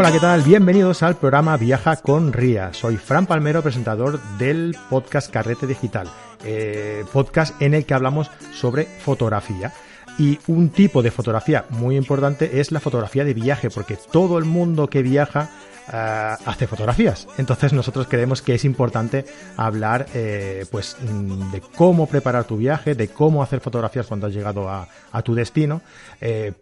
Hola, 0.00 0.12
¿qué 0.12 0.18
tal? 0.18 0.40
Bienvenidos 0.40 1.02
al 1.02 1.18
programa 1.18 1.58
Viaja 1.58 1.96
con 1.96 2.32
Ría. 2.32 2.72
Soy 2.72 2.96
Fran 2.96 3.26
Palmero, 3.26 3.62
presentador 3.62 4.18
del 4.38 4.74
podcast 4.88 5.30
Carrete 5.30 5.66
Digital, 5.66 6.08
eh, 6.42 7.04
podcast 7.12 7.60
en 7.60 7.74
el 7.74 7.84
que 7.84 7.92
hablamos 7.92 8.30
sobre 8.50 8.84
fotografía. 8.86 9.74
Y 10.18 10.38
un 10.46 10.70
tipo 10.70 11.02
de 11.02 11.10
fotografía 11.10 11.66
muy 11.68 11.98
importante 11.98 12.60
es 12.60 12.72
la 12.72 12.80
fotografía 12.80 13.24
de 13.24 13.34
viaje, 13.34 13.68
porque 13.68 13.98
todo 14.10 14.38
el 14.38 14.46
mundo 14.46 14.88
que 14.88 15.02
viaja 15.02 15.50
eh, 15.92 16.34
hace 16.46 16.66
fotografías. 16.66 17.28
Entonces 17.36 17.74
nosotros 17.74 18.06
creemos 18.08 18.40
que 18.40 18.54
es 18.54 18.64
importante 18.64 19.26
hablar 19.58 20.06
eh, 20.14 20.64
pues 20.70 20.96
mm, 20.98 21.50
de 21.50 21.60
cómo 21.60 22.06
preparar 22.06 22.44
tu 22.44 22.56
viaje, 22.56 22.94
de 22.94 23.08
cómo 23.08 23.42
hacer 23.42 23.60
fotografías 23.60 24.06
cuando 24.06 24.28
has 24.28 24.32
llegado 24.32 24.66
a, 24.70 24.88
tu 25.22 25.34
destino, 25.34 25.82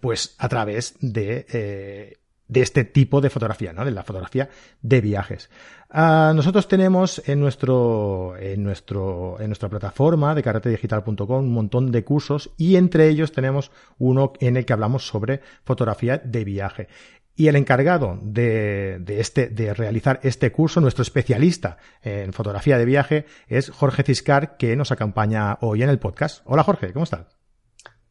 pues 0.00 0.34
a 0.38 0.48
través 0.48 0.96
de 1.00 2.16
de 2.48 2.62
este 2.62 2.84
tipo 2.84 3.20
de 3.20 3.30
fotografía, 3.30 3.72
¿no? 3.72 3.84
De 3.84 3.90
la 3.90 4.02
fotografía 4.02 4.48
de 4.82 5.00
viajes. 5.00 5.50
Ah, 5.90 6.32
nosotros 6.34 6.66
tenemos 6.68 7.22
en 7.28 7.40
nuestro, 7.40 8.36
en 8.38 8.62
nuestro, 8.62 9.36
en 9.38 9.48
nuestra 9.48 9.68
plataforma 9.68 10.34
de 10.34 10.42
carretedigital.com 10.42 11.30
un 11.30 11.52
montón 11.52 11.92
de 11.92 12.04
cursos 12.04 12.50
y 12.56 12.76
entre 12.76 13.08
ellos 13.08 13.32
tenemos 13.32 13.70
uno 13.98 14.32
en 14.40 14.56
el 14.56 14.64
que 14.64 14.72
hablamos 14.72 15.06
sobre 15.06 15.40
fotografía 15.64 16.18
de 16.18 16.44
viaje. 16.44 16.88
Y 17.36 17.46
el 17.46 17.54
encargado 17.54 18.18
de, 18.20 18.98
de, 19.00 19.20
este, 19.20 19.48
de 19.48 19.72
realizar 19.72 20.18
este 20.24 20.50
curso, 20.50 20.80
nuestro 20.80 21.02
especialista 21.02 21.76
en 22.02 22.32
fotografía 22.32 22.78
de 22.78 22.84
viaje, 22.84 23.26
es 23.46 23.70
Jorge 23.70 24.02
Ciscar, 24.02 24.56
que 24.56 24.74
nos 24.74 24.90
acompaña 24.90 25.56
hoy 25.60 25.84
en 25.84 25.88
el 25.88 26.00
podcast. 26.00 26.42
Hola 26.46 26.64
Jorge, 26.64 26.92
¿cómo 26.92 27.04
estás? 27.04 27.38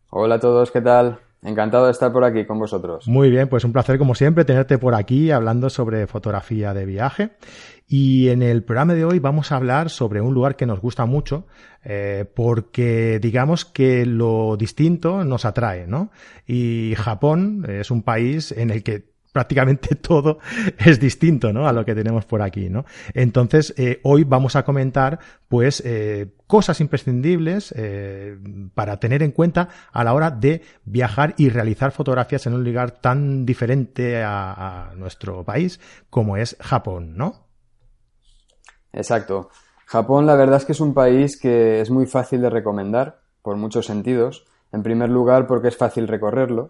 Hola 0.09 0.35
a 0.35 0.39
todos, 0.39 0.71
¿qué 0.71 0.80
tal? 0.80 1.19
Encantado 1.43 1.85
de 1.85 1.91
estar 1.91 2.11
por 2.11 2.23
aquí 2.23 2.45
con 2.45 2.57
vosotros. 2.59 3.07
Muy 3.07 3.30
bien, 3.30 3.47
pues 3.47 3.63
un 3.63 3.71
placer 3.71 3.97
como 3.99 4.16
siempre 4.16 4.43
tenerte 4.43 4.77
por 4.80 4.95
aquí 4.95 5.30
hablando 5.30 5.69
sobre 5.69 6.07
fotografía 6.07 6.73
de 6.73 6.85
viaje. 6.85 7.31
Y 7.88 8.30
en 8.30 8.41
el 8.41 8.63
programa 8.63 8.95
de 8.95 9.05
hoy 9.05 9.19
vamos 9.19 9.52
a 9.52 9.55
hablar 9.55 9.89
sobre 9.89 10.19
un 10.19 10.33
lugar 10.33 10.55
que 10.55 10.65
nos 10.65 10.81
gusta 10.81 11.05
mucho, 11.05 11.45
eh, 11.83 12.25
porque 12.35 13.19
digamos 13.21 13.65
que 13.65 14.05
lo 14.05 14.58
distinto 14.58 15.23
nos 15.23 15.45
atrae, 15.45 15.88
¿no? 15.88 16.11
Y 16.45 16.95
Japón 16.97 17.65
es 17.69 17.91
un 17.91 18.03
país 18.03 18.52
en 18.52 18.71
el 18.71 18.83
que 18.83 19.16
prácticamente 19.38 19.93
todo 20.02 20.39
es 20.80 20.99
distinto 20.99 21.53
¿no? 21.53 21.67
a 21.67 21.71
lo 21.71 21.85
que 21.85 21.93
tenemos 21.93 22.25
por 22.25 22.41
aquí. 22.41 22.69
¿no? 22.69 22.85
Entonces, 23.13 23.71
eh, 23.77 23.99
hoy 24.02 24.23
vamos 24.23 24.55
a 24.55 24.66
comentar 24.66 25.19
pues 25.47 25.83
eh, 25.85 26.33
cosas 26.47 26.81
imprescindibles 26.81 27.71
eh, 27.77 28.35
para 28.73 28.99
tener 28.99 29.21
en 29.21 29.31
cuenta 29.31 29.69
a 29.91 30.03
la 30.03 30.15
hora 30.15 30.31
de 30.31 30.64
viajar 30.86 31.36
y 31.37 31.49
realizar 31.49 31.92
fotografías 31.92 32.48
en 32.48 32.55
un 32.55 32.64
lugar 32.64 32.89
tan 32.89 33.45
diferente 33.45 34.23
a, 34.23 34.89
a 34.89 34.95
nuestro 34.95 35.43
país 35.43 35.80
como 36.09 36.36
es 36.36 36.58
Japón, 36.59 37.15
¿no? 37.15 37.45
Exacto. 38.92 39.52
Japón 39.86 40.25
la 40.25 40.36
verdad 40.36 40.58
es 40.58 40.65
que 40.65 40.71
es 40.71 40.80
un 40.80 40.95
país 40.95 41.39
que 41.39 41.80
es 41.80 41.92
muy 41.92 42.08
fácil 42.08 42.42
de 42.42 42.49
recomendar 42.49 43.19
por 43.43 43.55
muchos 43.55 43.86
sentidos. 43.86 44.48
En 44.71 44.81
primer 44.81 45.09
lugar 45.09 45.45
porque 45.45 45.67
es 45.67 45.77
fácil 45.77 46.08
recorrerlo 46.08 46.69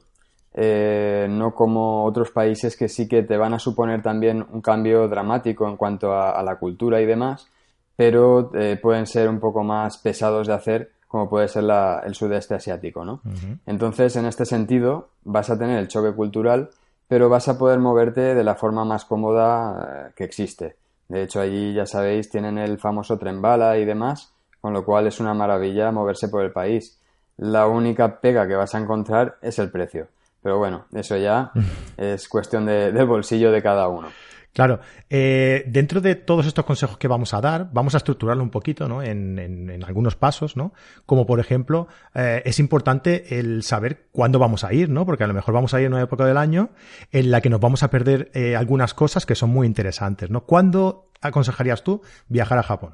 eh, 0.60 1.28
no 1.30 1.54
como 1.54 2.04
otros 2.04 2.32
países 2.32 2.76
que 2.76 2.90
sí 2.90 3.08
que 3.08 3.22
te 3.22 3.38
van 3.38 3.54
a 3.54 3.60
suponer 3.60 4.02
también 4.02 4.44
un 4.52 4.60
cambio 4.60 5.08
dramático 5.08 5.70
en 5.70 5.78
cuanto 5.78 6.12
a, 6.12 6.42
la 6.42 6.56
cultura 6.56 7.00
y 7.00 7.06
demás, 7.06 7.48
pero 7.96 8.50
eh, 8.56 8.80
pueden 8.82 9.06
ser 9.06 9.30
un 9.30 9.40
poco 9.40 9.64
más 9.64 10.00
pesados 10.00 10.48
de 10.48 10.54
hacer, 10.56 10.92
como 11.08 11.30
puede 11.30 11.48
ser 11.48 11.64
el 11.64 12.16
sudeste 12.16 12.56
asiático, 12.56 13.06
¿no? 13.06 13.22
Entonces, 13.68 14.16
en 14.16 14.26
este 14.26 14.46
sentido, 14.46 15.10
vas 15.26 15.52
a 15.52 15.60
tener 15.60 15.78
el 15.78 15.90
choque 15.90 16.12
cultural, 16.14 16.72
pero 17.08 17.30
vas 17.30 17.48
a 17.50 17.60
poder 17.60 17.78
moverte 17.78 18.34
de 18.34 18.44
la 18.44 18.56
forma 18.56 18.84
más 18.84 19.06
cómoda 19.06 20.08
eh, 20.08 20.14
que 20.16 20.24
existe. 20.24 20.76
De 21.08 21.22
hecho, 21.22 21.40
allí, 21.40 21.76
ya 21.76 21.86
sabéis, 21.86 22.32
tienen 22.32 22.58
el 22.58 22.80
famoso 22.80 23.20
tren 23.20 23.44
bala 23.44 23.78
y 23.78 23.86
demás, 23.86 24.34
con 24.60 24.74
lo 24.74 24.84
cual 24.84 25.06
es 25.06 25.20
una 25.20 25.36
maravilla 25.36 25.92
moverse 25.92 26.30
por 26.30 26.44
el 26.44 26.52
país. 26.52 26.98
La 27.38 27.68
única 27.68 28.20
pega 28.20 28.48
que 28.48 28.56
vas 28.56 28.74
a 28.74 28.80
encontrar 28.80 29.38
es 29.44 29.60
el 29.60 29.70
precio 29.70 30.08
pero 30.48 30.60
bueno, 30.60 30.86
eso 30.94 31.18
ya 31.18 31.52
es 31.98 32.30
cuestión 32.30 32.66
de, 32.66 32.94
del 32.94 33.06
bolsillo 33.06 33.52
de 33.52 33.62
cada 33.62 33.90
uno. 33.90 34.08
Claro, 34.54 34.80
eh, 35.10 35.66
dentro 35.68 36.00
de 36.00 36.16
todos 36.16 36.46
estos 36.46 36.64
consejos 36.64 36.98
que 36.98 37.10
vamos 37.10 37.34
a 37.34 37.42
dar, 37.42 37.70
vamos 37.74 37.96
a 37.96 37.98
estructurarlo 37.98 38.42
un 38.42 38.50
poquito, 38.50 38.88
¿no? 38.88 39.04
En, 39.04 39.38
en, 39.38 39.84
algunos 39.84 40.16
pasos, 40.16 40.56
¿no? 40.56 40.72
Como 41.06 41.26
por 41.26 41.42
ejemplo, 41.42 41.90
eh, 42.16 42.44
es 42.46 42.60
importante 42.60 43.38
el 43.38 43.62
saber 43.62 44.08
cuándo 44.14 44.40
vamos 44.40 44.64
a 44.64 44.72
ir, 44.72 44.90
¿no? 44.90 45.06
Porque 45.06 45.26
a 45.26 45.28
lo 45.28 45.34
mejor 45.34 45.54
vamos 45.54 45.74
a 45.74 45.82
ir 45.82 45.88
en 45.88 45.96
una 45.96 46.04
época 46.04 46.26
del 46.26 46.38
año 46.38 46.70
en 47.12 47.30
la 47.30 47.42
que 47.42 47.50
nos 47.50 47.60
vamos 47.60 47.84
a 47.84 47.90
perder 47.90 48.32
eh, 48.34 48.56
algunas 48.56 48.94
cosas 48.94 49.26
que 49.26 49.36
son 49.36 49.50
muy 49.50 49.68
interesantes, 49.68 50.30
¿no? 50.30 50.46
¿Cuándo 50.46 51.12
aconsejarías 51.20 51.84
tú 51.84 52.02
viajar 52.30 52.58
a 52.58 52.64
Japón? 52.64 52.94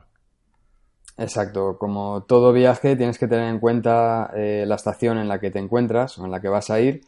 Exacto, 1.18 1.78
como 1.78 2.24
todo 2.24 2.52
viaje 2.52 2.96
tienes 2.96 3.20
que 3.20 3.28
tener 3.28 3.48
en 3.48 3.60
cuenta 3.60 4.32
la 4.34 4.74
estación 4.74 5.20
en 5.20 5.28
la 5.28 5.40
que 5.40 5.52
te 5.52 5.60
encuentras 5.60 6.18
o 6.18 6.26
en 6.26 6.32
la 6.32 6.42
que 6.42 6.50
vas 6.50 6.72
a 6.72 6.80
ir 6.80 7.02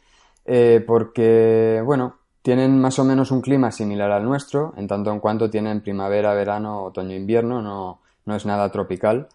eh, 0.46 0.82
porque, 0.86 1.82
bueno, 1.84 2.16
tienen 2.42 2.78
más 2.80 2.98
o 3.00 3.04
menos 3.04 3.32
un 3.32 3.40
clima 3.40 3.72
similar 3.72 4.12
al 4.12 4.24
nuestro, 4.24 4.72
en 4.76 4.86
tanto 4.86 5.10
en 5.10 5.18
cuanto 5.18 5.50
tienen 5.50 5.80
primavera, 5.80 6.32
verano, 6.34 6.84
otoño, 6.84 7.16
invierno, 7.16 7.60
no, 7.60 8.00
no 8.24 8.36
es 8.36 8.46
nada 8.46 8.70
tropical. 8.70 9.26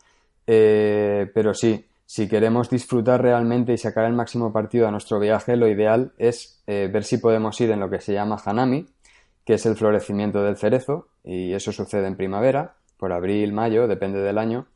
Eh, 0.48 1.30
pero 1.34 1.54
sí, 1.54 1.86
si 2.06 2.30
queremos 2.30 2.70
disfrutar 2.70 3.22
realmente 3.22 3.74
y 3.74 3.78
sacar 3.78 4.06
el 4.06 4.14
máximo 4.14 4.54
partido 4.54 4.88
a 4.88 4.92
nuestro 4.92 5.20
viaje, 5.20 5.58
lo 5.58 5.68
ideal 5.68 6.14
es 6.18 6.64
eh, 6.68 6.90
ver 6.92 7.04
si 7.04 7.18
podemos 7.18 7.60
ir 7.60 7.72
en 7.72 7.82
lo 7.82 7.90
que 7.90 8.00
se 8.00 8.14
llama 8.14 8.38
Hanami, 8.44 8.88
que 9.46 9.56
es 9.56 9.66
el 9.66 9.76
florecimiento 9.76 10.42
del 10.44 10.56
cerezo, 10.56 11.08
y 11.26 11.54
eso 11.54 11.74
sucede 11.74 12.08
en 12.08 12.16
primavera, 12.16 12.76
por 12.98 13.12
abril, 13.12 13.52
mayo, 13.52 13.88
depende 13.88 14.22
del 14.22 14.38
año, 14.38 14.68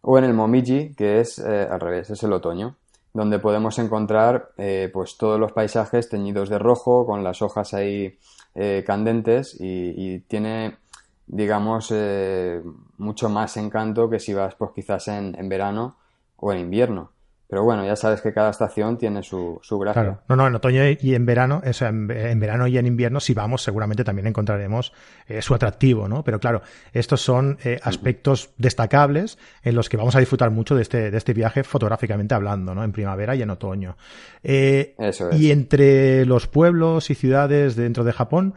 o 0.00 0.18
en 0.18 0.24
el 0.24 0.34
Momiji, 0.34 0.94
que 0.94 1.20
es 1.20 1.38
al 1.38 1.80
revés, 1.80 2.10
es 2.10 2.22
el 2.22 2.32
otoño 2.32 2.76
donde 3.16 3.38
podemos 3.38 3.78
encontrar 3.78 4.50
eh, 4.58 4.90
pues 4.92 5.16
todos 5.16 5.40
los 5.40 5.52
paisajes 5.52 6.10
teñidos 6.10 6.50
de 6.50 6.58
rojo, 6.58 7.06
con 7.06 7.24
las 7.24 7.40
hojas 7.40 7.72
ahí 7.72 8.18
eh, 8.54 8.84
candentes 8.86 9.56
y, 9.58 10.18
tiene, 10.28 10.76
digamos, 11.26 11.90
eh, 11.92 12.60
mucho 12.98 13.30
más 13.30 13.56
encanto 13.56 14.10
que 14.10 14.20
si 14.20 14.34
vas 14.34 14.54
pues 14.54 14.72
quizás 14.74 15.08
en, 15.08 15.34
en 15.38 15.48
verano 15.48 15.96
o 16.36 16.52
en 16.52 16.60
invierno. 16.60 17.10
Pero 17.48 17.62
bueno, 17.62 17.86
ya 17.86 17.94
sabes 17.94 18.22
que 18.22 18.32
cada 18.32 18.50
estación 18.50 18.98
tiene 18.98 19.22
su, 19.22 19.60
su 19.62 19.78
gracia. 19.78 20.02
Claro. 20.02 20.22
No, 20.28 20.34
no, 20.34 20.48
en 20.48 20.54
otoño 20.56 20.82
y 21.00 21.14
en 21.14 21.26
verano, 21.26 21.62
o 21.64 21.72
sea, 21.72 21.88
en, 21.88 22.08
verano 22.08 22.66
y 22.66 22.76
en 22.76 22.86
invierno, 22.86 23.20
si 23.20 23.34
vamos, 23.34 23.62
seguramente 23.62 24.02
también 24.02 24.26
encontraremos 24.26 24.92
eh, 25.28 25.40
su 25.42 25.54
atractivo, 25.54 26.08
¿no? 26.08 26.24
Pero 26.24 26.40
claro, 26.40 26.62
estos 26.92 27.20
son 27.20 27.58
eh, 27.62 27.78
aspectos 27.82 28.50
destacables 28.58 29.38
en 29.62 29.76
los 29.76 29.88
que 29.88 29.96
vamos 29.96 30.16
a 30.16 30.18
disfrutar 30.18 30.50
mucho 30.50 30.74
de 30.74 30.82
este, 30.82 31.10
de 31.12 31.16
este 31.16 31.34
viaje 31.34 31.62
fotográficamente 31.62 32.34
hablando, 32.34 32.74
¿no? 32.74 32.82
En 32.82 32.90
primavera 32.90 33.36
y 33.36 33.42
en 33.42 33.50
otoño. 33.50 33.96
Eh, 34.42 34.96
Eso 34.98 35.30
es. 35.30 35.40
Y 35.40 35.52
entre 35.52 36.26
los 36.26 36.48
pueblos 36.48 37.10
y 37.10 37.14
ciudades 37.14 37.76
dentro 37.76 38.02
de 38.02 38.12
Japón, 38.12 38.54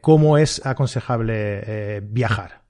¿cómo 0.00 0.38
es 0.38 0.64
aconsejable 0.64 2.00
viajar? 2.02 2.60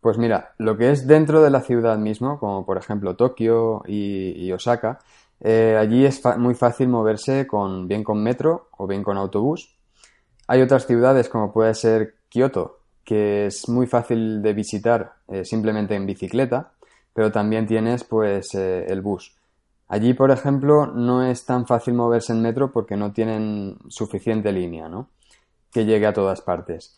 Pues 0.00 0.16
mira, 0.16 0.54
lo 0.56 0.78
que 0.78 0.90
es 0.90 1.06
dentro 1.06 1.42
de 1.42 1.50
la 1.50 1.60
ciudad 1.60 1.98
mismo, 1.98 2.38
como 2.38 2.64
por 2.64 2.78
ejemplo 2.78 3.16
Tokio 3.16 3.82
y, 3.86 4.50
Osaka, 4.52 4.98
eh, 5.40 5.76
allí 5.78 6.06
es 6.06 6.22
muy 6.38 6.54
fácil 6.54 6.88
moverse 6.88 7.46
con, 7.46 7.86
bien 7.86 8.02
con 8.02 8.22
metro 8.22 8.68
o 8.78 8.86
bien 8.86 9.02
con 9.02 9.18
autobús. 9.18 9.76
Hay 10.46 10.62
otras 10.62 10.86
ciudades 10.86 11.28
como 11.28 11.52
puede 11.52 11.74
ser 11.74 12.14
Kioto, 12.30 12.80
que 13.04 13.46
es 13.46 13.68
muy 13.68 13.86
fácil 13.86 14.40
de 14.42 14.54
visitar 14.54 15.16
eh, 15.28 15.44
simplemente 15.44 15.94
en 15.94 16.06
bicicleta, 16.06 16.72
pero 17.12 17.30
también 17.30 17.66
tienes 17.66 18.04
pues 18.04 18.54
eh, 18.54 18.86
el 18.88 19.02
bus. 19.02 19.36
Allí, 19.88 20.14
por 20.14 20.30
ejemplo, 20.30 20.86
no 20.86 21.24
es 21.24 21.44
tan 21.44 21.66
fácil 21.66 21.94
moverse 21.94 22.32
en 22.32 22.40
metro 22.40 22.72
porque 22.72 22.96
no 22.96 23.12
tienen 23.12 23.76
suficiente 23.88 24.52
línea, 24.52 24.88
¿no? 24.88 25.08
Que 25.72 25.84
llegue 25.84 26.06
a 26.06 26.12
todas 26.12 26.40
partes. 26.40 26.96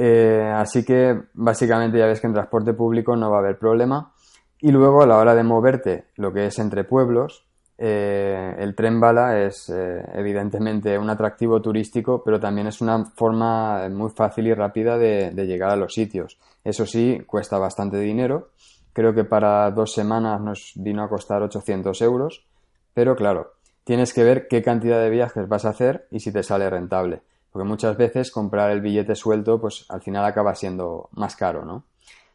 Eh, 0.00 0.52
así 0.54 0.84
que 0.84 1.22
básicamente 1.34 1.98
ya 1.98 2.06
ves 2.06 2.20
que 2.20 2.28
en 2.28 2.32
transporte 2.32 2.72
público 2.72 3.16
no 3.16 3.32
va 3.32 3.38
a 3.38 3.40
haber 3.40 3.58
problema. 3.58 4.12
Y 4.60 4.70
luego 4.70 5.02
a 5.02 5.08
la 5.08 5.18
hora 5.18 5.34
de 5.34 5.42
moverte, 5.42 6.04
lo 6.14 6.32
que 6.32 6.46
es 6.46 6.58
entre 6.60 6.84
pueblos, 6.84 7.44
eh, 7.76 8.54
el 8.58 8.76
tren 8.76 9.00
bala 9.00 9.40
es 9.40 9.68
eh, 9.70 10.00
evidentemente 10.14 10.96
un 10.96 11.10
atractivo 11.10 11.60
turístico, 11.60 12.22
pero 12.24 12.38
también 12.38 12.68
es 12.68 12.80
una 12.80 13.06
forma 13.06 13.88
muy 13.88 14.10
fácil 14.10 14.46
y 14.46 14.54
rápida 14.54 14.96
de, 14.98 15.32
llegar 15.34 15.70
a 15.70 15.76
los 15.76 15.94
sitios. 15.94 16.38
Eso 16.62 16.86
sí, 16.86 17.20
cuesta 17.26 17.58
bastante 17.58 17.98
dinero. 17.98 18.50
Creo 18.92 19.12
que 19.14 19.24
para 19.24 19.68
dos 19.72 19.92
semanas 19.92 20.40
nos 20.40 20.72
vino 20.76 21.02
a 21.02 21.08
costar 21.08 21.42
800 21.42 22.00
euros, 22.02 22.46
pero 22.94 23.16
claro, 23.16 23.54
tienes 23.82 24.12
que 24.12 24.22
ver 24.22 24.46
qué 24.46 24.62
cantidad 24.62 25.00
de 25.00 25.10
viajes 25.10 25.48
vas 25.48 25.64
a 25.64 25.70
hacer 25.70 26.06
y 26.12 26.20
si 26.20 26.32
te 26.32 26.44
sale 26.44 26.70
rentable. 26.70 27.22
Porque 27.52 27.68
muchas 27.68 27.96
veces 27.96 28.30
comprar 28.30 28.70
el 28.70 28.80
billete 28.80 29.14
suelto, 29.14 29.60
pues 29.60 29.86
al 29.88 30.02
final 30.02 30.24
acaba 30.24 30.54
siendo 30.54 31.08
más 31.12 31.36
caro, 31.36 31.64
¿no? 31.64 31.84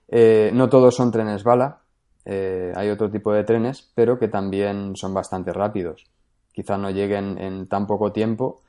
Eh, 0.07 0.51
no 0.53 0.69
todos 0.69 0.95
son 0.95 1.11
trenes 1.11 1.43
bala, 1.43 1.79
eh, 2.25 2.71
hay 2.75 2.89
otro 2.89 3.09
tipo 3.09 3.33
de 3.33 3.43
trenes, 3.43 3.91
pero 3.95 4.17
que 4.17 4.27
también 4.27 4.95
son 4.95 5.13
bastante 5.13 5.53
rápidos. 5.53 6.05
Quizás 6.51 6.79
no 6.79 6.89
lleguen 6.89 7.37
en 7.37 7.67
tan 7.67 7.87
poco 7.87 8.11
tiempo, 8.11 8.61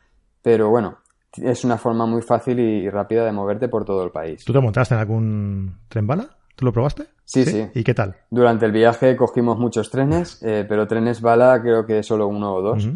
pero 0.42 0.70
bueno, 0.70 0.98
es 1.36 1.64
una 1.64 1.78
forma 1.78 2.06
muy 2.06 2.22
fácil 2.22 2.58
y 2.60 2.88
rápida 2.88 3.24
de 3.24 3.32
moverte 3.32 3.68
por 3.68 3.84
todo 3.84 4.04
el 4.04 4.10
país. 4.10 4.44
¿Tú 4.44 4.52
te 4.52 4.60
montaste 4.60 4.94
en 4.94 5.00
algún 5.00 5.78
tren 5.88 6.06
bala? 6.06 6.28
¿Tú 6.56 6.64
lo 6.64 6.72
probaste? 6.72 7.04
Sí, 7.24 7.44
sí. 7.44 7.66
¿Y 7.74 7.82
qué 7.82 7.94
tal? 7.94 8.16
Durante 8.30 8.66
el 8.66 8.72
viaje 8.72 9.16
cogimos 9.16 9.58
muchos 9.58 9.90
trenes, 9.90 10.42
eh, 10.44 10.64
pero 10.68 10.86
trenes 10.86 11.20
bala 11.20 11.60
creo 11.60 11.84
que 11.86 12.02
solo 12.02 12.28
uno 12.28 12.54
o 12.54 12.62
dos. 12.62 12.88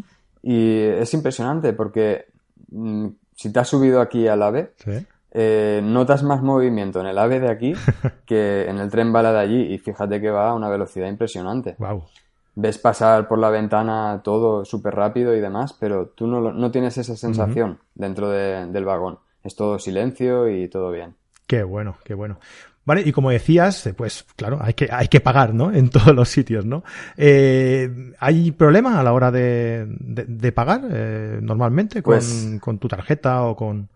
Y 0.43 0.81
es 0.81 1.13
impresionante 1.15 1.73
porque 1.73 2.27
mm, 2.71 3.09
si 3.39 3.53
te 3.53 3.61
has 3.61 3.69
subido 3.69 4.01
aquí 4.01 4.27
al 4.27 4.43
AVE, 4.43 4.73
¿Sí? 4.77 5.07
Eh, 5.31 5.81
notas 5.85 6.25
más 6.25 6.43
movimiento 6.43 7.01
en 7.01 7.07
el 7.07 7.19
AVE 7.19 7.39
de 7.39 7.51
aquí 7.51 7.75
que 8.27 8.69
en 8.69 8.79
el 8.79 8.91
tren 8.91 9.13
bala 9.13 9.33
de 9.33 9.39
allí 9.39 9.63
y 9.73 9.79
fíjate 9.79 10.21
que 10.21 10.31
va 10.31 10.51
a 10.51 10.55
una 10.55 10.69
velocidad 10.69 11.07
impresionante. 11.07 11.77
Ves 12.57 12.79
pasar 12.79 13.29
por 13.29 13.39
la 13.39 13.51
ventana 13.51 14.23
todo 14.25 14.65
súper 14.65 14.97
rápido 14.97 15.37
y 15.37 15.41
demás, 15.41 15.77
pero 15.79 16.09
tú 16.09 16.27
no, 16.27 16.53
no 16.53 16.71
tienes 16.73 16.99
esa 16.99 17.15
sensación 17.15 17.79
dentro 17.95 18.29
del 18.29 18.85
vagón. 18.85 19.21
Es 19.45 19.55
todo 19.55 19.79
silencio 19.79 20.49
y 20.49 20.67
todo 20.67 20.91
bien. 20.91 21.15
Qué 21.47 21.63
bueno, 21.63 21.97
qué 22.03 22.15
bueno. 22.15 22.41
Vale, 22.89 23.03
y 23.05 23.13
como 23.13 23.29
decías, 23.29 23.87
eh, 23.87 23.93
pues 23.93 24.25
claro, 24.35 24.61
hay 24.63 24.73
que, 24.73 24.89
hay 24.91 25.09
que 25.09 25.21
pagar, 25.21 25.53
¿no? 25.53 25.71
En 25.71 25.91
todos 25.91 26.15
los 26.15 26.31
sitios, 26.31 26.65
¿no? 26.65 26.85
Eh, 27.19 28.15
¿Hay 28.19 28.51
problema 28.53 28.99
a 28.99 29.03
la 29.03 29.13
hora 29.13 29.31
de, 29.31 29.85
de, 29.87 30.53
pagar 30.53 30.81
normalmente 31.43 32.03
con, 32.03 32.15
pues 32.15 32.57
con 32.63 32.79
tu 32.79 32.89
tarjeta 32.89 33.43
o 33.43 33.55
con...? 33.55 33.91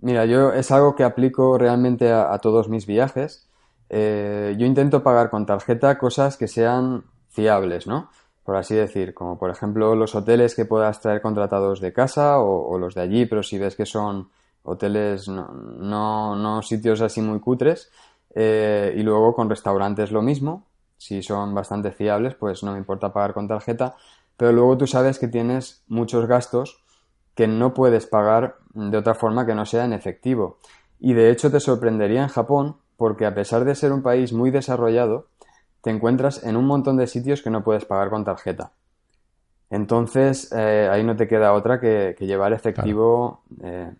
Mira, 0.00 0.24
yo 0.24 0.50
es 0.54 0.70
algo 0.70 0.94
que 0.94 1.04
aplico 1.04 1.58
realmente 1.58 2.10
a, 2.10 2.38
todos 2.38 2.70
mis 2.70 2.86
viajes. 2.86 3.50
Eh, 3.90 4.56
yo 4.58 4.64
intento 4.64 5.02
pagar 5.02 5.28
con 5.28 5.44
tarjeta 5.44 5.98
cosas 5.98 6.38
que 6.38 6.48
sean 6.48 7.04
fiables, 7.28 7.86
¿no? 7.86 8.08
Por 8.44 8.56
así 8.56 8.74
decir, 8.74 9.12
como 9.12 9.38
por 9.38 9.50
ejemplo 9.50 9.94
los 9.94 10.14
hoteles 10.14 10.54
que 10.54 10.64
puedas 10.64 11.02
traer 11.02 11.20
contratados 11.20 11.82
de 11.82 11.92
casa 11.92 12.38
o, 12.38 12.78
los 12.78 12.94
de 12.94 13.02
allí, 13.02 13.26
pero 13.26 13.42
si 13.42 13.58
ves 13.58 13.76
que 13.76 13.84
son 13.84 14.30
hoteles, 14.64 15.28
no, 15.28 16.34
no, 16.34 16.62
sitios 16.62 17.00
así 17.00 17.20
muy 17.20 17.38
cutres. 17.38 17.90
Eh, 18.34 18.92
y 18.96 19.02
luego 19.02 19.34
con 19.34 19.48
restaurantes 19.48 20.10
lo 20.10 20.22
mismo. 20.22 20.64
Si 20.96 21.22
son 21.22 21.54
bastante 21.54 21.92
fiables, 21.92 22.34
pues 22.34 22.62
no 22.62 22.72
me 22.72 22.78
importa 22.78 23.12
pagar 23.12 23.34
con 23.34 23.46
tarjeta. 23.46 23.94
Pero 24.36 24.52
luego 24.52 24.76
tú 24.76 24.86
sabes 24.86 25.18
que 25.18 25.28
tienes 25.28 25.84
muchos 25.86 26.26
gastos 26.26 26.82
que 27.34 27.46
no 27.46 27.74
puedes 27.74 28.06
pagar 28.06 28.56
de 28.74 28.96
otra 28.96 29.14
forma 29.14 29.46
que 29.46 29.54
no 29.54 29.66
sea 29.66 29.84
en 29.84 29.92
efectivo. 29.92 30.58
Y 30.98 31.12
de 31.12 31.30
hecho 31.30 31.50
te 31.50 31.60
sorprendería 31.60 32.22
en 32.22 32.28
Japón 32.28 32.76
porque 32.96 33.26
a 33.26 33.34
pesar 33.34 33.64
de 33.64 33.74
ser 33.74 33.92
un 33.92 34.02
país 34.02 34.32
muy 34.32 34.50
desarrollado, 34.50 35.26
te 35.82 35.90
encuentras 35.90 36.44
en 36.44 36.56
un 36.56 36.66
montón 36.66 36.96
de 36.96 37.06
sitios 37.06 37.42
que 37.42 37.50
no 37.50 37.62
puedes 37.62 37.84
pagar 37.84 38.08
con 38.10 38.24
tarjeta. 38.24 38.72
Entonces 39.70 40.52
eh, 40.52 40.88
ahí 40.90 41.02
no 41.02 41.16
te 41.16 41.26
queda 41.28 41.52
otra 41.52 41.80
que, 41.80 42.16
llevar 42.20 42.52
efectivo 42.52 43.42
eh, 43.62 43.90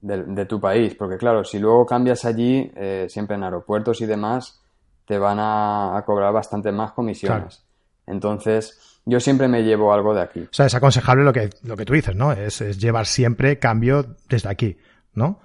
de, 0.00 0.46
tu 0.46 0.60
país, 0.60 0.94
porque 0.94 1.16
claro, 1.16 1.44
si 1.44 1.58
luego 1.58 1.84
cambias 1.84 2.24
allí, 2.24 2.70
eh, 2.74 3.06
siempre 3.08 3.36
en 3.36 3.44
aeropuertos 3.44 4.00
y 4.00 4.06
demás, 4.06 4.60
te 5.04 5.18
van 5.18 5.38
a, 5.40 6.02
cobrar 6.06 6.32
bastante 6.32 6.72
más 6.72 6.92
comisiones. 6.92 7.64
Entonces, 8.06 9.00
yo 9.04 9.20
siempre 9.20 9.48
me 9.48 9.62
llevo 9.62 9.92
algo 9.92 10.14
de 10.14 10.22
aquí. 10.22 10.40
O 10.40 10.52
sea, 10.52 10.66
es 10.66 10.74
aconsejable 10.74 11.24
lo 11.24 11.32
que, 11.32 11.50
lo 11.64 11.76
que 11.76 11.84
tú 11.84 11.92
dices, 11.92 12.14
¿no? 12.14 12.32
Es, 12.32 12.60
llevar 12.78 13.06
siempre 13.06 13.58
cambio 13.58 14.16
desde 14.28 14.48
aquí, 14.48 14.78
¿no? 15.14 15.40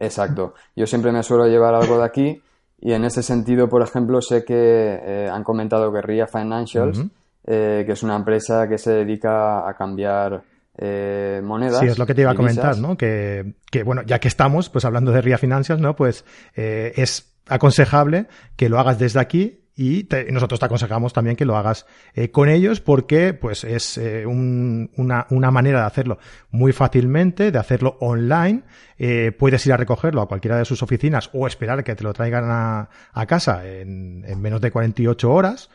Exacto. 0.00 0.54
Yo 0.74 0.86
siempre 0.86 1.12
me 1.12 1.22
suelo 1.22 1.46
llevar 1.46 1.74
algo 1.74 1.98
de 1.98 2.04
aquí 2.04 2.42
y 2.80 2.92
en 2.92 3.04
ese 3.04 3.22
sentido, 3.22 3.68
por 3.68 3.82
ejemplo, 3.82 4.20
sé 4.20 4.44
que 4.44 4.54
eh, 4.56 5.28
han 5.30 5.44
comentado 5.44 5.92
que 5.92 6.02
RIA 6.02 6.26
Financials, 6.26 7.04
eh, 7.44 7.84
que 7.86 7.92
es 7.92 8.02
una 8.02 8.16
empresa 8.16 8.68
que 8.68 8.78
se 8.78 8.92
dedica 8.92 9.68
a 9.68 9.74
cambiar 9.74 10.42
eh, 10.78 11.40
monedas. 11.42 11.80
Sí, 11.80 11.86
es 11.86 11.98
lo 11.98 12.06
que 12.06 12.14
te 12.14 12.22
iba 12.22 12.30
a 12.30 12.34
comentar, 12.34 12.78
¿no? 12.78 12.96
Que, 12.96 13.54
que, 13.70 13.82
bueno, 13.82 14.02
ya 14.02 14.18
que 14.18 14.28
estamos, 14.28 14.68
pues 14.68 14.84
hablando 14.84 15.12
de 15.12 15.20
RIA 15.20 15.38
Financials, 15.38 15.80
¿no? 15.80 15.96
Pues 15.96 16.24
es 16.54 17.34
aconsejable 17.46 18.26
que 18.56 18.68
lo 18.68 18.78
hagas 18.78 18.98
desde 18.98 19.20
aquí 19.20 19.62
y 19.74 20.06
nosotros 20.30 20.60
te 20.60 20.66
aconsejamos 20.66 21.14
también 21.14 21.34
que 21.34 21.46
lo 21.46 21.56
hagas 21.56 21.86
eh, 22.14 22.30
con 22.30 22.50
ellos 22.50 22.80
porque 22.80 23.32
pues 23.32 23.64
es 23.64 23.96
eh, 23.96 24.26
una, 24.26 25.26
una, 25.30 25.50
manera 25.50 25.80
de 25.80 25.86
hacerlo 25.86 26.18
muy 26.50 26.72
fácilmente, 26.72 27.50
de 27.50 27.58
hacerlo 27.58 27.96
online. 28.00 28.64
Eh, 28.98 29.32
puedes 29.36 29.64
ir 29.66 29.72
a 29.72 29.78
recogerlo 29.78 30.20
a 30.20 30.28
cualquiera 30.28 30.58
de 30.58 30.66
sus 30.66 30.82
oficinas 30.82 31.30
o 31.32 31.46
esperar 31.46 31.84
que 31.84 31.94
te 31.94 32.04
lo 32.04 32.12
traigan 32.12 32.44
a, 32.48 32.90
a 33.12 33.26
casa 33.26 33.66
en, 33.66 34.24
en, 34.26 34.40
menos 34.42 34.60
de 34.60 34.70
48 34.70 35.30
horas. 35.32 35.70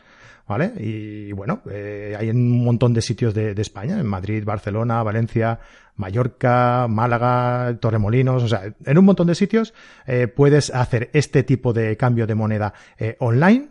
¿Vale? 0.48 0.72
Y 0.78 1.30
bueno, 1.32 1.60
hay 1.66 2.30
un 2.30 2.64
montón 2.64 2.94
de 2.94 3.02
sitios 3.02 3.34
de, 3.34 3.54
de 3.54 3.62
España, 3.62 4.00
en 4.00 4.06
Madrid, 4.06 4.42
Barcelona, 4.46 5.02
Valencia, 5.02 5.60
Mallorca, 5.96 6.86
Málaga, 6.88 7.76
Torremolinos, 7.78 8.42
o 8.42 8.48
sea, 8.48 8.72
en 8.84 8.98
un 8.98 9.04
montón 9.04 9.26
de 9.26 9.34
sitios 9.34 9.74
eh, 10.06 10.26
puedes 10.26 10.70
hacer 10.70 11.10
este 11.12 11.42
tipo 11.42 11.74
de 11.74 11.98
cambio 11.98 12.26
de 12.26 12.34
moneda 12.34 12.72
eh, 12.98 13.16
online 13.18 13.68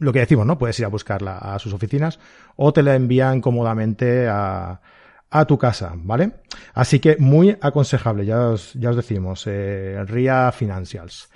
lo 0.00 0.12
que 0.12 0.20
decimos, 0.20 0.46
¿no? 0.46 0.58
Puedes 0.58 0.78
ir 0.78 0.84
a 0.84 0.88
buscarla 0.88 1.38
a 1.38 1.58
sus 1.58 1.72
oficinas 1.72 2.18
o 2.56 2.72
te 2.72 2.82
la 2.82 2.94
envían 2.94 3.40
cómodamente 3.40 4.28
a, 4.28 4.80
a 5.30 5.44
tu 5.44 5.58
casa, 5.58 5.92
¿vale? 5.96 6.34
Así 6.74 7.00
que 7.00 7.16
muy 7.18 7.56
aconsejable, 7.60 8.24
ya 8.24 8.50
os, 8.50 8.74
ya 8.74 8.90
os 8.90 8.96
decimos, 8.96 9.44
eh, 9.46 10.04
RIA 10.06 10.52
Financials. 10.52 11.28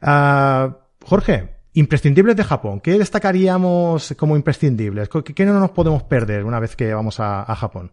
Ah, 0.00 0.78
Jorge, 1.04 1.55
imprescindibles 1.76 2.36
de 2.36 2.44
Japón, 2.44 2.80
¿qué 2.80 2.98
destacaríamos 2.98 4.14
como 4.18 4.36
imprescindibles? 4.36 5.08
¿Qué, 5.08 5.46
no 5.46 5.60
nos 5.60 5.70
podemos 5.70 6.02
perder 6.02 6.44
una 6.44 6.58
vez 6.58 6.74
que 6.74 6.92
vamos 6.92 7.20
a, 7.20 7.42
a 7.42 7.54
Japón? 7.54 7.92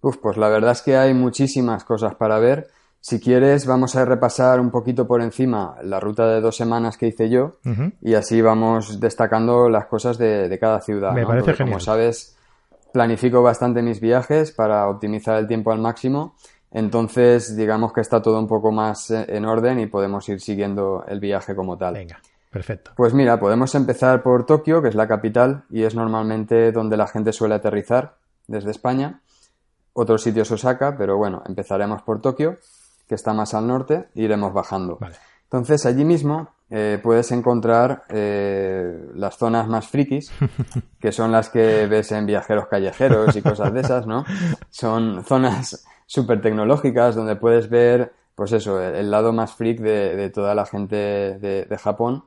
Uf, 0.00 0.16
pues 0.16 0.36
la 0.36 0.48
verdad 0.48 0.72
es 0.72 0.82
que 0.82 0.96
hay 0.96 1.14
muchísimas 1.14 1.84
cosas 1.84 2.14
para 2.16 2.38
ver. 2.38 2.68
Si 3.00 3.20
quieres, 3.20 3.66
vamos 3.66 3.96
a 3.96 4.04
repasar 4.04 4.60
un 4.60 4.70
poquito 4.70 5.06
por 5.06 5.22
encima 5.22 5.76
la 5.82 6.00
ruta 6.00 6.26
de 6.28 6.40
dos 6.40 6.56
semanas 6.56 6.96
que 6.96 7.08
hice 7.08 7.28
yo 7.28 7.58
y 8.00 8.14
así 8.14 8.40
vamos 8.40 9.00
destacando 9.00 9.68
las 9.68 9.86
cosas 9.86 10.18
de, 10.18 10.56
cada 10.60 10.80
ciudad. 10.80 11.12
Me 11.12 11.26
parece 11.26 11.52
genial. 11.54 11.74
Como 11.74 11.80
sabes, 11.80 12.36
planifico 12.92 13.42
bastante 13.42 13.82
mis 13.82 14.00
viajes 14.00 14.52
para 14.52 14.88
optimizar 14.88 15.36
el 15.38 15.48
tiempo 15.48 15.72
al 15.72 15.80
máximo. 15.80 16.36
Entonces, 16.70 17.56
digamos 17.56 17.92
que 17.92 18.00
está 18.00 18.22
todo 18.22 18.38
un 18.38 18.46
poco 18.46 18.70
más 18.72 19.10
eh, 19.10 19.26
en 19.28 19.44
orden 19.44 19.80
y 19.80 19.86
podemos 19.86 20.28
ir 20.28 20.40
siguiendo 20.40 21.04
el 21.06 21.20
viaje 21.20 21.54
como 21.54 21.76
tal. 21.76 21.94
Venga, 21.94 22.20
perfecto. 22.52 22.92
Pues 22.94 23.12
mira, 23.14 23.40
podemos 23.40 23.74
empezar 23.74 24.22
por 24.22 24.46
Tokio, 24.46 24.80
que 24.80 24.88
es 24.88 24.94
la 24.94 25.08
capital 25.08 25.64
y 25.70 25.82
es 25.82 25.96
normalmente 25.96 26.70
donde 26.70 26.96
la 26.96 27.08
gente 27.08 27.32
suele 27.32 27.56
aterrizar 27.56 28.14
desde 28.46 28.70
España. 28.70 29.20
Otro 29.94 30.18
sitio 30.18 30.42
es 30.42 30.50
Osaka, 30.52 30.96
pero 30.96 31.16
bueno, 31.16 31.42
empezaremos 31.46 32.02
por 32.02 32.20
Tokio 32.20 32.58
que 33.12 33.16
está 33.16 33.34
más 33.34 33.52
al 33.52 33.66
norte, 33.66 34.08
iremos 34.14 34.54
bajando. 34.54 34.98
Entonces, 35.44 35.84
allí 35.84 36.02
mismo 36.02 36.48
eh, 36.70 36.98
puedes 37.02 37.30
encontrar 37.30 38.04
eh, 38.08 39.10
las 39.14 39.36
zonas 39.36 39.68
más 39.68 39.86
frikis, 39.86 40.32
que 40.98 41.12
son 41.12 41.30
las 41.30 41.50
que 41.50 41.86
ves 41.86 42.10
en 42.12 42.24
viajeros 42.24 42.68
callejeros 42.68 43.36
y 43.36 43.42
cosas 43.42 43.74
de 43.74 43.80
esas, 43.80 44.06
¿no? 44.06 44.24
Son 44.70 45.22
zonas 45.24 45.84
súper 46.06 46.40
tecnológicas 46.40 47.14
donde 47.14 47.36
puedes 47.36 47.68
ver, 47.68 48.14
pues 48.42 48.52
eso, 48.52 48.82
el, 48.82 49.08
lado 49.10 49.32
más 49.32 49.54
freak 49.54 49.78
de, 49.78 50.30
toda 50.30 50.54
la 50.54 50.66
gente 50.66 50.96
de, 50.96 51.78
Japón. 51.78 52.24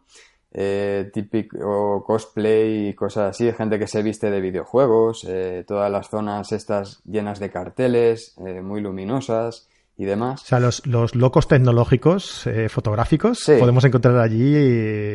Eh, 0.57 1.09
típico 1.11 2.01
cosplay 2.05 2.87
y 2.87 2.93
cosas 2.93 3.31
así, 3.31 3.51
gente 3.51 3.77
que 3.77 3.87
se 3.87 4.01
viste 4.01 4.31
de 4.31 4.39
videojuegos, 4.39 5.27
todas 5.67 5.91
las 5.91 6.09
zonas 6.09 6.53
estas 6.53 7.03
llenas 7.03 7.41
de 7.41 7.49
carteles, 7.49 8.35
muy 8.37 8.79
luminosas, 8.79 9.67
y 9.97 10.05
demás. 10.05 10.43
O 10.43 10.45
sea, 10.45 10.59
los, 10.59 10.85
los 10.85 11.15
locos 11.15 11.47
tecnológicos 11.47 12.47
eh, 12.47 12.69
fotográficos 12.69 13.43
podemos 13.59 13.83
encontrar 13.83 14.17
allí 14.19 14.55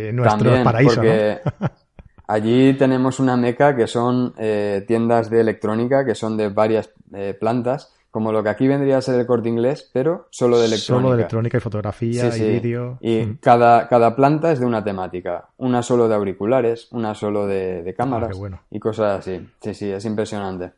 en 0.09 0.17
nuestro 0.17 0.63
paraíso. 0.63 0.97
Porque 0.97 1.41
allí 2.27 2.75
tenemos 2.75 3.21
una 3.21 3.37
meca 3.37 3.77
que 3.77 3.87
son 3.87 4.35
eh, 4.39 4.85
tiendas 4.87 5.31
de 5.31 5.41
electrónica, 5.41 6.05
que 6.05 6.15
son 6.15 6.37
de 6.37 6.49
varias 6.49 6.91
eh, 7.15 7.35
plantas, 7.39 7.93
como 8.11 8.33
lo 8.33 8.43
que 8.43 8.49
aquí 8.49 8.67
vendría 8.67 8.99
a 8.99 9.03
ser 9.03 9.21
el 9.21 9.27
corte 9.27 9.49
inglés, 9.49 9.89
pero 9.93 10.27
solo 10.31 10.59
de 10.59 10.67
electrónica. 10.67 11.03
Solo 11.03 11.11
de 11.11 11.15
electrónica 11.23 11.59
y 11.59 11.61
fotografía 11.61 12.37
y 12.37 12.41
vídeo. 12.41 12.99
Y 13.01 13.21
mm. 13.21 13.39
cada, 13.41 13.89
cada 13.89 14.17
planta 14.17 14.51
es 14.51 14.61
de 14.61 14.67
una 14.67 14.83
temática. 14.83 15.51
Una 15.59 15.83
solo 15.83 16.09
de 16.09 16.15
auriculares, 16.17 16.89
una 16.91 17.15
solo 17.15 17.47
de, 17.47 17.83
de 17.83 17.95
cámaras 17.95 18.37
ah, 18.43 18.63
y 18.71 18.81
cosas 18.81 19.21
así. 19.21 19.49
Sí, 19.61 19.75
sí, 19.75 19.91
es 19.91 20.05
impresionante. 20.05 20.73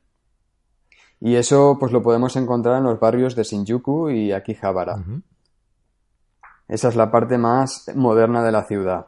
Y 1.21 1.37
eso 1.37 1.77
pues 1.79 1.93
lo 1.93 2.03
podemos 2.03 2.35
encontrar 2.37 2.79
en 2.79 2.85
los 2.85 2.99
barrios 2.99 3.37
de 3.37 3.45
Shinjuku 3.45 4.11
y 4.11 4.33
Akihabara. 4.33 4.97
Esa 6.67 6.89
es 6.89 6.97
la 6.97 7.11
parte 7.11 7.39
más 7.39 7.91
moderna 7.95 8.43
de 8.43 8.53
la 8.53 8.65
ciudad. 8.65 9.07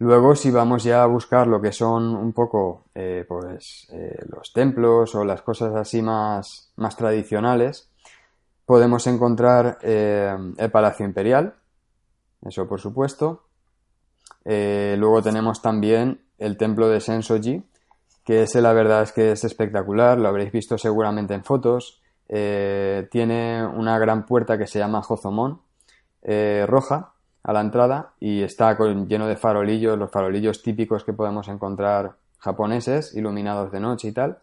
Luego, 0.00 0.34
si 0.34 0.50
vamos 0.50 0.82
ya 0.82 1.02
a 1.02 1.06
buscar 1.06 1.46
lo 1.46 1.60
que 1.60 1.72
son 1.72 2.16
un 2.16 2.32
poco 2.32 2.86
eh, 2.94 3.26
pues, 3.28 3.86
eh, 3.92 4.16
los 4.34 4.50
templos 4.54 5.14
o 5.14 5.26
las 5.26 5.42
cosas 5.42 5.74
así 5.74 6.00
más, 6.00 6.72
más 6.76 6.96
tradicionales, 6.96 7.90
podemos 8.64 9.06
encontrar 9.06 9.76
eh, 9.82 10.34
el 10.56 10.70
Palacio 10.70 11.04
Imperial, 11.04 11.54
eso 12.40 12.66
por 12.66 12.80
supuesto. 12.80 13.42
luego 14.46 15.20
tenemos 15.20 15.60
también 15.60 16.22
el 16.38 16.56
templo 16.56 16.88
de 16.88 17.02
Sensoji, 17.02 17.62
que 18.24 18.44
ese 18.44 18.62
la 18.62 18.72
verdad 18.72 19.02
es 19.02 19.12
que 19.12 19.32
es 19.32 19.44
espectacular, 19.44 20.18
lo 20.18 20.28
habréis 20.28 20.50
visto 20.50 20.78
seguramente 20.78 21.34
en 21.34 21.44
fotos. 21.44 22.00
tiene 22.26 23.66
una 23.66 23.98
gran 23.98 24.24
puerta 24.24 24.56
que 24.56 24.66
se 24.66 24.78
llama 24.78 25.02
Hozomon, 25.06 25.60
roja, 26.66 27.12
a 27.42 27.52
la 27.52 27.60
entrada 27.60 28.12
y 28.20 28.42
está 28.42 28.76
lleno 28.78 29.26
de 29.26 29.36
farolillos, 29.36 29.98
los 29.98 30.10
farolillos 30.10 30.62
típicos 30.62 31.04
que 31.04 31.12
podemos 31.12 31.48
encontrar 31.48 32.12
japoneses, 32.38 33.14
iluminados 33.14 33.72
de 33.72 33.80
noche 33.80 34.08
y 34.08 34.12
tal. 34.12 34.38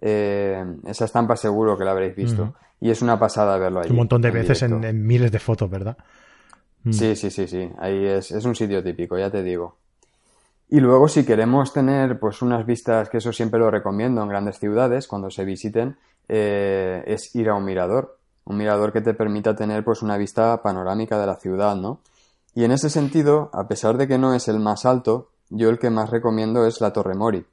Eh, 0.00 0.64
esa 0.86 1.06
estampa 1.06 1.36
seguro 1.36 1.76
que 1.78 1.84
la 1.84 1.92
habréis 1.92 2.14
visto. 2.14 2.54
Y 2.80 2.90
es 2.90 3.00
una 3.02 3.18
pasada 3.18 3.56
verlo 3.56 3.80
ahí. 3.80 3.90
Un 3.90 3.96
montón 3.96 4.20
de 4.20 4.30
veces 4.30 4.62
en, 4.62 5.06
miles 5.06 5.32
de 5.32 5.38
fotos, 5.38 5.70
¿verdad? 5.70 5.96
Mm. 6.84 6.92
Sí, 6.92 7.16
sí, 7.16 7.30
sí, 7.30 7.48
sí. 7.48 7.70
Ahí 7.78 8.04
es, 8.04 8.30
es, 8.30 8.44
un 8.44 8.54
sitio 8.54 8.82
típico, 8.82 9.18
ya 9.18 9.30
te 9.30 9.42
digo. 9.42 9.76
Y 10.68 10.80
luego, 10.80 11.08
si 11.08 11.24
queremos 11.24 11.72
tener 11.72 12.18
pues 12.18 12.42
unas 12.42 12.66
vistas, 12.66 13.08
que 13.08 13.18
eso 13.18 13.32
siempre 13.32 13.58
lo 13.58 13.70
recomiendo 13.70 14.22
en 14.22 14.28
grandes 14.28 14.58
ciudades, 14.58 15.06
cuando 15.06 15.30
se 15.30 15.44
visiten, 15.44 15.96
eh, 16.28 17.02
es 17.06 17.34
ir 17.34 17.48
a 17.48 17.54
un 17.54 17.64
mirador. 17.64 18.18
Un 18.44 18.58
mirador 18.58 18.92
que 18.92 19.00
te 19.00 19.14
permita 19.14 19.56
tener 19.56 19.84
pues 19.84 20.02
una 20.02 20.16
vista 20.16 20.60
panorámica 20.62 21.18
de 21.18 21.26
la 21.26 21.36
ciudad, 21.36 21.76
¿no? 21.76 22.00
Y 22.56 22.64
en 22.64 22.72
ese 22.72 22.88
sentido, 22.88 23.50
a 23.52 23.68
pesar 23.68 23.98
de 23.98 24.08
que 24.08 24.16
no 24.16 24.32
es 24.32 24.48
el 24.48 24.58
más 24.60 24.86
alto, 24.86 25.28
yo 25.50 25.68
el 25.68 25.78
que 25.78 25.90
más 25.90 26.08
recomiendo 26.08 26.64
es 26.64 26.80
la 26.80 26.90
Torre 26.90 27.14
Mori. 27.14 27.44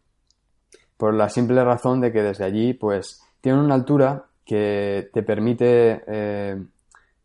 Por 0.95 1.13
la 1.13 1.27
simple 1.27 1.62
razón 1.62 2.00
de 2.00 2.13
que 2.13 2.24
desde 2.24 2.45
allí, 2.45 2.74
pues, 2.74 3.22
tiene 3.41 3.60
una 3.60 3.75
altura 3.75 4.27
que 4.45 5.10
te 5.12 5.22
permite 5.22 6.03
eh, 6.07 6.63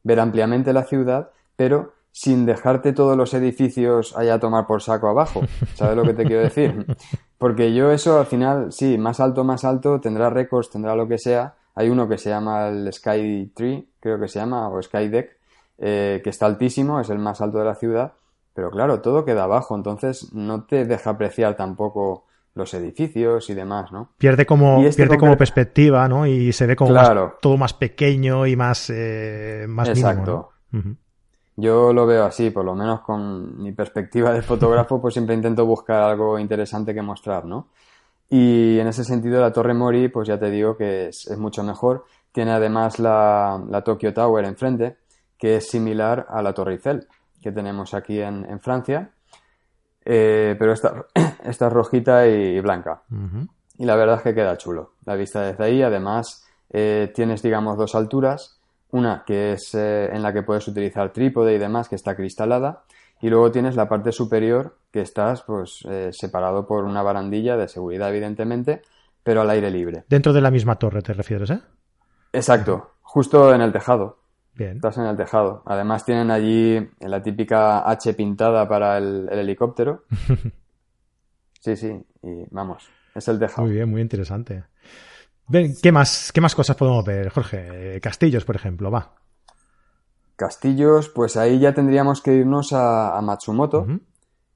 ver 0.03 0.19
ampliamente 0.19 0.73
la 0.73 0.83
ciudad, 0.83 1.31
pero 1.55 1.93
sin 2.11 2.47
dejarte 2.47 2.93
todos 2.93 3.17
los 3.17 3.33
edificios 3.33 4.17
allá 4.17 4.35
a 4.35 4.41
tomar 4.41 4.67
por 4.67 4.83
saco 4.83 5.07
abajo. 5.07 5.43
¿Sabes 5.75 5.97
lo 5.97 6.03
que 6.03 6.15
te 6.15 6.25
quiero 6.25 6.43
decir? 6.43 6.85
Porque 7.39 7.73
yo 7.73 7.93
eso 7.93 8.19
al 8.19 8.27
final, 8.27 8.73
sí, 8.73 8.99
más 8.99 9.21
alto, 9.21 9.45
más 9.45 9.65
alto, 9.65 10.01
tendrá 10.01 10.31
récords, 10.31 10.71
tendrá 10.71 10.97
lo 10.97 11.07
que 11.07 11.19
sea. 11.19 11.55
Hay 11.77 11.91
uno 11.91 12.09
que 12.09 12.19
se 12.19 12.31
llama 12.31 12.71
el 12.71 12.93
Sky 12.93 13.53
Tree, 13.55 13.87
creo 14.01 14.19
que 14.19 14.27
se 14.27 14.41
llama, 14.41 14.69
o 14.69 14.83
Sky 14.83 15.07
Deck, 15.07 15.38
eh, 15.79 16.21
que 16.23 16.31
está 16.31 16.47
altísimo, 16.47 17.01
es 17.01 17.11
el 17.11 17.19
más 17.19 17.41
alto 17.41 17.59
de 17.59 17.65
la 17.65 17.75
ciudad, 17.75 18.13
pero 18.55 18.71
claro, 18.71 19.01
todo 19.01 19.25
queda 19.25 19.45
abajo, 19.45 19.77
entonces 19.77 20.33
no 20.33 20.65
te 20.65 20.85
deja 20.85 21.11
apreciar 21.11 21.57
tampoco 21.57 22.25
los 22.55 22.75
edificios 22.75 23.49
y 23.51 23.55
demás, 23.55 23.93
¿no? 23.93 24.11
Pierde 24.19 24.45
como, 24.45 24.83
este 24.83 25.03
pierde 25.03 25.17
como 25.17 25.37
perspectiva, 25.37 26.09
¿no? 26.09 26.27
Y 26.27 26.53
se 26.53 26.67
ve 26.67 26.77
como 26.77 26.93
todo 27.41 27.57
más 27.57 27.73
pequeño 27.73 28.47
y 28.47 28.57
más, 28.57 28.91
eh, 28.91 29.67
más 29.69 29.89
Exacto. 29.89 30.51
Yo 31.61 31.93
lo 31.93 32.07
veo 32.07 32.25
así, 32.25 32.51
por 32.51 32.65
lo 32.65 32.75
menos 32.75 33.01
con 33.01 33.63
mi 33.63 33.73
perspectiva 33.73 34.33
de 34.33 34.43
fotógrafo, 34.43 35.01
pues 35.01 35.15
siempre 35.15 35.35
intento 35.35 35.65
buscar 35.65 36.03
algo 36.03 36.39
interesante 36.39 36.95
que 36.95 37.03
mostrar, 37.03 37.45
¿no? 37.45 37.69
Y 38.31 38.79
en 38.79 38.87
ese 38.89 39.05
sentido 39.05 39.41
la 39.41 39.53
Torre 39.53 39.75
Mori, 39.75 40.09
pues 40.09 40.29
ya 40.29 40.39
te 40.39 40.51
digo 40.51 40.77
que 40.77 41.09
es, 41.09 41.37
mucho 41.39 41.63
mejor. 41.63 42.05
Tiene 42.31 42.51
además 42.53 42.99
la, 42.99 43.63
la 43.71 43.83
Tokyo 43.83 44.13
Tower 44.13 44.45
enfrente, 44.45 44.99
que 45.39 45.57
es 45.57 45.69
similar 45.69 46.27
a 46.29 46.43
la 46.43 46.53
Torre 46.53 46.73
Eiffel 46.73 47.07
que 47.41 47.53
tenemos 47.53 47.95
aquí 47.95 48.21
en, 48.21 48.61
Francia, 48.61 49.11
eh, 50.05 50.57
pero 50.59 50.73
esta, 50.73 51.07
esta, 51.45 51.67
es 51.67 51.73
rojita 51.73 52.27
y 52.27 52.61
blanca. 52.61 53.03
Y 53.79 53.85
la 53.85 53.97
verdad 53.97 54.17
es 54.17 54.23
que 54.23 54.35
queda 54.35 54.57
chulo. 54.57 54.95
La 55.05 55.15
vista 55.15 55.43
desde 55.43 55.65
ahí, 55.65 55.83
además, 55.83 56.45
eh, 56.71 57.13
tienes, 57.15 57.43
digamos, 57.43 57.77
dos 57.79 57.95
alturas. 57.95 58.61
Una 58.91 59.23
que 59.27 59.53
es 59.53 59.75
eh, 59.75 60.09
en 60.13 60.23
la 60.23 60.33
que 60.33 60.43
puedes 60.43 60.67
utilizar 60.67 61.13
trípode 61.13 61.55
y 61.55 61.59
demás, 61.59 61.89
que 61.89 61.95
está 61.95 62.17
cristalada. 62.17 62.83
Y 63.21 63.29
luego 63.29 63.51
tienes 63.51 63.77
la 63.77 63.89
parte 63.89 64.13
superior, 64.13 64.79
que 64.91 65.01
estás 65.01 65.43
pues 65.43 65.85
separado 66.13 66.67
por 66.67 66.85
una 66.85 67.03
barandilla 67.03 67.57
de 67.57 67.69
seguridad, 67.69 68.11
evidentemente, 68.11 68.83
pero 69.25 69.41
al 69.41 69.51
aire 69.51 69.73
libre. 69.73 70.05
Dentro 70.09 70.33
de 70.33 70.41
la 70.41 70.53
misma 70.53 70.77
torre 70.77 71.03
te 71.03 71.13
refieres, 71.13 71.51
¿eh? 71.51 71.61
Exacto, 72.33 72.93
justo 73.03 73.53
en 73.53 73.61
el 73.61 73.73
tejado. 73.73 74.19
Estás 74.59 74.99
en 74.99 75.05
el 75.05 75.17
tejado. 75.17 75.63
Además 75.67 76.05
tienen 76.05 76.31
allí 76.31 76.89
la 77.01 77.23
típica 77.23 77.89
H 77.89 78.15
pintada 78.15 78.69
para 78.69 78.99
el, 78.99 79.29
helicóptero. 79.31 80.05
sí, 81.61 81.77
sí. 81.77 82.05
Y 82.23 82.45
vamos, 82.51 82.89
es 83.15 83.29
el 83.29 83.39
tejado. 83.39 83.67
Muy 83.67 83.77
bien, 83.77 83.89
muy 83.89 84.01
interesante. 84.01 84.65
¿qué 85.83 85.93
más, 85.93 86.33
¿Qué 86.33 86.41
más 86.41 86.55
cosas 86.55 86.77
podemos 86.77 87.05
ver, 87.05 87.31
Jorge? 87.31 88.01
Castillos, 88.01 88.45
por 88.45 88.57
ejemplo, 88.57 88.91
va. 88.91 89.15
Castillos, 90.37 91.09
pues 91.09 91.37
ahí 91.37 91.59
ya 91.59 91.73
tendríamos 91.73 92.21
que 92.21 92.35
irnos 92.35 92.73
a, 92.73 93.19
Matsumoto, 93.23 93.87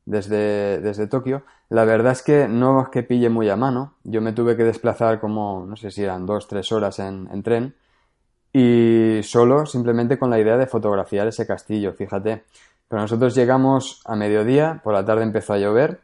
desde, 0.04 0.80
desde 0.80 1.06
Tokio. 1.06 1.44
La 1.70 1.84
verdad 1.84 2.12
es 2.12 2.22
que 2.22 2.46
no 2.48 2.82
es 2.82 2.88
que 2.90 3.02
pille 3.02 3.30
muy 3.30 3.48
a 3.48 3.56
mano. 3.56 3.94
Yo 4.04 4.20
me 4.20 4.32
tuve 4.32 4.56
que 4.56 4.64
desplazar 4.64 5.20
como, 5.20 5.64
no 5.66 5.76
sé 5.76 5.90
si 5.90 6.02
eran 6.02 6.26
dos, 6.26 6.46
tres 6.46 6.70
horas 6.70 6.98
en, 6.98 7.28
en 7.32 7.42
tren 7.42 7.74
y 8.52 9.20
solo 9.22 9.64
simplemente 9.66 10.18
con 10.18 10.30
la 10.30 10.38
idea 10.38 10.56
de 10.56 10.66
fotografiar 10.66 11.26
ese 11.26 11.46
castillo, 11.46 11.92
fíjate. 11.94 12.44
Pero 12.88 13.02
nosotros 13.02 13.34
llegamos 13.34 14.02
a 14.04 14.16
mediodía, 14.16 14.80
por 14.84 14.92
la 14.92 15.04
tarde 15.04 15.22
empezó 15.22 15.54
a 15.54 15.58
llover, 15.58 16.00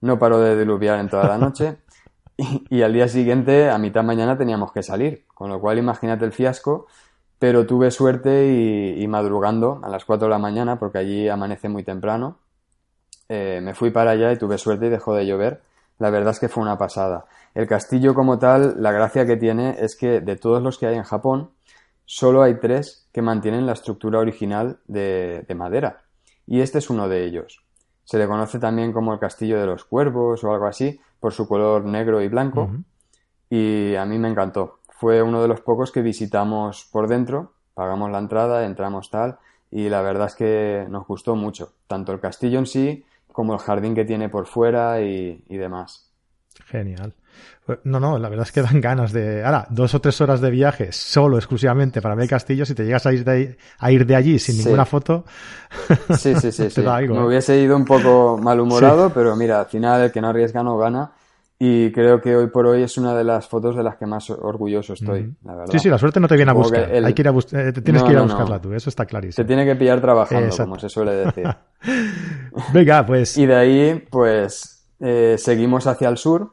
no 0.00 0.18
paró 0.18 0.38
de 0.40 0.56
diluviar 0.56 1.00
en 1.00 1.08
toda 1.08 1.26
la 1.26 1.38
noche 1.38 1.78
y, 2.36 2.82
al 2.82 2.92
día 2.92 3.08
siguiente, 3.08 3.68
a 3.68 3.78
mitad 3.78 4.04
mañana, 4.04 4.38
teníamos 4.38 4.70
que 4.72 4.82
salir. 4.82 5.24
Con 5.34 5.50
lo 5.50 5.60
cual, 5.60 5.78
imagínate 5.78 6.24
el 6.24 6.32
fiasco, 6.32 6.86
pero 7.40 7.66
tuve 7.66 7.90
suerte 7.90 8.46
y, 8.96 9.06
madrugando 9.08 9.80
a 9.82 9.88
las 9.88 10.04
4 10.04 10.26
de 10.26 10.30
la 10.30 10.38
mañana, 10.38 10.78
porque 10.78 10.98
allí 10.98 11.28
amanece 11.28 11.68
muy 11.68 11.82
temprano, 11.82 12.38
eh, 13.28 13.60
me 13.62 13.74
fui 13.74 13.90
para 13.90 14.12
allá 14.12 14.32
y 14.32 14.38
tuve 14.38 14.58
suerte 14.58 14.86
y 14.86 14.90
dejó 14.90 15.14
de 15.14 15.26
llover. 15.26 15.62
La 15.98 16.10
verdad 16.10 16.30
es 16.30 16.40
que 16.40 16.48
fue 16.48 16.62
una 16.62 16.78
pasada. 16.78 17.26
El 17.54 17.66
castillo 17.66 18.14
como 18.14 18.38
tal, 18.38 18.76
la 18.78 18.92
gracia 18.92 19.26
que 19.26 19.36
tiene 19.36 19.76
es 19.80 19.96
que 19.96 20.20
de 20.20 20.36
todos 20.36 20.62
los 20.62 20.78
que 20.78 20.86
hay 20.86 20.96
en 20.96 21.02
Japón, 21.02 21.50
solo 22.12 22.42
hay 22.42 22.58
tres 22.58 23.06
que 23.12 23.22
mantienen 23.22 23.66
la 23.66 23.72
estructura 23.72 24.18
original 24.18 24.80
de, 24.88 25.46
madera, 25.54 26.02
y 26.44 26.60
este 26.60 26.78
es 26.78 26.90
uno 26.90 27.08
de 27.08 27.24
ellos. 27.24 27.64
Se 28.02 28.18
le 28.18 28.26
conoce 28.26 28.58
también 28.58 28.92
como 28.92 29.12
el 29.12 29.20
Castillo 29.20 29.60
de 29.60 29.66
los 29.66 29.84
Cuervos 29.84 30.42
o 30.42 30.52
algo 30.52 30.66
así, 30.66 31.00
por 31.20 31.32
su 31.32 31.46
color 31.46 31.84
negro 31.84 32.20
y 32.20 32.26
blanco, 32.26 32.68
y 33.48 33.94
a 33.94 34.04
mí 34.06 34.18
me 34.18 34.28
encantó. 34.28 34.80
Fue 34.88 35.22
uno 35.22 35.40
de 35.40 35.46
los 35.46 35.60
pocos 35.60 35.92
que 35.92 36.02
visitamos 36.02 36.84
por 36.90 37.06
dentro, 37.06 37.52
pagamos 37.74 38.10
la 38.10 38.18
entrada, 38.18 38.64
entramos 38.64 39.08
tal, 39.08 39.38
y 39.70 39.88
la 39.88 40.02
verdad 40.02 40.26
es 40.26 40.34
que 40.34 40.86
nos 40.90 41.06
gustó 41.06 41.36
mucho, 41.36 41.74
tanto 41.86 42.10
el 42.10 42.18
castillo 42.18 42.58
en 42.58 42.66
sí 42.66 43.04
como 43.30 43.52
el 43.52 43.60
jardín 43.60 43.94
que 43.94 44.04
tiene 44.04 44.28
por 44.28 44.46
fuera 44.46 45.00
y 45.00 45.44
demás. 45.46 46.09
Genial. 46.66 47.14
Pues, 47.64 47.78
no, 47.84 48.00
no, 48.00 48.18
la 48.18 48.28
verdad 48.28 48.46
es 48.46 48.52
que 48.52 48.62
dan 48.62 48.80
ganas 48.80 49.12
de. 49.12 49.44
Ahora, 49.44 49.66
dos 49.70 49.94
o 49.94 50.00
tres 50.00 50.20
horas 50.20 50.40
de 50.40 50.50
viaje 50.50 50.92
solo, 50.92 51.36
exclusivamente 51.36 52.02
para 52.02 52.14
ver 52.14 52.24
el 52.24 52.28
castillo. 52.28 52.66
Si 52.66 52.74
te 52.74 52.84
llegas 52.84 53.06
a 53.06 53.12
ir 53.12 53.24
de, 53.24 53.56
a 53.78 53.92
ir 53.92 54.06
de 54.06 54.16
allí 54.16 54.38
sin 54.38 54.58
ninguna 54.58 54.84
foto. 54.84 55.24
Sí, 56.18 56.34
sí, 56.34 56.52
sí. 56.52 56.70
sí. 56.70 56.80
Me 56.80 57.04
¿eh? 57.04 57.20
hubiese 57.20 57.60
ido 57.60 57.76
un 57.76 57.84
poco 57.84 58.38
malhumorado, 58.42 59.10
pero 59.10 59.36
mira, 59.36 59.60
al 59.60 59.66
final 59.66 60.02
el 60.02 60.12
que 60.12 60.20
no 60.20 60.28
arriesga 60.28 60.62
no 60.62 60.76
gana. 60.78 61.12
Y 61.62 61.92
creo 61.92 62.22
que 62.22 62.34
hoy 62.34 62.46
por 62.46 62.66
hoy 62.66 62.82
es 62.82 62.96
una 62.96 63.14
de 63.14 63.22
las 63.22 63.46
fotos 63.46 63.76
de 63.76 63.82
las 63.82 63.96
que 63.96 64.06
más 64.06 64.30
orgulloso 64.30 64.94
estoy, 64.94 65.34
la 65.44 65.56
verdad. 65.56 65.72
Sí, 65.72 65.78
sí, 65.78 65.90
la 65.90 65.98
suerte 65.98 66.18
no 66.18 66.26
te 66.26 66.34
viene 66.34 66.52
a 66.52 66.54
buscar. 66.54 66.90
Hay 66.90 67.12
que 67.12 67.20
ir 67.20 67.28
a 67.28 67.32
eh, 67.32 67.72
tienes 67.72 68.02
que 68.02 68.12
ir 68.12 68.18
a 68.18 68.22
buscarla 68.22 68.58
tú, 68.58 68.72
eso 68.72 68.88
está 68.88 69.04
clarísimo. 69.04 69.44
Te 69.44 69.46
tiene 69.46 69.66
que 69.66 69.76
pillar 69.76 70.00
trabajando, 70.00 70.56
como 70.56 70.78
se 70.78 70.88
suele 70.88 71.12
decir. 71.12 71.46
Venga, 72.72 73.04
pues. 73.04 73.36
Y 73.36 73.44
de 73.44 73.54
ahí, 73.54 74.06
pues, 74.10 74.79
eh, 75.00 75.36
seguimos 75.38 75.86
hacia 75.86 76.08
el 76.08 76.18
sur 76.18 76.52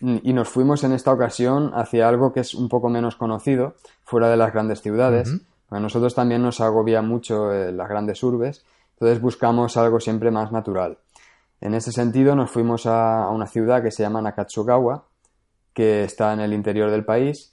y 0.00 0.32
nos 0.32 0.48
fuimos 0.48 0.84
en 0.84 0.92
esta 0.92 1.12
ocasión 1.12 1.72
hacia 1.74 2.08
algo 2.08 2.32
que 2.32 2.40
es 2.40 2.54
un 2.54 2.68
poco 2.68 2.88
menos 2.88 3.16
conocido, 3.16 3.74
fuera 4.04 4.28
de 4.28 4.36
las 4.36 4.52
grandes 4.52 4.82
ciudades. 4.82 5.30
A 5.70 5.80
nosotros 5.80 6.14
también 6.14 6.42
nos 6.42 6.60
agobia 6.60 7.02
mucho 7.02 7.52
eh, 7.52 7.72
las 7.72 7.88
grandes 7.88 8.22
urbes, 8.22 8.64
entonces 8.92 9.20
buscamos 9.20 9.76
algo 9.76 10.00
siempre 10.00 10.30
más 10.30 10.52
natural. 10.52 10.98
En 11.60 11.74
ese 11.74 11.92
sentido 11.92 12.34
nos 12.34 12.50
fuimos 12.50 12.86
a, 12.86 13.28
una 13.30 13.46
ciudad 13.46 13.82
que 13.82 13.90
se 13.90 14.02
llama 14.02 14.20
Nakatsugawa, 14.20 15.04
que 15.72 16.04
está 16.04 16.32
en 16.32 16.40
el 16.40 16.52
interior 16.52 16.90
del 16.90 17.04
país, 17.04 17.52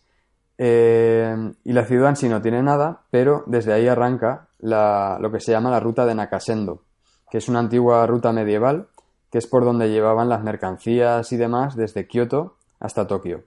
Eh, 0.57 1.35
y 1.63 1.73
la 1.73 1.83
ciudad 1.85 2.09
en 2.09 2.15
sí 2.15 2.29
no 2.29 2.39
tiene 2.39 2.61
nada, 2.61 3.01
pero 3.09 3.43
desde 3.47 3.73
ahí 3.73 3.87
arranca 3.87 4.49
lo 4.59 5.31
que 5.31 5.39
se 5.39 5.51
llama 5.51 5.71
la 5.71 5.79
ruta 5.79 6.05
de 6.05 6.13
Nakasendo, 6.13 6.83
que 7.31 7.39
es 7.39 7.49
una 7.49 7.59
antigua 7.59 8.05
ruta 8.05 8.31
medieval 8.31 8.87
que 9.33 9.39
es 9.39 9.47
por 9.47 9.65
donde 9.65 9.89
llevaban 9.89 10.29
las 10.29 10.43
mercancías 10.43 11.31
y 11.31 11.37
demás 11.37 11.75
desde 11.75 12.05
Kioto 12.05 12.55
hasta 12.79 13.07
Tokio. 13.07 13.45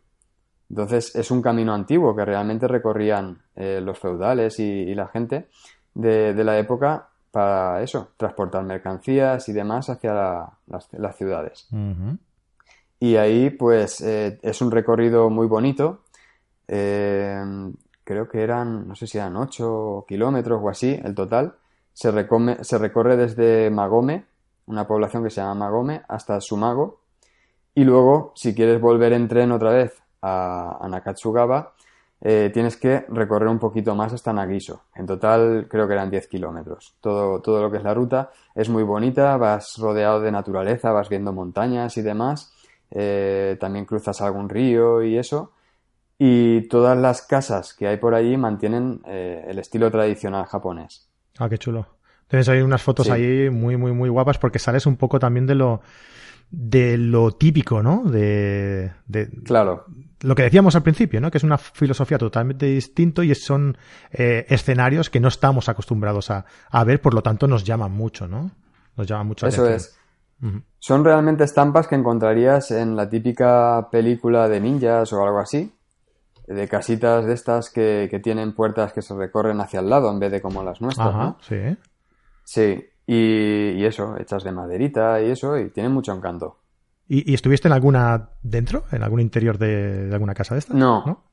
Entonces 0.69 1.15
es 1.15 1.31
un 1.31 1.41
camino 1.41 1.73
antiguo 1.73 2.17
que 2.17 2.25
realmente 2.25 2.67
recorrían 2.67 3.41
eh, 3.55 3.81
los 3.81 3.97
feudales 3.97 4.59
y, 4.59 4.93
la 4.97 5.07
gente 5.07 5.47
de, 5.95 6.35
la 6.43 6.59
época 6.59 7.11
para 7.31 7.85
eso, 7.85 8.09
transportar 8.17 8.65
mercancías 8.65 9.49
y 9.49 9.53
demás 9.53 9.89
hacia 9.89 10.49
las, 10.67 11.17
ciudades. 11.17 11.69
Y 12.99 13.15
ahí 13.15 13.51
pues 13.51 14.01
eh, 14.01 14.41
es 14.43 14.61
un 14.61 14.73
recorrido 14.73 15.31
muy 15.31 15.47
bonito. 15.47 16.01
Eh, 16.67 17.45
creo 18.03 18.29
que 18.29 18.43
eran, 18.43 18.89
no 18.89 18.97
sé 18.97 19.07
si 19.07 19.19
eran 19.19 19.37
8 19.37 20.05
kilómetros 20.09 20.61
o 20.61 20.69
así 20.69 21.01
el 21.05 21.15
total. 21.15 21.55
Se, 21.93 22.11
se 22.63 22.79
recorre 22.79 23.17
desde 23.17 23.71
Magome, 23.71 24.25
una 24.67 24.87
población 24.87 25.23
que 25.25 25.31
se 25.31 25.41
llama 25.41 25.55
Magome, 25.55 26.03
hasta 26.09 26.41
Sumago. 26.41 27.01
Y 27.75 27.85
luego, 27.85 28.33
si 28.35 28.55
quieres 28.55 28.81
volver 28.81 29.13
en 29.13 29.29
tren 29.29 29.53
otra 29.53 29.71
vez 29.71 30.03
a, 30.23 30.87
Nakatsugaba, 30.89 31.75
eh, 32.21 32.51
tienes 32.53 32.77
que 32.77 33.05
recorrer 33.09 33.49
un 33.49 33.59
poquito 33.59 33.95
más 33.95 34.13
hasta 34.13 34.33
Nagiso. 34.33 34.85
En 34.95 35.07
total 35.07 35.67
creo 35.69 35.87
que 35.87 35.95
eran 35.95 36.11
10 36.11 36.27
kilómetros. 36.29 36.97
Todo, 37.01 37.41
todo 37.43 37.61
lo 37.61 37.71
que 37.71 37.77
es 37.77 37.83
la 37.83 37.95
ruta 37.95 38.31
es 38.55 38.69
muy 38.69 38.83
bonita, 38.83 39.37
vas 39.37 39.77
rodeado 39.79 40.21
de 40.21 40.33
naturaleza, 40.33 40.93
vas 40.93 41.09
viendo 41.09 41.33
montañas 41.33 41.97
y 41.99 42.03
demás. 42.03 42.53
Eh, 42.91 43.57
también 43.61 43.85
cruzas 43.85 44.21
algún 44.21 44.49
río 44.49 45.03
y 45.03 45.19
eso. 45.19 45.53
Y 46.19 46.67
todas 46.69 46.97
las 46.97 47.23
casas 47.23 47.75
que 47.75 47.87
hay 47.87 47.99
por 47.99 48.15
allí 48.15 48.37
mantienen 48.37 49.03
eh, 49.05 49.45
el 49.49 49.59
estilo 49.59 49.91
tradicional 49.91 50.47
japonés. 50.47 51.09
Ah, 51.39 51.49
qué 51.49 51.59
chulo. 51.59 51.96
Tienes 52.29 52.49
ahí 52.49 52.61
unas 52.61 52.83
fotos 52.83 53.09
ahí 53.09 53.51
muy, 53.51 53.77
muy, 53.77 53.93
muy 53.93 54.09
guapas 54.09 54.39
porque 54.39 54.59
sales 54.59 54.87
un 54.87 54.97
poco 54.97 55.19
también 55.19 55.47
de 55.47 55.55
lo, 55.55 55.81
de 56.51 56.99
lo 56.99 57.33
típico, 57.33 57.83
¿no? 57.83 58.03
De, 58.05 58.93
claro. 59.45 59.85
Lo 60.23 60.35
que 60.35 60.43
decíamos 60.43 60.75
al 60.75 60.83
principio, 60.83 61.21
¿no? 61.21 61.31
Que 61.31 61.39
es 61.39 61.45
una 61.45 61.59
filosofía 61.59 62.19
totalmente 62.19 62.67
distinta 62.67 63.23
y 63.25 63.35
son 63.35 63.77
eh, 64.11 64.47
escenarios 64.49 65.11
que 65.11 65.21
no 65.21 65.29
estamos 65.29 65.69
acostumbrados 65.69 66.31
a, 66.31 66.45
ver, 66.85 67.01
por 67.01 67.15
lo 67.15 67.23
tanto 67.23 67.47
nos 67.47 67.65
llaman 67.65 67.93
mucho, 67.93 68.27
¿no? 68.27 68.51
Nos 68.97 69.07
llaman 69.07 69.29
mucho. 69.29 69.47
Eso 69.47 69.69
es. 69.69 69.97
Son 70.79 71.05
realmente 71.05 71.45
estampas 71.45 71.87
que 71.87 71.95
encontrarías 71.95 72.71
en 72.71 72.97
la 72.97 73.09
típica 73.09 73.89
película 73.91 74.49
de 74.49 74.61
ninjas 74.61 75.13
o 75.13 75.23
algo 75.23 75.39
así, 75.39 75.73
de 76.47 76.69
casitas 76.69 77.25
de 77.25 77.33
estas 77.33 77.71
que, 77.71 78.09
que 78.11 78.19
tienen 78.19 78.53
puertas 78.53 78.93
que 78.93 79.01
se 79.01 79.15
recorren 79.15 79.61
hacia 79.61 79.81
el 79.81 79.89
lado 79.89 80.11
en 80.11 80.19
vez 80.19 80.33
de 80.33 80.41
como 80.41 80.63
las 80.63 80.81
nuestras. 80.81 81.09
Ajá, 81.09 81.37
sí. 81.41 81.77
Sí, 82.47 82.87
y, 83.09 83.85
eso, 83.85 84.17
hechas 84.19 84.45
de 84.45 84.53
maderita 84.53 85.21
y 85.21 85.31
eso, 85.31 85.59
y 85.59 85.71
tienen 85.71 85.93
mucho 85.93 86.13
encanto. 86.13 86.59
¿Y, 87.09 87.35
estuviste 87.35 87.67
en 87.67 87.75
alguna 87.75 88.31
dentro? 88.41 88.85
¿En 88.93 89.03
algún 89.03 89.21
interior 89.21 89.59
de, 89.59 90.09
alguna 90.13 90.33
casa 90.33 90.55
de 90.55 90.61
estas? 90.61 90.77
No, 90.77 91.25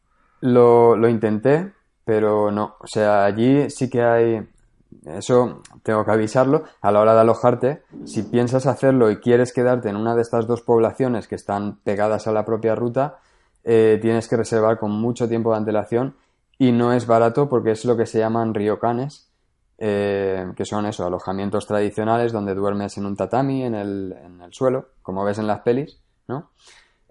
Lo, 0.41 0.95
lo, 0.95 1.07
intenté, 1.07 1.71
pero 2.03 2.51
no. 2.51 2.77
O 2.79 2.87
sea, 2.87 3.25
allí 3.25 3.69
sí 3.69 3.91
que 3.91 4.01
hay. 4.01 4.49
Eso 5.05 5.61
tengo 5.83 6.03
que 6.03 6.11
avisarlo. 6.11 6.63
A 6.81 6.91
la 6.91 6.99
hora 6.99 7.13
de 7.13 7.21
alojarte, 7.21 7.83
si 8.05 8.23
piensas 8.23 8.65
hacerlo 8.65 9.11
y 9.11 9.17
quieres 9.17 9.53
quedarte 9.53 9.89
en 9.89 9.95
una 9.95 10.15
de 10.15 10.21
estas 10.23 10.47
dos 10.47 10.61
poblaciones 10.61 11.27
que 11.27 11.35
están 11.35 11.77
pegadas 11.83 12.27
a 12.27 12.31
la 12.31 12.43
propia 12.43 12.73
ruta, 12.73 13.19
eh, 13.63 13.99
tienes 14.01 14.27
que 14.27 14.37
reservar 14.37 14.79
con 14.79 14.91
mucho 14.91 15.29
tiempo 15.29 15.51
de 15.51 15.57
antelación 15.57 16.15
y 16.57 16.71
no 16.71 16.91
es 16.93 17.05
barato 17.05 17.49
porque 17.49 17.71
es 17.71 17.85
lo 17.85 17.97
que 17.97 18.05
se 18.05 18.19
llaman 18.19 18.53
ryokanes, 18.53 19.32
eh, 19.85 20.53
que 20.55 20.63
son 20.63 20.85
eso, 20.85 21.05
alojamientos 21.05 21.67
tradicionales 21.67 22.31
donde 22.31 22.55
duermes 22.55 22.97
en 22.97 23.05
un 23.05 23.17
tatami 23.17 23.65
en 23.65 23.75
el, 23.75 24.15
en 24.23 24.41
el 24.41 24.53
suelo, 24.53 24.91
como 25.01 25.25
ves 25.25 25.39
en 25.39 25.47
las 25.47 25.59
pelis, 25.59 25.99
¿no? 26.29 26.51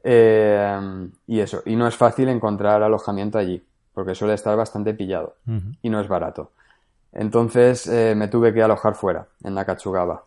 Eh, 0.02 1.10
y 1.26 1.40
eso, 1.40 1.60
y 1.66 1.76
no 1.76 1.86
es 1.86 1.94
fácil 1.94 2.30
encontrar 2.30 2.82
alojamiento 2.82 3.36
allí, 3.36 3.62
porque 3.92 4.14
suele 4.14 4.32
estar 4.32 4.56
bastante 4.56 4.94
pillado 4.94 5.36
y 5.82 5.90
no 5.90 6.00
es 6.00 6.08
barato. 6.08 6.52
Entonces 7.12 7.86
eh, 7.88 8.14
me 8.16 8.28
tuve 8.28 8.54
que 8.54 8.62
alojar 8.62 8.94
fuera, 8.94 9.28
en 9.44 9.52
Nakachugaba. 9.52 10.24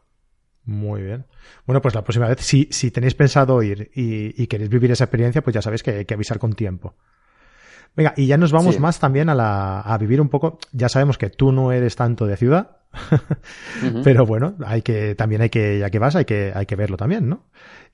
Muy 0.65 1.01
bien. 1.01 1.25
Bueno, 1.65 1.81
pues 1.81 1.95
la 1.95 2.03
próxima 2.03 2.27
vez, 2.27 2.41
si, 2.41 2.67
si 2.69 2.91
tenéis 2.91 3.15
pensado 3.15 3.63
ir 3.63 3.89
y, 3.95 4.45
queréis 4.45 4.69
vivir 4.69 4.91
esa 4.91 5.05
experiencia, 5.05 5.41
pues 5.41 5.55
ya 5.55 5.63
sabéis 5.63 5.81
que 5.81 5.91
hay 5.91 6.05
que 6.05 6.13
avisar 6.13 6.37
con 6.37 6.53
tiempo. 6.53 6.93
Venga, 7.95 8.13
y 8.17 8.27
ya 8.27 8.37
nos 8.37 8.51
vamos 8.51 8.79
más 8.79 8.99
también 8.99 9.29
a, 9.29 9.35
la, 9.35 9.79
a 9.81 9.97
vivir 9.97 10.19
un 10.19 10.29
poco. 10.29 10.59
Ya 10.73 10.89
sabemos 10.89 11.17
que 11.17 11.29
tú 11.29 11.51
no 11.51 11.71
eres 11.71 11.95
tanto 11.95 12.25
de 12.25 12.35
ciudad, 12.35 12.77
pero 14.03 14.25
bueno, 14.25 14.55
hay 14.65 14.81
que, 14.81 15.15
también 15.15 15.41
hay 15.41 15.49
que, 15.49 15.79
ya 15.79 15.89
que 15.89 15.99
vas, 15.99 16.15
hay 16.15 16.25
que, 16.25 16.51
hay 16.53 16.65
que 16.65 16.75
verlo 16.75 16.97
también, 16.97 17.29
¿no? 17.29 17.43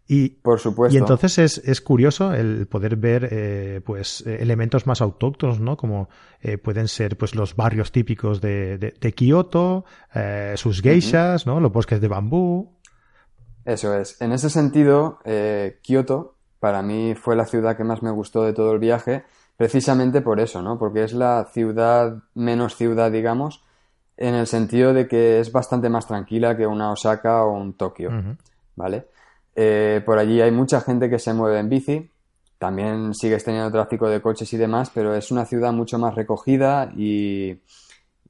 Y, 0.07 0.29
Por 0.29 0.59
supuesto. 0.59 0.95
Y 0.95 0.99
entonces 0.99 1.37
es, 1.37 1.57
es 1.59 1.79
curioso 1.79 2.33
el 2.33 2.67
poder 2.67 2.95
ver 2.97 3.29
eh, 3.31 3.81
pues 3.85 4.25
eh, 4.25 4.39
elementos 4.41 4.87
más 4.87 5.01
autóctonos, 5.01 5.59
¿no? 5.59 5.77
Como 5.77 6.09
eh, 6.41 6.57
pueden 6.57 6.87
ser 6.87 7.17
pues 7.17 7.35
los 7.35 7.55
barrios 7.55 7.91
típicos 7.91 8.41
de, 8.41 8.77
de, 8.77 9.13
Kioto, 9.13 9.85
sus 10.55 10.81
geishas, 10.81 11.45
¿no? 11.45 11.59
Los 11.59 11.71
bosques 11.71 12.01
de 12.01 12.07
bambú. 12.07 12.75
Eso 13.63 13.97
es. 13.97 14.19
En 14.21 14.33
ese 14.33 14.49
sentido, 14.49 15.19
Kioto 15.81 16.35
para 16.59 16.81
mí 16.81 17.15
fue 17.15 17.35
la 17.35 17.45
ciudad 17.45 17.77
que 17.77 17.83
más 17.83 18.03
me 18.03 18.11
gustó 18.11 18.43
de 18.43 18.53
todo 18.53 18.73
el 18.73 18.79
viaje 18.79 19.23
precisamente 19.61 20.21
por 20.21 20.39
eso, 20.39 20.63
¿no? 20.63 20.79
Porque 20.79 21.03
es 21.03 21.13
la 21.13 21.47
ciudad 21.53 22.17
menos 22.33 22.75
ciudad, 22.75 23.11
digamos, 23.11 23.61
en 24.17 24.33
el 24.33 24.47
sentido 24.47 24.91
de 24.91 25.07
que 25.07 25.39
es 25.39 25.51
bastante 25.51 25.87
más 25.87 26.07
tranquila 26.07 26.57
que 26.57 26.65
una 26.65 26.91
Osaka 26.91 27.45
o 27.45 27.51
un 27.51 27.73
Tokio, 27.73 28.09
¿vale? 28.75 29.05
Eh, 29.55 30.01
por 30.03 30.17
allí 30.17 30.41
hay 30.41 30.49
mucha 30.49 30.81
gente 30.81 31.11
que 31.11 31.19
se 31.19 31.35
mueve 31.35 31.59
en 31.59 31.69
bici, 31.69 32.09
también 32.57 33.13
sigues 33.13 33.43
teniendo 33.43 33.71
tráfico 33.71 34.09
de 34.09 34.19
coches 34.19 34.51
y 34.51 34.57
demás, 34.57 34.89
pero 34.91 35.13
es 35.13 35.29
una 35.29 35.45
ciudad 35.45 35.71
mucho 35.71 35.99
más 35.99 36.15
recogida 36.15 36.91
y, 36.97 37.51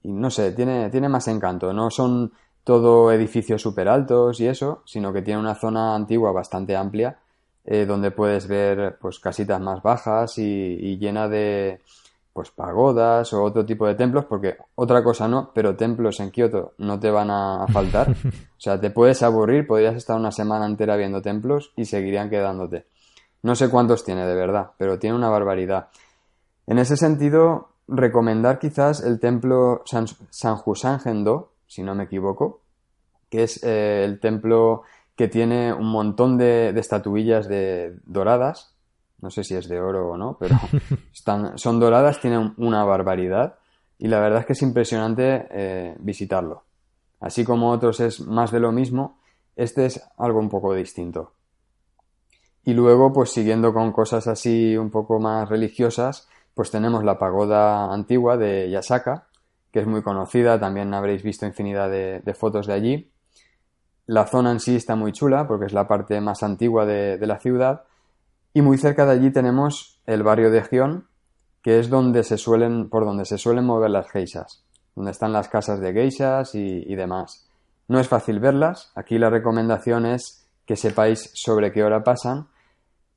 y 0.03 0.11
no 0.11 0.29
sé, 0.29 0.51
tiene, 0.51 0.89
tiene 0.89 1.07
más 1.07 1.29
encanto. 1.29 1.71
No 1.71 1.89
son 1.91 2.33
todo 2.65 3.09
edificios 3.09 3.61
súper 3.61 3.87
altos 3.87 4.41
y 4.41 4.47
eso, 4.47 4.83
sino 4.85 5.13
que 5.13 5.21
tiene 5.21 5.39
una 5.39 5.55
zona 5.55 5.95
antigua 5.95 6.33
bastante 6.33 6.75
amplia 6.75 7.20
eh, 7.63 7.85
donde 7.85 8.11
puedes 8.11 8.47
ver 8.47 8.97
pues 8.99 9.19
casitas 9.19 9.61
más 9.61 9.83
bajas 9.83 10.37
y, 10.37 10.97
llena 10.97 11.27
de 11.27 11.79
pues 12.33 12.49
pagodas 12.49 13.33
o 13.33 13.43
otro 13.43 13.65
tipo 13.65 13.85
de 13.85 13.95
templos, 13.95 14.25
porque 14.25 14.55
otra 14.75 15.03
cosa 15.03 15.27
no, 15.27 15.51
pero 15.53 15.75
templos 15.75 16.19
en 16.21 16.31
Kioto 16.31 16.73
no 16.77 16.99
te 16.99 17.11
van 17.11 17.29
a, 17.29 17.65
faltar. 17.71 18.09
o 18.25 18.59
sea, 18.59 18.79
te 18.79 18.89
puedes 18.89 19.21
aburrir, 19.21 19.67
podrías 19.67 19.95
estar 19.95 20.15
una 20.15 20.31
semana 20.31 20.65
entera 20.65 20.95
viendo 20.95 21.21
templos 21.21 21.73
y 21.75 21.85
seguirían 21.85 22.29
quedándote. 22.29 22.85
No 23.43 23.55
sé 23.55 23.69
cuántos 23.69 24.03
tiene 24.03 24.25
de 24.25 24.35
verdad, 24.35 24.71
pero 24.77 24.97
tiene 24.97 25.15
una 25.15 25.29
barbaridad. 25.29 25.89
En 26.67 26.79
ese 26.79 26.95
sentido, 26.95 27.69
recomendar 27.87 28.59
quizás 28.59 29.03
el 29.03 29.19
templo 29.19 29.81
San, 29.85 30.05
San 30.29 30.99
Gendo, 30.99 31.51
si 31.67 31.83
no 31.83 31.95
me 31.95 32.05
equivoco, 32.05 32.61
que 33.29 33.43
es 33.43 33.63
eh, 33.63 34.03
el 34.05 34.19
templo 34.19 34.83
que 35.21 35.27
tiene 35.27 35.71
un 35.71 35.85
montón 35.85 36.35
de, 36.39 36.69
estatuillas 36.69 37.47
de 37.47 37.95
doradas. 38.05 38.73
No 39.19 39.29
sé 39.29 39.43
si 39.43 39.53
es 39.53 39.69
de 39.69 39.79
oro 39.79 40.09
o 40.09 40.17
no, 40.17 40.35
pero 40.39 40.55
están, 41.13 41.59
son 41.59 41.79
doradas, 41.79 42.19
tienen 42.19 42.55
una 42.57 42.83
barbaridad. 42.85 43.59
Y 43.99 44.07
la 44.07 44.19
verdad 44.19 44.39
es 44.39 44.45
que 44.47 44.53
es 44.53 44.63
impresionante 44.63 45.47
eh, 45.51 45.95
visitarlo. 45.99 46.63
Así 47.19 47.45
como 47.45 47.69
otros 47.69 47.99
es 47.99 48.19
más 48.21 48.49
de 48.49 48.61
lo 48.61 48.71
mismo, 48.71 49.19
este 49.55 49.85
es 49.85 50.03
algo 50.17 50.39
un 50.39 50.49
poco 50.49 50.73
distinto. 50.73 51.33
Y 52.65 52.73
luego, 52.73 53.13
pues 53.13 53.29
siguiendo 53.29 53.75
con 53.75 53.91
cosas 53.91 54.25
así 54.25 54.75
un 54.75 54.89
poco 54.89 55.19
más 55.19 55.47
religiosas, 55.47 56.27
pues 56.55 56.71
tenemos 56.71 57.03
la 57.03 57.19
pagoda 57.19 57.93
antigua 57.93 58.37
de 58.37 58.71
Yasaka, 58.71 59.27
que 59.71 59.81
es 59.81 59.85
muy 59.85 60.01
conocida, 60.01 60.59
también 60.59 60.91
habréis 60.95 61.21
visto 61.21 61.45
infinidad 61.45 61.91
de 61.91 62.33
fotos 62.33 62.65
de 62.65 62.73
allí. 62.73 63.10
La 64.05 64.25
zona 64.25 64.51
en 64.51 64.59
sí 64.59 64.75
está 64.75 64.95
muy 64.95 65.11
chula 65.11 65.47
porque 65.47 65.65
es 65.65 65.73
la 65.73 65.87
parte 65.87 66.19
más 66.21 66.43
antigua 66.43 66.85
de, 66.85 67.17
la 67.25 67.39
ciudad 67.39 67.83
y 68.53 68.61
muy 68.61 68.77
cerca 68.77 69.05
de 69.05 69.13
allí 69.13 69.31
tenemos 69.31 70.01
el 70.05 70.23
barrio 70.23 70.51
de 70.51 70.63
Gion, 70.63 71.07
que 71.61 71.79
es 71.79 71.89
donde 71.89 72.23
se 72.23 72.37
suelen, 72.37 72.89
por 72.89 73.05
donde 73.05 73.25
se 73.25 73.37
suelen 73.37 73.65
mover 73.65 73.91
las 73.91 74.09
geishas, 74.09 74.65
donde 74.95 75.11
están 75.11 75.31
las 75.31 75.47
casas 75.47 75.79
de 75.79 75.93
geishas 75.93 76.55
y, 76.55 76.95
demás. 76.95 77.47
No 77.87 77.99
es 77.99 78.07
fácil 78.07 78.39
verlas, 78.39 78.91
aquí 78.95 79.17
la 79.17 79.29
recomendación 79.29 80.05
es 80.05 80.47
que 80.65 80.75
sepáis 80.75 81.31
sobre 81.33 81.71
qué 81.71 81.83
hora 81.83 82.03
pasan. 82.03 82.47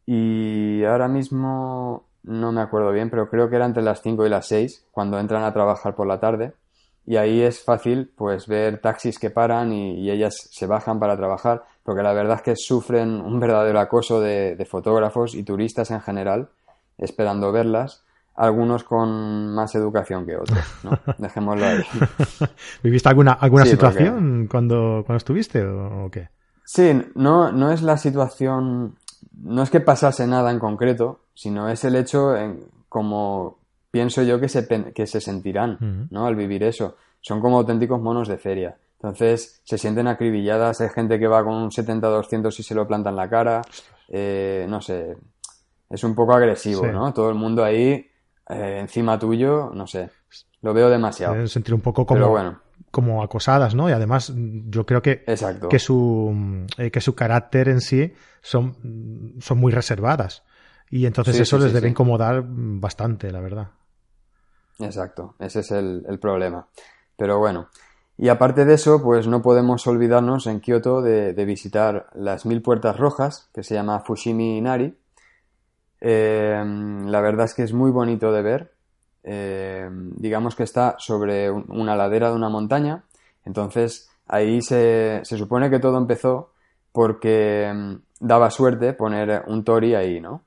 Y 0.07 0.85
ahora 0.85 1.09
mismo 1.09 2.05
no 2.23 2.53
me 2.53 2.61
acuerdo 2.61 2.93
bien, 2.93 3.11
pero 3.11 3.29
creo 3.29 3.49
que 3.49 3.57
era 3.57 3.67
entre 3.67 3.83
las 3.83 4.03
5 4.03 4.27
y 4.27 4.29
las 4.29 4.47
6 4.49 4.87
cuando 4.91 5.19
entran 5.19 5.45
a 5.45 5.53
trabajar 5.53 5.95
por 5.95 6.07
la 6.07 6.21
tarde 6.21 6.55
y 7.07 7.17
ahí 7.17 7.43
es 7.43 7.63
fácil 7.63 8.11
pues 8.17 8.47
ver 8.47 8.81
taxis 8.81 9.19
que 9.19 9.31
paran 9.31 9.73
y, 9.73 10.11
ellas 10.11 10.49
se 10.51 10.67
bajan 10.67 10.99
para 10.99 11.17
trabajar 11.17 11.65
porque 11.83 12.03
la 12.03 12.13
verdad 12.13 12.37
es 12.37 12.43
que 12.43 12.57
sufren 12.57 13.21
un 13.21 13.41
verdadero 13.41 13.79
acoso 13.79 14.21
de, 14.21 14.67
fotógrafos 14.69 15.35
y 15.35 15.43
turistas 15.43 15.91
en 15.91 16.01
general 16.01 16.49
esperando 16.99 17.53
verlas 17.53 18.05
algunos 18.37 18.83
con 18.83 19.55
más 19.55 19.77
educación 19.77 20.27
que 20.27 20.37
otros, 20.37 20.59
¿no? 20.83 20.99
Dejémoslo 21.19 21.67
ahí. 21.67 21.85
¿Viviste 22.83 23.09
alguna, 23.09 23.35
alguna 23.35 23.65
situación 23.65 24.49
cuando, 24.51 25.05
cuando 25.07 25.19
estuviste 25.19 25.65
o, 25.65 26.11
qué? 26.11 26.31
Sí, 26.65 27.01
no, 27.15 27.53
no 27.53 27.71
es 27.71 27.83
la 27.83 27.97
situación, 27.97 28.97
no 29.41 29.63
es 29.63 29.71
que 29.71 29.79
pasase 29.79 30.27
nada 30.27 30.51
en 30.51 30.59
concreto, 30.59 31.21
sino 31.33 31.69
es 31.69 31.85
el 31.85 31.95
hecho 31.95 32.37
en, 32.37 32.65
como 32.89 33.59
pienso 33.95 34.25
yo 34.25 34.41
que 34.41 34.49
se, 34.49 34.67
que 34.93 35.07
se 35.07 35.21
sentirán, 35.21 36.09
¿no? 36.11 36.27
Al 36.27 36.35
vivir 36.35 36.65
eso. 36.65 36.97
Son 37.21 37.41
como 37.41 37.59
auténticos 37.59 38.01
monos 38.03 38.27
de 38.27 38.39
feria. 38.39 38.77
Entonces 38.97 39.61
se 39.63 39.79
sienten 39.79 40.09
acribilladas, 40.09 40.81
hay 40.81 40.89
gente 40.89 41.17
que 41.17 41.29
va 41.29 41.45
con 41.45 41.55
un 41.55 41.71
70-200 41.71 42.59
y 42.59 42.63
se 42.65 42.75
lo 42.75 42.89
planta 42.89 43.11
en 43.11 43.17
la 43.17 43.31
cara, 43.31 43.63
eh, 44.09 44.67
no 44.69 44.81
sé, 44.81 45.17
es 45.89 46.03
un 46.03 46.17
poco 46.17 46.35
agresivo, 46.35 46.85
¿no? 46.89 47.13
Todo 47.13 47.29
el 47.29 47.37
mundo 47.37 47.63
ahí 47.63 48.05
eh, 48.49 48.79
encima 48.81 49.17
tuyo, 49.17 49.71
no 49.73 49.87
sé, 49.87 50.11
lo 50.61 50.75
veo 50.75 50.91
demasiado. 50.91 51.35
Deben 51.35 51.49
sentir 51.49 51.73
un 51.73 51.83
poco 51.83 52.05
como, 52.05 52.59
como 52.91 53.23
acosadas, 53.23 53.77
¿no? 53.77 53.89
Y 53.89 53.93
además 53.93 54.33
yo 54.35 54.85
creo 54.85 55.03
que, 55.03 55.25
que, 55.71 55.79
su, 55.79 56.67
eh, 56.79 56.91
que 56.91 57.01
su 57.01 57.15
carácter 57.15 57.69
en 57.69 57.81
sí 57.81 58.13
son, 58.43 59.37
son 59.39 59.59
muy 59.59 59.71
reservadas. 59.71 60.43
Y 60.91 61.07
entonces 61.07 61.39
eso 61.41 61.59
les 61.59 61.73
debe 61.73 61.89
incomodar 61.89 62.45
bastante, 62.47 63.31
la 63.31 63.41
verdad. 63.41 63.69
Exacto, 64.79 65.35
ese 65.39 65.61
es 65.61 65.71
el, 65.71 66.19
problema. 66.21 66.67
Pero 67.17 67.39
bueno, 67.39 67.69
y 68.19 68.29
aparte 68.29 68.65
de 68.65 68.75
eso, 68.75 69.03
pues 69.03 69.27
no 69.27 69.43
podemos 69.43 69.87
olvidarnos 69.87 70.47
en 70.47 70.61
Kioto 70.61 71.03
de, 71.03 71.33
visitar 71.45 72.09
las 72.15 72.47
mil 72.47 72.63
puertas 72.63 72.97
rojas, 72.97 73.49
que 73.55 73.63
se 73.63 73.75
llama 73.75 74.01
Fushimi 74.01 74.59
Inari. 74.59 74.97
Eh, 76.01 76.63
la 77.07 77.21
verdad 77.21 77.47
es 77.47 77.55
que 77.55 77.63
es 77.63 77.73
muy 77.73 77.91
bonito 77.91 78.33
de 78.33 78.43
ver. 78.43 78.75
Eh, 79.23 79.89
digamos 80.17 80.55
que 80.55 80.65
está 80.65 80.97
sobre 80.99 81.51
una 81.51 81.97
ladera 81.97 82.31
de 82.31 82.37
una 82.37 82.49
montaña. 82.49 83.05
Entonces 83.45 84.11
ahí 84.27 84.61
se, 84.63 85.21
se 85.25 85.39
supone 85.39 85.71
que 85.71 85.79
todo 85.79 85.99
empezó 85.99 86.53
porque 86.93 87.73
mm, 87.75 87.95
daba 88.21 88.51
suerte 88.51 88.93
poner 88.93 89.45
un 89.49 89.65
tori 89.65 89.95
ahí, 89.95 90.21
¿no? 90.21 90.43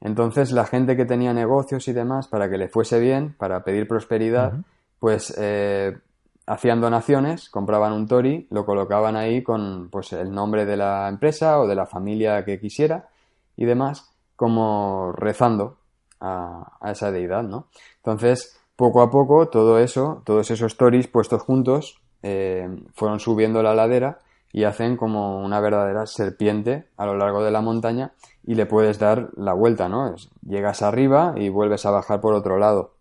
Entonces 0.00 0.52
la 0.52 0.64
gente 0.64 0.96
que 0.96 1.04
tenía 1.04 1.34
negocios 1.34 1.86
y 1.88 1.92
demás, 1.92 2.28
para 2.28 2.48
que 2.48 2.56
le 2.56 2.68
fuese 2.68 2.98
bien, 2.98 3.34
para 3.38 3.64
pedir 3.64 3.86
prosperidad, 3.86 4.54
pues 4.98 5.34
eh, 5.38 5.98
hacían 6.46 6.80
donaciones, 6.80 7.50
compraban 7.50 7.92
un 7.92 8.08
Tori, 8.08 8.46
lo 8.50 8.64
colocaban 8.64 9.16
ahí 9.16 9.42
con 9.42 9.88
pues, 9.90 10.12
el 10.12 10.32
nombre 10.32 10.64
de 10.64 10.76
la 10.76 11.08
empresa 11.08 11.60
o 11.60 11.66
de 11.66 11.74
la 11.74 11.86
familia 11.86 12.44
que 12.44 12.58
quisiera 12.58 13.08
y 13.56 13.66
demás, 13.66 14.10
como 14.36 15.12
rezando 15.12 15.76
a, 16.20 16.78
esa 16.90 17.12
deidad, 17.12 17.42
¿no? 17.42 17.66
Entonces, 17.96 18.58
poco 18.76 19.02
a 19.02 19.10
poco, 19.10 19.48
todo 19.48 19.78
eso, 19.78 20.22
todos 20.24 20.50
esos 20.50 20.76
Toris 20.76 21.08
puestos 21.08 21.42
juntos, 21.42 22.00
eh, 22.22 22.68
fueron 22.94 23.20
subiendo 23.20 23.62
la 23.62 23.74
ladera 23.74 24.18
y 24.52 24.64
hacen 24.64 24.96
como 24.96 25.44
una 25.44 25.60
verdadera 25.60 26.06
serpiente 26.06 26.88
a 26.96 27.06
lo 27.06 27.16
largo 27.16 27.44
de 27.44 27.50
la 27.50 27.60
montaña 27.60 28.12
y 28.44 28.54
le 28.54 28.66
puedes 28.66 28.98
dar 28.98 29.30
la 29.36 29.52
vuelta, 29.52 29.88
¿no? 29.88 30.14
Llegas 30.42 30.82
arriba 30.82 31.34
y 31.36 31.48
vuelves 31.48 31.86
a 31.86 31.90
bajar 31.90 32.20
por 32.20 32.34
otro 32.34 32.58
lado. 32.58 32.96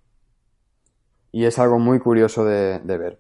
Y 1.32 1.46
es 1.46 1.60
algo 1.60 1.80
muy 1.80 2.00
curioso 2.00 2.46
de 2.46 2.80
ver 2.86 3.20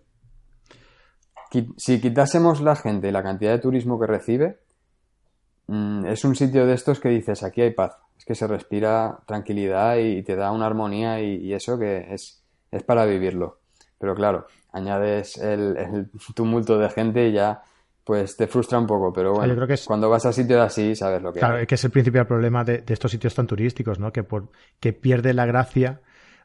si 1.77 1.99
quitásemos 1.99 2.61
la 2.61 2.75
gente 2.75 3.09
y 3.09 3.11
la 3.11 3.23
cantidad 3.23 3.51
de 3.51 3.59
turismo 3.59 3.99
que 3.99 4.07
recibe, 4.07 4.59
mm, 5.67 6.05
es 6.05 6.23
un 6.23 6.35
sitio 6.35 6.65
de 6.65 6.73
estos 6.73 6.99
que 6.99 7.09
dices, 7.09 7.43
aquí 7.43 7.61
hay 7.61 7.71
paz. 7.71 7.97
Es 8.17 8.25
que 8.25 8.35
se 8.35 8.47
respira 8.47 9.19
tranquilidad 9.25 9.97
y 9.97 10.21
te 10.23 10.35
da 10.35 10.51
una 10.51 10.65
armonía 10.65 11.21
y, 11.21 11.53
eso 11.53 11.79
que 11.79 12.13
es, 12.13 12.43
es, 12.69 12.83
para 12.83 13.05
vivirlo. 13.05 13.59
Pero 13.97 14.13
claro, 14.13 14.45
añades 14.71 15.37
el, 15.37 16.09
tumulto 16.35 16.77
de 16.77 16.89
gente 16.89 17.29
y 17.29 17.33
ya 17.33 17.63
pues 18.09 18.35
te 18.35 18.47
frustra 18.47 18.79
un 18.79 18.87
poco, 18.87 19.13
pero 19.13 19.33
bueno, 19.33 19.53
creo 19.53 19.67
que 19.67 19.75
cuando 19.85 20.09
vas 20.09 20.25
a 20.25 20.33
sitios 20.33 20.59
así 20.59 20.95
sabes 20.95 21.21
lo 21.21 21.31
que 21.31 21.37
Claro, 21.37 21.59
es 21.59 21.67
que 21.67 21.75
es 21.75 21.83
el 21.83 21.91
principal 21.91 22.25
problema 22.25 22.63
de, 22.63 22.79
de, 22.79 22.91
estos 22.91 23.11
sitios 23.11 23.35
tan 23.35 23.45
turísticos, 23.45 23.99
¿no? 23.99 24.11
Que, 24.11 24.23
por, 24.23 24.47
que 24.79 24.93
pierde 24.93 25.31
la 25.35 25.45
gracia 25.45 26.01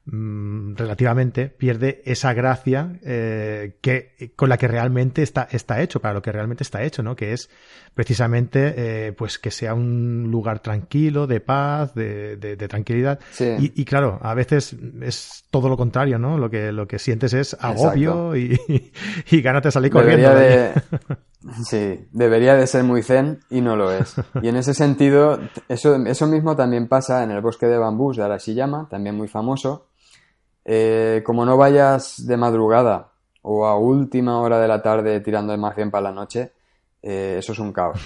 Mm, 0.07 0.75
relativamente 0.77 1.49
pierde 1.49 2.03
esa 2.05 2.35
gracia 2.35 2.99
eh, 3.03 3.79
que 3.81 4.35
con 4.37 4.51
la 4.51 4.59
que 4.59 4.69
realmente 4.69 5.23
está, 5.23 5.49
está 5.51 5.81
hecho, 5.81 6.01
para 6.01 6.13
lo 6.13 6.21
que 6.21 6.31
realmente 6.31 6.63
está 6.63 6.83
hecho, 6.83 7.03
¿no? 7.03 7.17
Que 7.17 7.33
es 7.33 7.49
precisamente 7.95 8.75
eh, 8.77 9.13
pues 9.15 9.39
que 9.39 9.51
sea 9.51 9.73
un 9.73 10.31
lugar 10.31 10.59
tranquilo, 10.59 11.27
de 11.27 11.41
paz, 11.41 11.95
de, 11.95 12.37
de, 12.37 12.69
tranquilidad. 12.69 13.19
Y, 13.41 13.81
y, 13.81 13.85
claro, 13.87 14.19
a 14.21 14.35
veces 14.35 14.77
es 15.01 15.45
todo 15.51 15.71
lo 15.71 15.79
contrario, 15.79 16.19
¿no? 16.19 16.37
Lo 16.37 16.51
que, 16.51 16.71
lo 16.71 16.87
que 16.87 16.99
sientes 16.99 17.33
es 17.33 17.57
agobio 17.59 18.37
y, 18.37 18.61
y, 19.31 19.41
gánate 19.41 19.71
salir 19.71 19.91
corriendo. 19.91 20.35
Sí, 21.65 22.09
debería 22.13 22.55
de 22.55 22.67
ser 22.67 22.85
muy 22.85 23.03
zen 23.03 23.41
y 23.51 23.61
no 23.61 23.77
lo 23.77 23.93
es. 23.93 24.17
Y 24.43 24.49
en 24.49 24.57
ese 24.57 24.75
sentido, 24.75 25.39
eso, 25.69 25.97
eso 25.97 26.27
mismo 26.27 26.57
también 26.57 26.89
pasa 26.89 27.23
en 27.23 27.31
el 27.31 27.41
bosque 27.41 27.67
de 27.67 27.79
bambús 27.79 28.17
de 28.17 28.25
Arashiyama, 28.25 28.89
también 28.89 29.17
muy 29.17 29.29
famoso, 29.29 29.89
eh, 30.65 31.23
como 31.25 31.45
no 31.45 31.57
vayas 31.57 32.27
de 32.27 32.37
madrugada 32.37 33.13
o 33.43 33.67
a 33.67 33.77
última 33.77 34.41
hora 34.41 34.59
de 34.59 34.69
la 34.69 34.81
tarde 34.81 35.21
tirando 35.21 35.57
más 35.59 35.77
bien 35.77 35.91
para 35.91 36.05
la 36.05 36.13
noche, 36.13 36.53
eh, 37.03 37.37
eso 37.39 37.53
es 37.53 37.59
un 37.59 37.73
caos. 37.73 38.01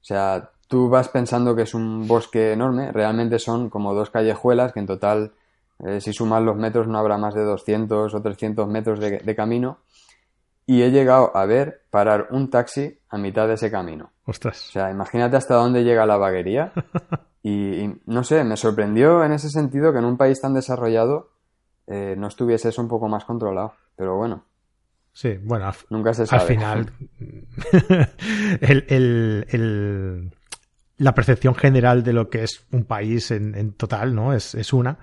O 0.00 0.04
sea, 0.04 0.50
tú 0.68 0.88
vas 0.88 1.08
pensando 1.08 1.56
que 1.56 1.62
es 1.62 1.74
un 1.74 2.06
bosque 2.06 2.52
enorme, 2.52 2.92
realmente 2.92 3.40
son 3.40 3.70
como 3.70 3.92
dos 3.94 4.10
callejuelas 4.10 4.72
que 4.72 4.80
en 4.80 4.86
total, 4.86 5.32
eh, 5.80 6.00
si 6.00 6.12
sumas 6.12 6.42
los 6.42 6.56
metros, 6.56 6.86
no 6.86 6.98
habrá 6.98 7.18
más 7.18 7.34
de 7.34 7.42
200 7.42 8.14
o 8.14 8.22
300 8.22 8.68
metros 8.68 9.00
de, 9.00 9.34
camino. 9.34 9.78
Y 10.66 10.82
he 10.82 10.90
llegado 10.90 11.36
a 11.36 11.44
ver 11.46 11.82
parar 11.90 12.28
un 12.30 12.50
taxi 12.50 12.98
a 13.08 13.18
mitad 13.18 13.46
de 13.46 13.54
ese 13.54 13.70
camino. 13.70 14.12
Ostras. 14.24 14.68
O 14.68 14.72
sea, 14.72 14.90
imagínate 14.90 15.36
hasta 15.36 15.54
dónde 15.54 15.84
llega 15.84 16.06
la 16.06 16.16
vaguería. 16.16 16.72
y, 17.42 17.90
no 18.06 18.24
sé, 18.24 18.44
me 18.44 18.56
sorprendió 18.56 19.24
en 19.24 19.32
ese 19.32 19.50
sentido 19.50 19.92
que 19.92 19.98
en 19.98 20.06
un 20.06 20.16
país 20.16 20.40
tan 20.40 20.54
desarrollado 20.54 21.30
eh, 21.86 22.14
no 22.16 22.28
estuviese 22.28 22.70
eso 22.70 22.80
un 22.80 22.88
poco 22.88 23.08
más 23.08 23.24
controlado. 23.24 23.74
Pero 23.96 24.16
bueno. 24.16 24.44
Sí, 25.12 25.38
bueno, 25.42 25.70
nunca 25.90 26.12
se 26.12 26.26
sabe. 26.26 26.42
Al 26.42 26.48
final, 26.48 26.92
el, 28.88 30.32
la 30.96 31.14
percepción 31.14 31.54
general 31.54 32.02
de 32.02 32.12
lo 32.12 32.28
que 32.28 32.42
es 32.42 32.64
un 32.72 32.84
país 32.84 33.30
en, 33.30 33.72
total, 33.74 34.14
¿no? 34.14 34.32
Es, 34.32 34.56
es, 34.56 34.72
una. 34.72 34.98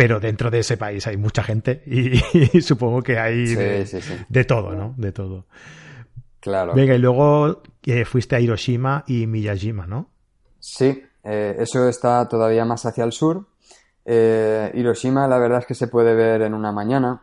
Pero 0.00 0.18
dentro 0.18 0.50
de 0.50 0.60
ese 0.60 0.78
país 0.78 1.06
hay 1.06 1.18
mucha 1.18 1.42
gente 1.42 1.82
y, 1.84 2.62
supongo 2.62 3.02
que 3.02 3.18
hay 3.18 3.54
de, 3.54 4.44
todo, 4.46 4.74
¿no? 4.74 4.94
De 4.96 5.12
todo. 5.12 5.44
Claro. 6.40 6.72
Venga, 6.72 6.94
y 6.94 6.98
luego 6.98 7.60
eh, 7.84 8.06
fuiste 8.06 8.34
a 8.34 8.40
Hiroshima 8.40 9.04
y 9.06 9.26
Miyajima, 9.26 9.86
¿no? 9.86 10.08
Sí, 10.58 11.04
eh, 11.22 11.54
eso 11.58 11.86
está 11.86 12.26
todavía 12.26 12.64
más 12.64 12.86
hacia 12.86 13.04
el 13.04 13.12
sur. 13.12 13.46
Eh, 14.06 14.72
Hiroshima, 14.72 15.28
la 15.28 15.36
verdad 15.36 15.58
es 15.58 15.66
que 15.66 15.74
se 15.74 15.88
puede 15.88 16.14
ver 16.14 16.40
en 16.40 16.54
una 16.54 16.72
mañana. 16.72 17.22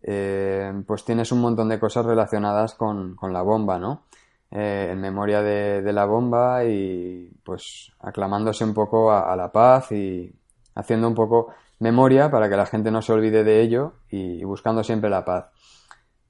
Pues 0.00 1.04
tienes 1.04 1.32
un 1.32 1.42
montón 1.42 1.68
de 1.68 1.78
cosas 1.78 2.06
relacionadas 2.06 2.76
con, 2.76 3.18
la 3.30 3.42
bomba, 3.42 3.78
¿no? 3.78 4.06
En 4.50 4.98
memoria 5.02 5.42
de, 5.42 5.92
la 5.92 6.06
bomba 6.06 6.64
y 6.64 7.30
pues 7.44 7.92
aclamándose 8.00 8.64
un 8.64 8.72
poco 8.72 9.12
a, 9.12 9.36
la 9.36 9.52
paz 9.52 9.92
y 9.92 10.32
haciendo 10.76 11.08
un 11.08 11.14
poco 11.14 11.52
memoria 11.78 12.30
para 12.30 12.48
que 12.48 12.56
la 12.56 12.66
gente 12.66 12.90
no 12.90 13.02
se 13.02 13.12
olvide 13.12 13.44
de 13.44 13.60
ello 13.60 13.94
y, 14.10 14.44
buscando 14.44 14.82
siempre 14.82 15.10
la 15.10 15.24
paz. 15.24 15.46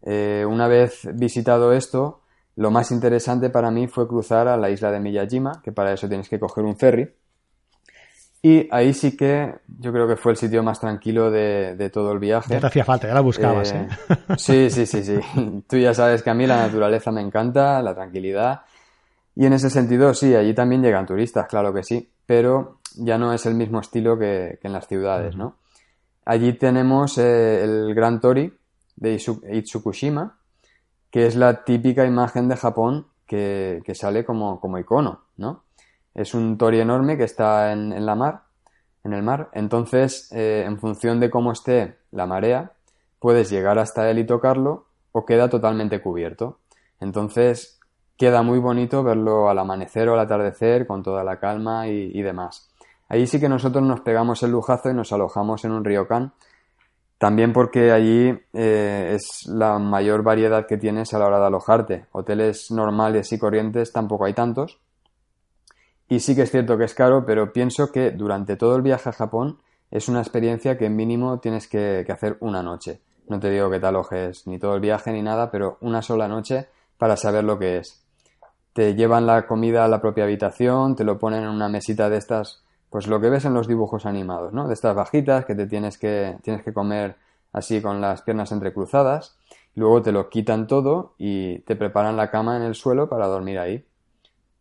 una 0.02 0.68
vez 0.68 1.09
visitado 1.14 1.72
esto, 1.72 2.20
lo 2.56 2.70
más 2.70 2.90
interesante 2.90 3.50
para 3.50 3.70
mí 3.70 3.87
fue 3.87 4.09
cruzar 4.09 4.48
a 4.48 4.56
la 4.56 4.70
isla 4.70 4.90
de 4.90 5.00
Miyajima, 5.00 5.61
que 5.62 5.72
para 5.72 5.92
eso 5.92 6.09
tienes 6.09 6.28
que 6.28 6.38
coger 6.38 6.64
un 6.64 6.76
ferry 6.76 7.14
y 8.46 8.68
ahí 8.70 8.94
sí 8.94 9.16
que 9.16 9.56
yo 9.80 9.92
creo 9.92 10.06
que 10.06 10.14
fue 10.14 10.30
el 10.30 10.38
sitio 10.38 10.62
más 10.62 10.78
tranquilo 10.78 11.32
de, 11.32 11.90
todo 11.92 12.12
el 12.12 12.20
viaje. 12.20 12.54
Ya 12.54 12.61
te 12.61 12.68
hacía 12.68 12.85
falta, 12.85 13.09
ya 13.09 13.14
la 13.14 13.20
buscabas, 13.20 13.72
¿eh? 13.72 13.88
¿eh? 14.09 14.16
Sí, 14.37 14.70
sí, 14.70 14.87
sí, 14.87 15.02
sí. 15.02 15.18
Tú 15.68 15.76
ya 15.78 15.92
sabes 15.94 16.22
que 16.22 16.30
a 16.30 16.35
mí 16.35 16.46
la 16.46 16.59
naturaleza 16.59 17.11
me 17.11 17.22
encanta, 17.22 17.82
la 17.82 17.92
tranquilidad. 17.92 18.61
Y 19.35 19.46
en 19.46 19.52
ese 19.52 19.68
sentido, 19.68 20.14
sí, 20.14 20.32
allí 20.37 20.54
también 20.54 20.80
llegan 20.80 21.06
turistas, 21.06 21.48
claro 21.48 21.74
que 21.74 21.82
sí. 21.82 22.09
Pero 22.24 22.76
ya 22.96 23.18
no 23.18 23.32
es 23.32 23.46
el 23.46 23.54
mismo 23.54 23.80
estilo 23.80 24.18
que, 24.18 24.59
en 24.62 24.72
las 24.72 24.88
ciudades, 24.88 25.37
¿no? 25.37 25.56
Allí 26.24 26.54
tenemos 26.54 27.18
eh, 27.18 27.62
el 27.62 27.94
Gran 27.94 28.20
Tori 28.20 28.52
de 28.96 29.20
Itsukushima, 29.52 30.38
que 31.11 31.26
es 31.26 31.37
la 31.37 31.64
típica 31.64 32.04
imagen 32.04 32.48
de 32.48 32.56
Japón 32.56 33.06
que, 33.26 33.82
que 33.85 33.94
sale 33.94 34.24
como, 34.24 34.61
como 34.61 34.78
icono, 34.78 35.26
¿no? 35.37 35.66
es 36.16 36.32
un 36.32 36.56
tori 36.56 36.80
enorme 36.80 37.18
que 37.18 37.24
está 37.24 37.72
en, 37.72 38.06
la 38.06 38.14
mar, 38.14 38.44
en 39.04 39.12
el 39.12 39.22
mar. 39.22 39.50
Entonces, 39.52 40.32
eh, 40.32 40.64
en 40.66 40.78
función 40.78 41.20
de 41.20 41.30
cómo 41.30 41.52
esté 41.52 41.98
la 42.11 42.26
marea, 42.26 42.72
puedes 43.20 43.50
llegar 43.50 43.78
hasta 43.78 44.11
él 44.11 44.18
y 44.18 44.26
tocarlo 44.26 44.87
o 45.12 45.26
queda 45.26 45.50
totalmente 45.50 46.00
cubierto. 46.00 46.61
Entonces, 47.00 47.78
queda 48.16 48.42
muy 48.42 48.59
bonito 48.59 49.02
verlo 49.02 49.50
al 49.50 49.59
amanecer 49.59 50.09
o 50.09 50.14
al 50.14 50.20
atardecer 50.20 50.87
con 50.87 51.02
toda 51.02 51.22
la 51.22 51.38
calma 51.38 51.87
y, 51.88 52.22
demás. 52.22 52.70
Ahí 53.09 53.27
sí 53.27 53.38
que 53.38 53.49
nosotros 53.49 53.85
nos 53.85 54.01
pegamos 54.01 54.42
el 54.42 54.51
lujazo 54.51 54.90
y 54.90 54.95
nos 54.95 55.12
alojamos 55.12 55.64
en 55.64 55.73
un 55.73 55.85
ryokan, 55.85 56.33
también 57.19 57.53
porque 57.53 57.92
allí 57.92 58.38
eh, 58.53 59.12
es 59.14 59.47
la 59.47 59.79
mayor 59.79 60.23
variedad 60.23 60.66
que 60.66 60.77
tienes 60.77 61.14
a 61.14 61.19
la 61.19 61.27
hora 61.27 61.40
de 61.40 61.47
alojarte. 61.47 62.07
Hoteles 62.12 62.71
normales 62.71 63.33
y 63.33 63.38
corrientes 63.38 63.92
tampoco 63.92 64.27
hay 64.27 64.35
tantos. 64.35 64.81
Y 66.09 66.21
sí 66.21 66.37
que 66.37 66.42
es 66.42 66.51
cierto 66.51 66.77
que 66.77 66.85
es 66.85 66.95
caro, 66.95 67.25
pero 67.25 67.53
pienso 67.53 67.90
que 67.90 68.11
durante 68.11 68.57
todo 68.57 68.77
el 68.77 68.83
viaje 68.83 69.09
a 69.09 69.12
Japón 69.12 69.59
es 69.90 70.09
una 70.09 70.21
experiencia 70.21 70.77
que 70.77 70.90
mínimo 70.90 71.40
tienes 71.40 71.69
que, 71.69 72.05
que 72.07 72.12
hacer 72.12 72.37
una 72.40 72.62
noche. 72.62 73.01
No 73.29 73.40
te 73.40 73.51
digo 73.51 73.71
que 73.71 73.81
te 73.81 73.87
alojes 73.87 74.47
ni 74.47 74.59
todo 74.59 74.75
el 74.75 74.81
viaje 74.81 75.11
ni 75.11 75.23
nada, 75.23 75.51
pero 75.51 75.79
una 75.81 76.03
sola 76.03 76.29
noche 76.29 76.69
para 76.99 77.16
saber 77.16 77.45
lo 77.45 77.59
que 77.59 77.79
es. 77.79 78.05
Te 78.73 78.95
llevan 78.95 79.27
la 79.27 79.47
comida 79.47 79.85
a 79.85 79.88
la 79.88 80.01
propia 80.01 80.25
habitación, 80.25 80.95
te 80.97 81.05
lo 81.05 81.19
ponen 81.19 81.45
en 81.45 81.49
una 81.49 81.69
mesita 81.69 82.11
de 82.11 82.19
estas, 82.19 82.62
pues 82.90 83.07
lo 83.07 83.20
que 83.20 83.31
ves 83.31 83.44
en 83.44 83.55
los 83.55 83.68
dibujos 83.68 84.07
animados, 84.07 84.53
¿no? 84.53 84.68
De 84.68 84.75
estas 84.75 84.94
bajitas 84.94 85.44
que 85.44 85.55
te 85.55 85.66
tienes 85.66 85.99
que, 85.99 86.37
tienes 86.42 86.62
que 86.62 86.72
comer 86.72 87.16
así 87.53 87.81
con 87.81 88.01
las 88.01 88.22
piernas 88.22 88.53
entrecruzadas. 88.53 89.37
Luego 89.75 90.03
te 90.03 90.12
lo 90.12 90.29
quitan 90.29 90.66
todo 90.66 91.14
y 91.18 91.61
te 91.61 91.77
preparan 91.77 92.16
la 92.16 92.31
cama 92.31 92.57
en 92.57 92.62
el 92.62 92.75
suelo 92.75 93.09
para 93.09 93.27
dormir 93.27 93.59
ahí. 93.59 93.85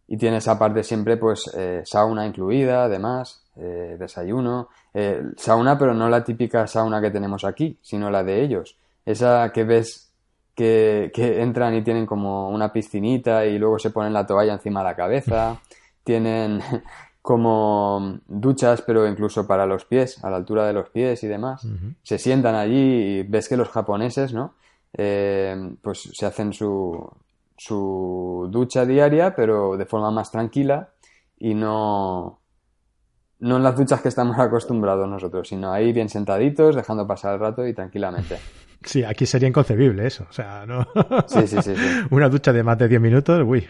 Y 0.07 0.17
tienes 0.17 0.47
aparte 0.47 0.83
siempre 0.83 1.17
pues 1.17 1.49
eh, 1.55 1.81
sauna 1.83 2.25
incluida, 2.25 2.83
además, 2.83 3.43
eh, 3.55 3.95
desayuno. 3.97 4.69
Eh, 4.93 5.21
sauna, 5.37 5.77
pero 5.77 5.93
no 5.93 6.09
la 6.09 6.23
típica 6.23 6.67
sauna 6.67 7.01
que 7.01 7.11
tenemos 7.11 7.43
aquí, 7.43 7.77
sino 7.81 8.09
la 8.09 8.23
de 8.23 8.43
ellos. 8.43 8.77
Esa 9.05 9.51
que 9.51 9.63
ves 9.63 10.11
que, 10.53 11.11
que 11.13 11.41
entran 11.41 11.75
y 11.75 11.83
tienen 11.83 12.05
como 12.05 12.49
una 12.49 12.71
piscinita 12.71 13.45
y 13.45 13.57
luego 13.57 13.79
se 13.79 13.89
ponen 13.89 14.13
la 14.13 14.25
toalla 14.25 14.53
encima 14.53 14.81
de 14.81 14.85
la 14.85 14.95
cabeza. 14.95 15.59
Tienen 16.03 16.61
como 17.25 18.19
duchas, 18.27 18.83
pero 18.83 19.07
incluso 19.07 19.47
para 19.47 19.65
los 19.65 19.83
pies, 19.83 20.23
a 20.23 20.29
la 20.29 20.35
altura 20.37 20.67
de 20.67 20.73
los 20.73 20.91
pies 20.91 21.23
y 21.23 21.27
demás. 21.27 21.67
Se 22.03 22.19
sientan 22.19 22.53
allí 22.53 22.75
y 22.75 23.23
ves 23.23 23.49
que 23.49 23.57
los 23.57 23.69
japoneses, 23.69 24.31
¿no? 24.31 24.53
pues 24.93 26.11
se 26.13 26.25
hacen 26.27 26.53
su, 26.53 27.11
su 27.57 28.47
ducha 28.51 28.85
diaria, 28.85 29.35
pero 29.35 29.75
de 29.75 29.87
forma 29.87 30.11
más 30.11 30.29
tranquila 30.29 30.91
y 31.39 31.55
no, 31.55 32.41
no 33.39 33.57
en 33.57 33.63
las 33.63 33.75
duchas 33.75 34.01
que 34.01 34.09
estamos 34.09 34.37
acostumbrados 34.39 35.09
nosotros, 35.09 35.47
sino 35.47 35.71
ahí 35.71 35.93
bien 35.93 36.09
sentaditos, 36.09 36.75
dejando 36.75 37.07
pasar 37.07 37.33
el 37.33 37.39
rato 37.39 37.65
y 37.65 37.73
tranquilamente. 37.73 38.37
Sí, 38.85 39.03
aquí 39.03 39.25
sería 39.25 39.49
inconcebible 39.49 40.05
eso, 40.05 40.27
o 40.29 40.33
sea, 40.33 40.65
¿no? 40.65 40.87
Sí, 41.27 41.47
sí, 41.47 41.57
sí. 41.61 41.73
Una 42.11 42.29
ducha 42.29 42.53
de 42.53 42.63
más 42.63 42.77
de 42.77 42.87
10 42.87 43.01
minutos, 43.01 43.43
uy. 43.45 43.67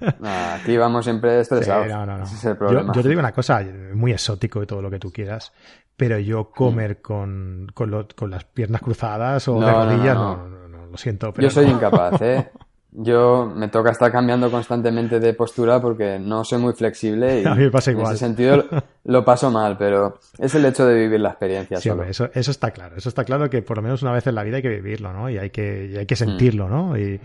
aquí 0.54 0.76
vamos 0.76 1.04
siempre 1.04 1.40
estresados. 1.40 1.86
no, 1.86 2.04
no, 2.04 2.18
no. 2.18 2.24
es 2.24 2.44
el 2.44 2.56
problema. 2.56 2.92
Yo, 2.92 3.02
te 3.02 3.08
digo 3.08 3.20
una 3.20 3.32
cosa, 3.32 3.64
muy 3.94 4.12
exótico 4.12 4.62
y 4.62 4.66
todo 4.66 4.82
lo 4.82 4.90
que 4.90 4.98
tú 4.98 5.12
quieras, 5.12 5.52
pero 5.96 6.18
yo 6.18 6.50
comer 6.50 7.00
con, 7.00 7.68
con, 7.72 8.08
con 8.14 8.30
las 8.30 8.44
piernas 8.44 8.82
cruzadas 8.82 9.46
o 9.48 9.60
de 9.60 9.72
rodillas, 9.72 10.16
no, 10.16 10.48
no, 10.68 10.86
lo 10.86 10.96
siento. 10.96 11.32
Pero 11.32 11.48
yo 11.48 11.50
soy 11.50 11.66
incapaz, 11.66 12.20
¿eh? 12.22 12.50
Yo 12.92 13.52
me 13.54 13.68
toca 13.68 13.90
estar 13.90 14.10
cambiando 14.10 14.50
constantemente 14.50 15.20
de 15.20 15.34
postura 15.34 15.80
porque 15.80 16.18
no 16.18 16.44
soy 16.44 16.58
muy 16.58 16.72
flexible 16.72 17.42
y 17.42 17.44
a 17.46 17.54
mí 17.54 17.64
me 17.64 17.70
pasa 17.70 17.90
igual. 17.90 18.06
en 18.06 18.14
ese 18.14 18.24
sentido 18.24 18.64
lo 19.04 19.24
paso 19.24 19.50
mal, 19.50 19.76
pero 19.76 20.18
es 20.38 20.54
el 20.54 20.64
hecho 20.64 20.86
de 20.86 20.94
vivir 20.94 21.20
la 21.20 21.30
experiencia. 21.30 21.78
Sí, 21.78 21.90
eso, 22.08 22.30
eso 22.32 22.50
está 22.50 22.70
claro. 22.70 22.96
Eso 22.96 23.08
está 23.08 23.24
claro 23.24 23.50
que 23.50 23.62
por 23.62 23.76
lo 23.76 23.82
menos 23.82 24.02
una 24.02 24.12
vez 24.12 24.26
en 24.26 24.34
la 24.34 24.42
vida 24.42 24.56
hay 24.56 24.62
que 24.62 24.68
vivirlo, 24.68 25.12
¿no? 25.12 25.28
Y 25.28 25.38
hay 25.38 25.50
que, 25.50 25.90
y 25.92 25.96
hay 25.96 26.06
que 26.06 26.16
sentirlo, 26.16 26.68
¿no? 26.68 26.96
Y, 26.96 27.20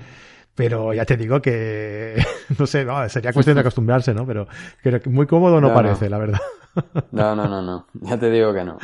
pero 0.56 0.94
ya 0.94 1.06
te 1.06 1.16
digo 1.16 1.42
que, 1.42 2.22
no 2.60 2.68
sé, 2.68 2.84
no, 2.84 3.08
sería 3.08 3.34
cuestión 3.34 3.56
de 3.56 3.62
acostumbrarse, 3.62 4.14
¿no? 4.14 4.26
Pero 4.26 4.48
que 4.84 5.02
muy 5.10 5.26
cómodo 5.26 5.62
no, 5.62 5.74
parece, 5.74 6.10
la 6.10 6.18
verdad. 6.18 6.40
No, 7.12 7.36
no, 7.36 7.48
no, 7.48 7.62
no. 7.62 7.88
Ya 7.94 8.18
te 8.18 8.30
digo 8.30 8.54
que 8.54 8.64
no. 8.64 8.78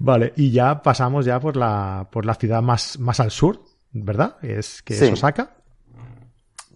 Vale, 0.00 0.32
y 0.36 0.50
ya 0.50 0.82
pasamos 0.82 1.24
ya 1.24 1.40
por 1.40 1.56
la, 1.56 2.08
por 2.10 2.24
la 2.26 2.34
ciudad 2.34 2.62
más, 2.62 2.98
más 2.98 3.20
al 3.20 3.30
sur, 3.30 3.60
¿verdad? 3.92 4.36
Es 4.42 4.82
que 4.82 4.94
es 4.94 5.12
Osaka. 5.12 5.56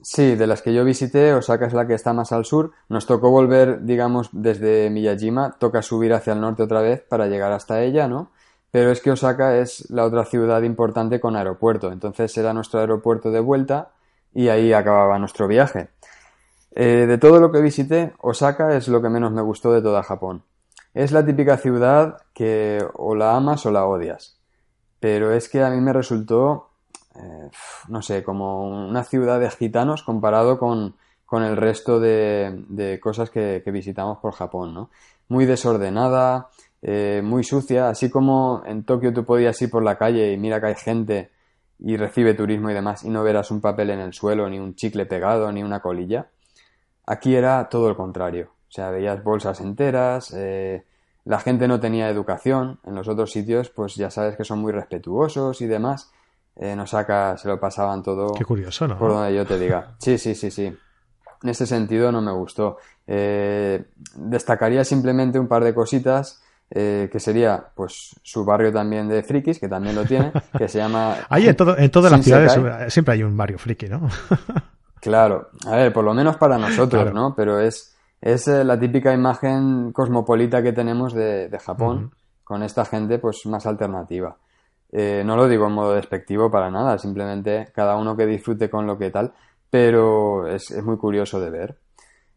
Sí, 0.02 0.34
de 0.34 0.46
las 0.46 0.62
que 0.62 0.72
yo 0.72 0.84
visité, 0.84 1.34
Osaka 1.34 1.66
es 1.66 1.74
la 1.74 1.86
que 1.86 1.94
está 1.94 2.12
más 2.12 2.32
al 2.32 2.44
sur. 2.44 2.72
Nos 2.88 3.06
tocó 3.06 3.30
volver, 3.30 3.82
digamos, 3.84 4.30
desde 4.32 4.88
Miyajima, 4.88 5.56
toca 5.58 5.82
subir 5.82 6.14
hacia 6.14 6.32
el 6.32 6.40
norte 6.40 6.62
otra 6.62 6.80
vez 6.80 7.02
para 7.02 7.26
llegar 7.26 7.52
hasta 7.52 7.82
ella, 7.82 8.08
¿no? 8.08 8.30
Pero 8.70 8.90
es 8.90 9.00
que 9.00 9.10
Osaka 9.10 9.56
es 9.58 9.90
la 9.90 10.04
otra 10.04 10.24
ciudad 10.24 10.62
importante 10.62 11.20
con 11.20 11.36
aeropuerto, 11.36 11.92
entonces 11.92 12.36
era 12.38 12.54
nuestro 12.54 12.80
aeropuerto 12.80 13.30
de 13.30 13.40
vuelta 13.40 13.90
y 14.32 14.48
ahí 14.48 14.72
acababa 14.72 15.18
nuestro 15.18 15.48
viaje. 15.48 15.88
Eh, 16.72 17.06
de 17.06 17.18
todo 17.18 17.40
lo 17.40 17.50
que 17.50 17.60
visité, 17.60 18.14
Osaka 18.20 18.76
es 18.76 18.88
lo 18.88 19.02
que 19.02 19.08
menos 19.08 19.32
me 19.32 19.42
gustó 19.42 19.72
de 19.72 19.82
toda 19.82 20.04
Japón. 20.04 20.44
Es 20.94 21.12
la 21.12 21.26
típica 21.26 21.56
ciudad 21.56 22.22
que 22.32 22.84
o 22.94 23.14
la 23.14 23.36
amas 23.36 23.66
o 23.66 23.70
la 23.70 23.86
odias. 23.86 24.38
Pero 25.00 25.32
es 25.32 25.48
que 25.48 25.62
a 25.62 25.70
mí 25.70 25.80
me 25.80 25.92
resultó 25.92 26.69
eh, 27.16 27.50
no 27.88 28.02
sé, 28.02 28.22
como 28.22 28.68
una 28.88 29.02
ciudad 29.04 29.40
de 29.40 29.50
gitanos 29.50 30.02
comparado 30.02 30.58
con, 30.58 30.94
el 31.32 31.56
resto 31.56 32.00
de, 32.00 32.98
cosas 33.02 33.30
que, 33.30 33.62
visitamos 33.66 34.18
por 34.18 34.32
Japón, 34.34 34.74
¿no? 34.74 34.90
Muy 35.28 35.46
desordenada, 35.46 36.48
eh, 36.82 37.20
muy 37.22 37.44
sucia, 37.44 37.88
así 37.88 38.10
como 38.10 38.62
en 38.66 38.84
Tokio 38.84 39.12
tú 39.12 39.24
podías 39.24 39.60
ir 39.62 39.70
por 39.70 39.82
la 39.82 39.96
calle 39.96 40.32
y 40.32 40.36
mira 40.36 40.60
que 40.60 40.66
hay 40.66 40.74
gente 40.74 41.30
y 41.78 41.96
recibe 41.96 42.34
turismo 42.34 42.70
y 42.70 42.74
demás 42.74 43.04
y 43.04 43.10
no 43.10 43.22
verás 43.22 43.50
un 43.50 43.60
papel 43.60 43.90
en 43.90 44.00
el 44.00 44.12
suelo, 44.12 44.48
ni 44.48 44.58
un 44.58 44.74
chicle 44.74 45.06
pegado, 45.06 45.50
ni 45.52 45.62
una 45.62 45.80
colilla. 45.80 46.28
Aquí 47.06 47.34
era 47.34 47.68
todo 47.68 47.88
el 47.88 47.96
contrario. 47.96 48.50
O 48.68 48.72
sea, 48.72 48.90
veías 48.90 49.22
bolsas 49.22 49.60
enteras, 49.60 50.32
eh, 50.36 50.84
la 51.24 51.40
gente 51.40 51.66
no 51.68 51.80
tenía 51.80 52.08
educación. 52.08 52.78
En 52.84 52.94
los 52.94 53.08
otros 53.08 53.32
sitios, 53.32 53.70
pues 53.70 53.96
ya 53.96 54.10
sabes 54.10 54.36
que 54.36 54.44
son 54.44 54.60
muy 54.60 54.72
respetuosos 54.72 55.60
y 55.60 55.66
demás 55.66 56.12
en 56.60 56.78
Osaka 56.78 57.38
se 57.38 57.48
lo 57.48 57.58
pasaban 57.58 58.02
todo. 58.02 58.34
Qué 58.34 58.44
curioso, 58.44 58.86
¿no? 58.86 58.98
Por 58.98 59.12
donde 59.12 59.34
yo 59.34 59.46
te 59.46 59.58
diga. 59.58 59.94
Sí, 59.98 60.18
sí, 60.18 60.34
sí, 60.34 60.50
sí. 60.50 60.66
En 60.66 61.48
ese 61.48 61.66
sentido 61.66 62.12
no 62.12 62.20
me 62.20 62.32
gustó. 62.32 62.76
Eh, 63.06 63.82
destacaría 64.14 64.84
simplemente 64.84 65.38
un 65.38 65.48
par 65.48 65.64
de 65.64 65.74
cositas. 65.74 66.42
Eh, 66.72 67.08
que 67.10 67.18
sería 67.18 67.64
pues 67.74 68.14
su 68.22 68.44
barrio 68.44 68.72
también 68.72 69.08
de 69.08 69.24
frikis, 69.24 69.58
que 69.58 69.66
también 69.66 69.96
lo 69.96 70.04
tiene, 70.04 70.30
que 70.56 70.68
se 70.68 70.78
llama... 70.78 71.16
Ahí 71.28 71.48
en, 71.48 71.56
todo, 71.56 71.76
en 71.76 71.90
todas 71.90 72.12
las 72.12 72.22
ciudades 72.22 72.92
siempre 72.92 73.14
hay 73.14 73.24
un 73.24 73.36
barrio 73.36 73.58
friki, 73.58 73.88
¿no? 73.88 74.08
claro, 75.00 75.48
a 75.66 75.74
ver, 75.74 75.92
por 75.92 76.04
lo 76.04 76.14
menos 76.14 76.36
para 76.36 76.58
nosotros, 76.58 77.12
¿no? 77.12 77.34
Pero 77.34 77.58
es, 77.58 77.96
es 78.20 78.46
eh, 78.46 78.62
la 78.62 78.78
típica 78.78 79.12
imagen 79.12 79.90
cosmopolita 79.90 80.62
que 80.62 80.72
tenemos 80.72 81.12
de, 81.12 81.50
Japón, 81.60 82.12
con 82.44 82.62
esta 82.62 82.84
gente 82.84 83.18
pues 83.18 83.44
más 83.46 83.66
alternativa. 83.66 84.36
Eh, 84.92 85.22
no 85.24 85.36
lo 85.36 85.48
digo 85.48 85.66
en 85.66 85.72
modo 85.72 85.94
despectivo 85.94 86.50
para 86.50 86.70
nada, 86.70 86.98
simplemente 86.98 87.68
cada 87.74 87.96
uno 87.96 88.16
que 88.16 88.26
disfrute 88.26 88.68
con 88.68 88.86
lo 88.86 88.98
que 88.98 89.10
tal, 89.10 89.32
pero 89.70 90.48
es, 90.48 90.70
muy 90.82 90.96
curioso 90.96 91.40
de 91.40 91.50
ver. 91.50 91.78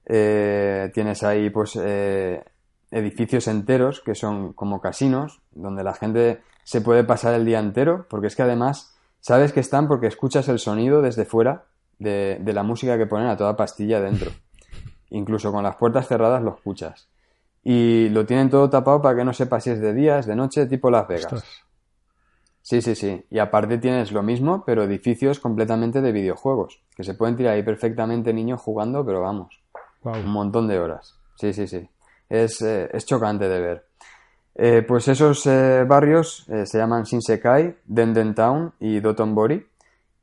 Eh, 0.06 0.92
tienes 0.94 1.24
ahí 1.24 1.50
pues 1.50 1.80
eh, 1.82 2.44
edificios 2.92 3.48
enteros 3.48 4.02
que 4.02 4.16
son 4.16 4.54
como 4.54 4.82
casinos, 4.82 5.42
donde 5.52 5.84
la 5.84 5.94
gente 5.94 6.42
se 6.64 6.82
puede 6.82 7.04
pasar 7.04 7.34
el 7.34 7.46
día 7.46 7.60
entero, 7.60 8.06
porque 8.10 8.28
es 8.28 8.36
que 8.36 8.44
además 8.44 8.96
sabes 9.20 9.52
que 9.52 9.60
están 9.60 9.88
porque 9.88 10.08
escuchas 10.08 10.48
el 10.48 10.60
sonido 10.60 11.02
desde 11.02 11.26
fuera 11.26 11.66
de, 11.98 12.40
la 12.46 12.64
música 12.64 12.98
que 12.98 13.08
ponen 13.08 13.28
a 13.28 13.38
toda 13.38 13.58
pastilla 13.58 14.00
dentro. 14.00 14.32
Incluso 15.10 15.52
con 15.52 15.64
las 15.64 15.76
puertas 15.76 16.08
cerradas 16.08 16.44
lo 16.44 16.56
escuchas. 16.56 17.08
Y 17.64 18.10
lo 18.10 18.26
tienen 18.26 18.50
todo 18.50 18.70
tapado 18.70 19.02
para 19.02 19.18
que 19.18 19.24
no 19.24 19.34
sepas 19.34 19.64
si 19.64 19.70
es 19.70 19.80
de 19.80 19.94
día, 19.94 20.20
es 20.20 20.26
de 20.26 20.36
noche, 20.36 20.66
tipo 20.66 20.92
Las 20.92 21.08
Vegas. 21.08 21.64
Sí, 22.64 22.82
sí, 22.82 22.96
sí. 22.96 23.26
Y 23.30 23.40
aparte 23.40 23.78
tienes 23.78 24.14
lo 24.14 24.24
mismo, 24.24 24.64
pero 24.66 24.84
edificios 24.84 25.40
completamente 25.40 26.02
de 26.02 26.14
videojuegos, 26.14 26.80
que 26.96 27.04
se 27.04 27.14
pueden 27.14 27.36
tirar 27.36 27.56
ahí 27.56 27.64
perfectamente 27.64 28.34
niños 28.34 28.62
jugando, 28.62 29.06
pero 29.06 29.22
vamos, 29.22 29.62
un 30.04 30.32
montón 30.32 30.70
de 30.70 30.80
horas. 30.80 31.20
Sí, 31.36 31.52
sí, 31.52 31.68
sí. 31.68 31.88
Es, 32.30 32.62
eh, 32.62 32.90
es 32.94 33.06
chocante 33.06 33.50
de 33.50 33.60
ver. 33.60 33.86
Eh, 34.56 34.82
pues 34.88 35.10
esos 35.10 35.46
eh, 35.46 35.84
barrios 35.86 36.48
se 36.64 36.78
llaman 36.78 37.04
Shinsekai, 37.04 37.76
Denden 37.84 38.34
Town 38.34 38.72
y 38.80 39.02
Dotonbori. 39.02 39.68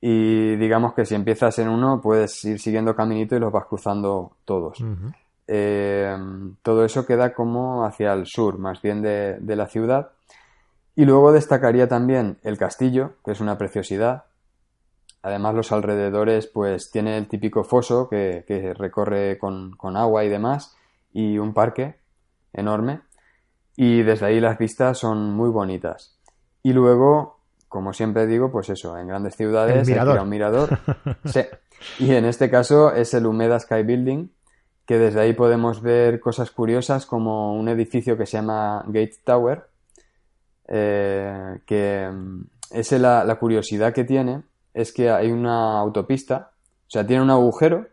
Y 0.01 0.57
digamos 0.57 0.95
que 0.95 1.05
si 1.05 1.15
empiezas 1.15 1.59
en 1.59 1.69
uno, 1.69 2.01
puedes 2.01 2.43
ir 2.47 2.59
siguiendo 2.59 2.97
caminito 2.97 3.37
y 3.37 3.39
los 3.39 3.53
vas 3.53 3.67
cruzando 3.67 4.33
todos. 4.47 4.83
todo 6.63 6.85
eso 6.87 7.05
queda 7.05 7.35
como 7.35 7.85
hacia 7.85 8.15
el 8.15 8.25
sur, 8.25 8.57
más 8.57 8.81
bien 8.81 9.03
de, 9.03 9.37
de 9.41 9.57
la 9.57 9.67
ciudad 9.67 10.13
y 11.01 11.07
luego 11.07 11.33
destacaría 11.33 11.89
también 11.89 12.37
el 12.43 12.59
castillo, 12.59 13.15
que 13.25 13.31
es 13.31 13.41
una 13.41 13.57
preciosidad. 13.57 14.25
Además, 15.23 15.55
los 15.55 15.73
alrededores, 15.73 16.47
pues 16.47 16.91
tiene 16.91 17.17
el 17.17 17.27
típico 17.27 17.65
foso 17.65 18.07
que, 18.11 18.75
recorre 18.77 19.39
con, 19.39 19.97
agua 19.97 20.25
y 20.25 20.29
demás, 20.29 20.77
y 21.15 21.39
un 21.39 21.55
parque 21.55 21.97
enorme. 22.53 23.01
Y 23.77 24.03
desde 24.03 24.27
ahí 24.27 24.41
las 24.41 24.59
vistas 24.59 24.99
son 24.99 25.33
muy 25.33 25.49
bonitas. 25.49 26.19
Y 26.63 26.75
luego, 26.75 27.39
como 27.67 27.95
siempre 27.95 28.27
digo, 28.27 28.53
pues 28.53 28.69
eso, 28.69 28.99
en 28.99 29.07
grandes 29.07 29.37
ciudades 29.37 29.89
mirador. 29.89 30.21
un 30.21 30.29
mirador. 30.29 30.79
sí. 31.25 31.41
Y 31.99 32.13
en 32.13 32.27
este 32.27 32.51
caso 32.51 32.93
es 32.93 33.15
el 33.15 33.25
Humeda 33.25 33.59
Sky 33.59 33.85
Building, 33.85 34.29
que 34.85 34.99
desde 34.99 35.23
ahí 35.23 35.33
podemos 35.33 35.81
ver 35.81 36.21
cosas 36.21 36.51
curiosas 36.51 37.07
como 37.07 37.59
un 37.59 37.71
edificio 37.71 38.19
que 38.19 38.27
se 38.27 38.37
llama 38.37 38.85
Gate 38.87 39.17
Tower, 39.25 39.70
eh, 40.71 41.61
que 41.67 42.09
mm, 42.11 42.45
ese 42.71 42.99
la, 42.99 43.25
la 43.25 43.39
curiosidad 43.39 43.93
que 43.93 44.05
tiene 44.05 44.43
es 44.73 44.93
que 44.93 45.11
hay 45.11 45.31
una 45.31 45.79
autopista, 45.79 46.53
o 46.87 46.91
sea, 46.91 47.07
tiene 47.07 47.23
un 47.23 47.31
agujero 47.31 47.89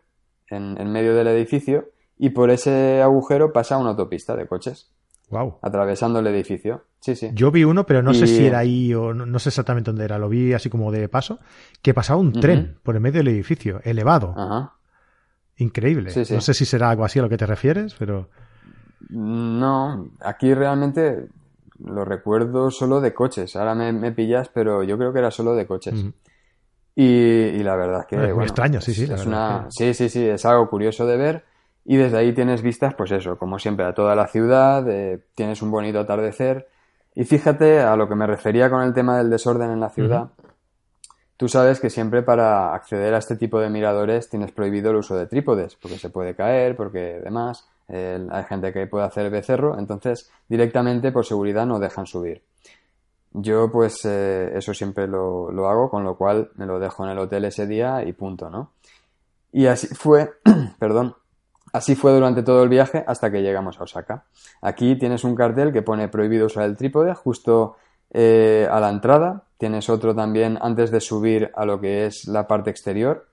en, 0.48 0.80
en 0.80 0.92
medio 0.92 1.14
del 1.14 1.26
edificio 1.26 1.90
y 2.16 2.30
por 2.30 2.50
ese 2.50 3.02
agujero 3.02 3.52
pasa 3.52 3.78
una 3.78 3.90
autopista 3.90 4.36
de 4.36 4.46
coches. 4.46 4.90
Wow. 5.30 5.58
Atravesando 5.60 6.20
el 6.20 6.26
edificio. 6.28 6.84
Sí, 7.00 7.14
sí. 7.14 7.30
Yo 7.34 7.50
vi 7.50 7.64
uno, 7.64 7.84
pero 7.84 8.02
no 8.02 8.14
sé 8.14 8.26
si 8.26 8.46
era 8.46 8.60
ahí 8.60 8.94
o 8.94 9.12
no, 9.12 9.38
sé 9.38 9.50
exactamente 9.50 9.90
dónde 9.90 10.04
era. 10.04 10.18
Lo 10.18 10.28
vi 10.28 10.54
así 10.54 10.70
como 10.70 10.90
de 10.90 11.08
paso, 11.08 11.38
que 11.82 11.92
pasaba 11.92 12.18
un 12.18 12.32
tren 12.32 12.78
por 12.82 12.94
el 12.94 13.02
medio 13.02 13.18
del 13.18 13.28
edificio, 13.28 13.80
elevado. 13.84 14.34
Ajá. 14.36 14.74
Increíble. 15.58 16.12
No 16.30 16.40
sé 16.40 16.54
si 16.54 16.64
será 16.64 16.90
algo 16.90 17.04
así 17.04 17.18
a 17.18 17.22
lo 17.22 17.28
que 17.28 17.36
te 17.36 17.44
refieres, 17.44 17.94
pero. 17.98 18.30
No, 19.10 20.10
aquí 20.20 20.54
realmente 20.54 21.28
lo 21.84 22.04
recuerdo 22.04 22.70
solo 22.70 23.00
de 23.00 23.14
coches. 23.14 23.56
Ahora 23.56 23.74
me, 23.74 24.12
pillas, 24.12 24.48
pero 24.48 24.82
yo 24.82 24.98
creo 24.98 25.12
que 25.12 25.18
era 25.18 25.30
solo 25.30 25.54
de 25.54 25.66
coches. 25.66 26.04
y, 26.94 27.62
la 27.62 27.76
verdad 27.76 28.00
es 28.00 28.06
que. 28.06 28.28
Es 28.28 28.34
muy 28.34 28.44
extraño, 28.44 28.80
sí, 28.80 28.94
sí. 28.94 29.04
Es 29.04 29.26
una... 29.26 29.66
Sí, 29.70 29.94
sí, 29.94 30.08
sí, 30.08 30.26
es 30.26 30.44
algo 30.44 30.68
curioso 30.68 31.06
de 31.06 31.16
ver. 31.16 31.44
Y 31.84 31.96
desde 31.96 32.18
ahí 32.18 32.34
tienes 32.34 32.60
vistas, 32.60 32.94
pues 32.94 33.10
eso, 33.12 33.38
como 33.38 33.58
siempre, 33.58 33.86
a 33.86 33.94
toda 33.94 34.14
la 34.14 34.26
ciudad, 34.26 34.86
eh, 34.90 35.24
tienes 35.34 35.62
un 35.62 35.70
bonito 35.70 35.98
atardecer. 36.00 36.68
Y 37.14 37.24
fíjate 37.24 37.80
a 37.80 37.96
lo 37.96 38.08
que 38.08 38.14
me 38.14 38.26
refería 38.26 38.68
con 38.68 38.82
el 38.82 38.92
tema 38.92 39.16
del 39.18 39.30
desorden 39.30 39.70
en 39.70 39.80
la 39.80 39.88
ciudad. 39.88 40.28
Tú 41.38 41.48
sabes 41.48 41.80
que 41.80 41.88
siempre 41.88 42.22
para 42.22 42.74
acceder 42.74 43.14
a 43.14 43.18
este 43.18 43.36
tipo 43.36 43.60
de 43.60 43.70
miradores 43.70 44.28
tienes 44.28 44.52
prohibido 44.52 44.90
el 44.90 44.96
uso 44.96 45.16
de 45.16 45.26
trípodes, 45.26 45.76
porque 45.76 45.96
se 45.96 46.10
puede 46.10 46.34
caer, 46.34 46.76
porque 46.76 47.20
demás, 47.22 47.68
hay 47.88 48.44
gente 48.44 48.72
que 48.72 48.86
puede 48.86 49.06
hacer 49.06 49.30
becerro, 49.30 49.78
entonces 49.78 50.30
directamente 50.48 51.10
por 51.10 51.24
seguridad 51.24 51.66
no 51.66 51.78
dejan 51.78 52.06
subir. 52.06 52.42
Yo 53.32 53.70
pues 53.70 54.04
eh, 54.04 54.50
eso 54.54 54.74
siempre 54.74 55.06
lo, 55.06 55.50
lo, 55.50 55.68
hago, 55.68 55.90
con 55.90 56.04
lo 56.04 56.16
cual 56.16 56.50
me 56.56 56.66
lo 56.66 56.78
dejo 56.78 57.04
en 57.04 57.10
el 57.10 57.18
hotel 57.18 57.44
ese 57.44 57.66
día 57.66 58.02
y 58.04 58.12
punto, 58.12 58.50
¿no? 58.50 58.72
Y 59.52 59.66
así 59.66 59.86
fue, 59.88 60.30
perdón, 60.78 61.14
Así 61.72 61.94
fue 61.94 62.12
durante 62.12 62.42
todo 62.42 62.62
el 62.62 62.68
viaje 62.68 63.04
hasta 63.06 63.30
que 63.30 63.42
llegamos 63.42 63.78
a 63.78 63.84
Osaka. 63.84 64.24
Aquí 64.62 64.96
tienes 64.96 65.24
un 65.24 65.34
cartel 65.34 65.72
que 65.72 65.82
pone 65.82 66.08
prohibido 66.08 66.46
usar 66.46 66.64
el 66.64 66.76
trípode 66.76 67.14
justo 67.14 67.76
eh, 68.10 68.66
a 68.70 68.80
la 68.80 68.88
entrada. 68.88 69.44
Tienes 69.58 69.88
otro 69.90 70.14
también 70.14 70.58
antes 70.60 70.90
de 70.90 71.00
subir 71.00 71.50
a 71.54 71.64
lo 71.64 71.80
que 71.80 72.06
es 72.06 72.26
la 72.26 72.46
parte 72.46 72.70
exterior. 72.70 73.28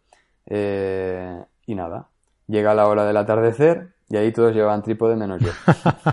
Eh, 0.48 1.44
y 1.66 1.76
nada, 1.76 2.10
llega 2.48 2.74
la 2.74 2.88
hora 2.88 3.06
del 3.06 3.18
atardecer 3.18 3.95
y 4.10 4.18
ahí 4.18 4.32
todos 4.32 4.54
llevan 4.54 4.84
trípode 4.84 5.16
menos 5.16 5.42
yo. 5.42 5.52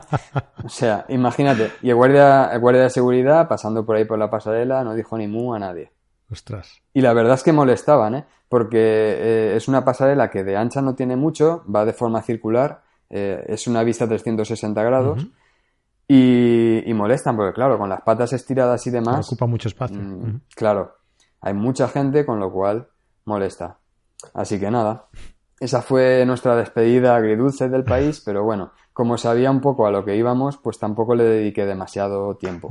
o 0.65 0.69
sea, 0.69 1.05
imagínate. 1.09 1.73
Y 1.83 1.91
el 1.91 1.97
guardia, 1.97 2.47
el 2.53 2.61
guardia 2.61 2.83
de 2.83 2.91
seguridad 2.91 3.49
pasando 3.49 3.85
por 3.85 3.97
ahí 3.97 4.05
por 4.05 4.19
la 4.19 4.31
pasarela 4.31 4.83
no 4.83 4.95
dijo 4.95 5.19
ni 5.19 5.29
mu 5.29 5.55
a 5.55 5.59
nadie. 5.59 5.93
Ostras. 6.31 6.81
Y 6.95 7.03
la 7.03 7.13
verdad 7.13 7.35
es 7.35 7.43
que 7.43 7.53
molestaban, 7.53 8.15
¿eh? 8.15 8.25
porque 8.49 8.79
eh, 8.79 9.57
es 9.57 9.69
una 9.69 9.85
pasarela 9.85 10.31
que 10.31 10.45
de 10.45 10.57
ancha 10.57 10.81
no 10.81 10.95
tiene 10.95 11.17
mucho, 11.17 11.65
va 11.75 11.85
de 11.85 11.93
forma 11.93 12.23
circular, 12.23 12.83
eh, 13.11 13.45
es 13.49 13.67
una 13.67 13.83
vista 13.83 14.09
360 14.09 14.83
grados 14.83 15.27
y, 16.09 16.93
molestan, 16.95 17.37
porque 17.37 17.55
claro, 17.55 17.79
con 17.79 17.89
las 17.89 18.03
patas 18.03 18.33
estiradas 18.35 18.87
y 18.87 18.91
demás... 18.91 19.27
Ocupa 19.27 19.47
mucho 19.47 19.69
espacio. 19.69 19.99
Mm, 19.99 20.43
claro, 20.55 20.97
hay 21.41 21.55
mucha 21.55 21.89
gente, 21.89 22.27
con 22.27 22.41
lo 22.41 22.53
cual 22.53 22.89
molesta. 23.25 23.79
Así 24.35 24.61
que 24.61 24.71
nada, 24.71 25.09
esa 25.63 25.83
fue 25.83 26.25
nuestra 26.27 26.57
despedida 26.57 27.15
agridulce 27.15 27.69
del 27.69 27.85
país, 27.85 28.21
pero 28.25 28.45
bueno, 28.45 28.73
como 28.93 29.17
sabía 29.17 29.51
un 29.51 29.61
poco 29.61 29.87
a 29.87 29.91
lo 29.91 30.05
que 30.05 30.17
íbamos, 30.17 30.57
pues 30.59 30.79
tampoco 30.79 31.15
le 31.15 31.25
dediqué 31.25 31.65
demasiado 31.65 32.37
tiempo. 32.37 32.69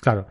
Claro. 0.00 0.26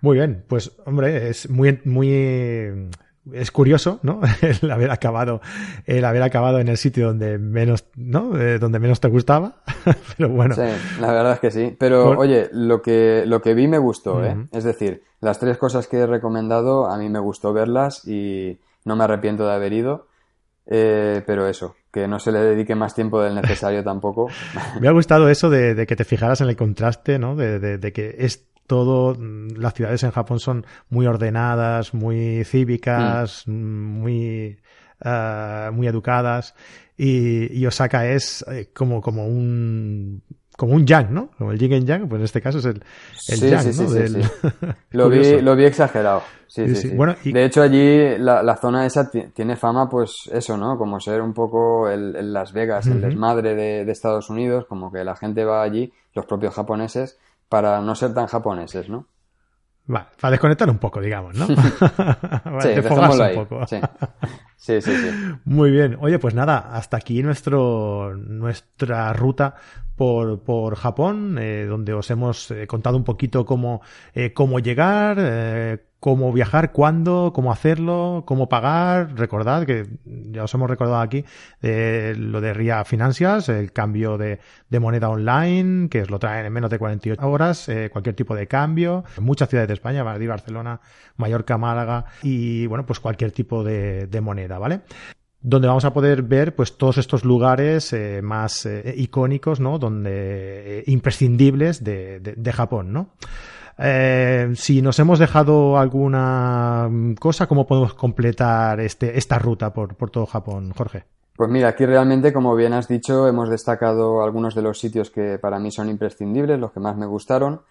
Muy 0.00 0.16
bien, 0.16 0.44
pues 0.48 0.72
hombre, 0.84 1.28
es 1.28 1.50
muy, 1.50 1.80
muy 1.84 2.88
es 3.32 3.50
curioso, 3.50 4.00
¿no? 4.02 4.20
El 4.62 4.70
haber 4.70 4.90
acabado, 4.90 5.40
el 5.86 6.04
haber 6.04 6.22
acabado 6.22 6.58
en 6.58 6.68
el 6.68 6.76
sitio 6.76 7.08
donde 7.08 7.38
menos, 7.38 7.86
¿no? 7.94 8.36
Eh, 8.36 8.58
donde 8.58 8.78
menos 8.78 9.00
te 9.00 9.08
gustaba. 9.08 9.62
Pero 10.16 10.28
bueno. 10.28 10.54
Sí, 10.54 10.62
la 11.00 11.12
verdad 11.12 11.32
es 11.34 11.40
que 11.40 11.50
sí. 11.50 11.76
Pero 11.78 12.18
oye, 12.18 12.48
lo 12.52 12.82
que, 12.82 13.24
lo 13.26 13.40
que 13.40 13.54
vi 13.54 13.68
me 13.68 13.78
gustó, 13.78 14.24
¿eh? 14.24 14.48
Es 14.52 14.64
decir, 14.64 15.04
las 15.20 15.38
tres 15.38 15.56
cosas 15.58 15.86
que 15.86 15.98
he 15.98 16.06
recomendado, 16.06 16.86
a 16.86 16.98
mí 16.98 17.08
me 17.08 17.20
gustó 17.20 17.52
verlas 17.52 18.06
y 18.06 18.60
no 18.84 18.96
me 18.96 19.04
arrepiento 19.04 19.46
de 19.46 19.52
haber 19.52 19.72
ido. 19.72 20.06
Eh, 20.66 21.22
pero 21.26 21.48
eso, 21.48 21.76
que 21.92 22.06
no 22.06 22.18
se 22.18 22.30
le 22.32 22.40
dedique 22.40 22.74
más 22.74 22.94
tiempo 22.94 23.20
del 23.20 23.34
necesario 23.34 23.82
tampoco. 23.84 24.28
me 24.80 24.88
ha 24.88 24.92
gustado 24.92 25.28
eso 25.28 25.50
de, 25.50 25.86
que 25.86 25.96
te 25.96 26.04
fijaras 26.04 26.40
en 26.40 26.48
el 26.48 26.56
contraste, 26.56 27.18
¿no? 27.18 27.34
De, 27.34 27.58
de 27.58 27.92
que 27.92 28.16
es 28.18 28.46
todo, 28.66 29.14
mm, 29.14 29.56
las 29.58 29.74
ciudades 29.74 30.02
en 30.02 30.12
Japón 30.12 30.40
son 30.40 30.64
muy 30.88 31.06
ordenadas, 31.06 31.94
muy 31.94 32.44
cívicas, 32.44 33.44
mm. 33.46 33.52
muy, 33.52 34.58
uh, 35.04 35.72
muy 35.72 35.86
educadas 35.86 36.54
y, 36.96 37.66
Osaka 37.66 38.06
es 38.06 38.44
eh, 38.48 38.70
como, 38.72 39.00
como 39.00 39.26
un 39.26 40.22
como 40.56 40.74
un 40.74 40.86
yang, 40.86 41.12
¿no? 41.12 41.30
Como 41.38 41.52
el 41.52 41.58
yin 41.58 41.72
en 41.72 41.86
yang, 41.86 42.08
pues 42.08 42.20
en 42.20 42.24
este 42.24 42.40
caso 42.40 42.58
es 42.58 42.66
el, 42.66 42.82
el 43.28 43.40
yang, 43.40 43.66
¿no? 43.76 44.74
Lo, 44.90 45.08
vi, 45.08 45.40
lo 45.40 45.56
vi 45.56 45.64
exagerado. 45.64 46.22
Sí, 46.46 46.74
sí, 46.74 46.94
Bueno, 46.94 47.14
De 47.24 47.44
hecho, 47.44 47.62
allí 47.62 48.18
la, 48.18 48.42
la, 48.42 48.56
zona 48.56 48.84
esa 48.84 49.10
tiene 49.10 49.56
fama, 49.56 49.88
pues 49.88 50.28
eso, 50.30 50.58
¿no? 50.58 50.76
Como 50.76 51.00
ser 51.00 51.22
un 51.22 51.32
poco 51.32 51.88
el, 51.88 52.32
Las 52.32 52.52
Vegas, 52.52 52.86
el 52.86 53.00
desmadre 53.00 53.54
de, 53.54 53.86
de, 53.86 53.92
Estados 53.92 54.28
Unidos, 54.28 54.66
como 54.68 54.92
que 54.92 55.02
la 55.02 55.16
gente 55.16 55.46
va 55.46 55.62
allí, 55.62 55.90
los 56.14 56.26
propios 56.26 56.54
japoneses, 56.54 57.18
para 57.48 57.80
no 57.80 57.94
ser 57.94 58.12
tan 58.12 58.26
japoneses, 58.26 58.90
¿no? 58.90 59.06
Va, 59.90 60.08
para 60.20 60.30
desconectar 60.32 60.70
un 60.70 60.78
poco, 60.78 61.00
digamos, 61.00 61.34
¿no? 61.34 61.46
sí, 62.60 62.68
ahí. 62.68 63.36
Un 63.36 63.46
poco. 63.46 63.66
Sí. 64.56 64.80
sí. 64.80 64.92
sí, 64.92 65.08
Muy 65.44 65.72
bien. 65.72 65.96
Oye, 66.00 66.20
pues 66.20 66.34
nada, 66.34 66.58
hasta 66.72 66.96
aquí 66.96 67.20
nuestro, 67.20 68.14
nuestra 68.16 69.12
ruta 69.12 69.56
por, 69.96 70.44
por 70.44 70.76
Japón, 70.76 71.36
eh, 71.40 71.64
donde 71.64 71.92
os 71.94 72.08
hemos 72.12 72.48
eh, 72.52 72.68
contado 72.68 72.96
un 72.96 73.02
poquito 73.02 73.44
cómo, 73.44 73.82
eh, 74.14 74.32
cómo 74.32 74.60
llegar, 74.60 75.16
eh, 75.20 75.84
cómo 76.02 76.32
viajar, 76.32 76.72
cuándo, 76.72 77.30
cómo 77.32 77.52
hacerlo, 77.52 78.24
cómo 78.26 78.48
pagar. 78.48 79.16
Recordad 79.16 79.64
que 79.64 79.86
ya 80.04 80.42
os 80.42 80.52
hemos 80.52 80.68
recordado 80.68 81.00
aquí 81.00 81.24
eh, 81.62 82.16
lo 82.18 82.40
de 82.40 82.52
RIA 82.52 82.84
Financias, 82.84 83.48
el 83.48 83.70
cambio 83.70 84.18
de, 84.18 84.40
moneda 84.80 85.08
online, 85.08 85.88
que 85.88 86.02
os 86.02 86.10
lo 86.10 86.18
traen 86.18 86.44
en 86.44 86.52
menos 86.52 86.70
de 86.70 86.80
48 86.80 87.24
horas, 87.24 87.68
eh, 87.68 87.88
cualquier 87.88 88.16
tipo 88.16 88.34
de 88.34 88.48
cambio. 88.48 89.04
En 89.16 89.22
muchas 89.22 89.48
ciudades 89.48 89.68
de 89.68 89.74
España, 89.74 90.02
Madrid, 90.02 90.28
Barcelona, 90.28 90.80
Mallorca, 91.18 91.56
Málaga 91.56 92.06
y 92.24 92.66
bueno, 92.66 92.84
pues 92.84 92.98
cualquier 92.98 93.30
tipo 93.30 93.62
de, 93.62 94.08
moneda, 94.20 94.58
¿vale? 94.58 94.80
donde 95.40 95.68
vamos 95.68 95.84
a 95.84 95.92
poder 95.92 96.22
ver 96.22 96.56
pues 96.56 96.78
todos 96.78 96.98
estos 96.98 97.24
lugares 97.24 97.92
eh, 97.92 98.22
más 98.22 98.68
icónicos, 98.96 99.60
¿no? 99.60 99.78
Donde 99.78 100.82
imprescindibles 100.88 101.84
de, 101.84 102.18
de 102.18 102.52
Japón, 102.52 102.92
¿no? 102.92 103.10
Eh, 103.78 104.50
si 104.54 104.82
nos 104.82 104.98
hemos 104.98 105.18
dejado 105.18 105.78
alguna 105.78 106.88
cosa, 107.18 107.46
¿cómo 107.46 107.66
podemos 107.66 107.94
completar 107.94 108.80
este, 108.80 109.16
esta 109.18 109.38
ruta 109.38 109.72
por, 109.72 109.94
todo 110.10 110.26
Japón, 110.26 110.72
Jorge? 110.76 111.04
Pues 111.34 111.50
mira, 111.50 111.68
aquí 111.68 111.86
realmente, 111.86 112.32
como 112.32 112.54
bien 112.54 112.74
has 112.74 112.88
dicho, 112.88 113.26
hemos 113.26 113.48
destacado 113.48 114.22
algunos 114.22 114.54
de 114.54 114.62
los 114.62 114.78
sitios 114.78 115.10
que 115.10 115.38
para 115.38 115.58
mí 115.58 115.70
son 115.70 115.88
imprescindibles, 115.88 116.60
los 116.60 116.72
que 116.72 116.80
más 116.80 116.96
me 116.96 117.06
gustaron. 117.06 117.62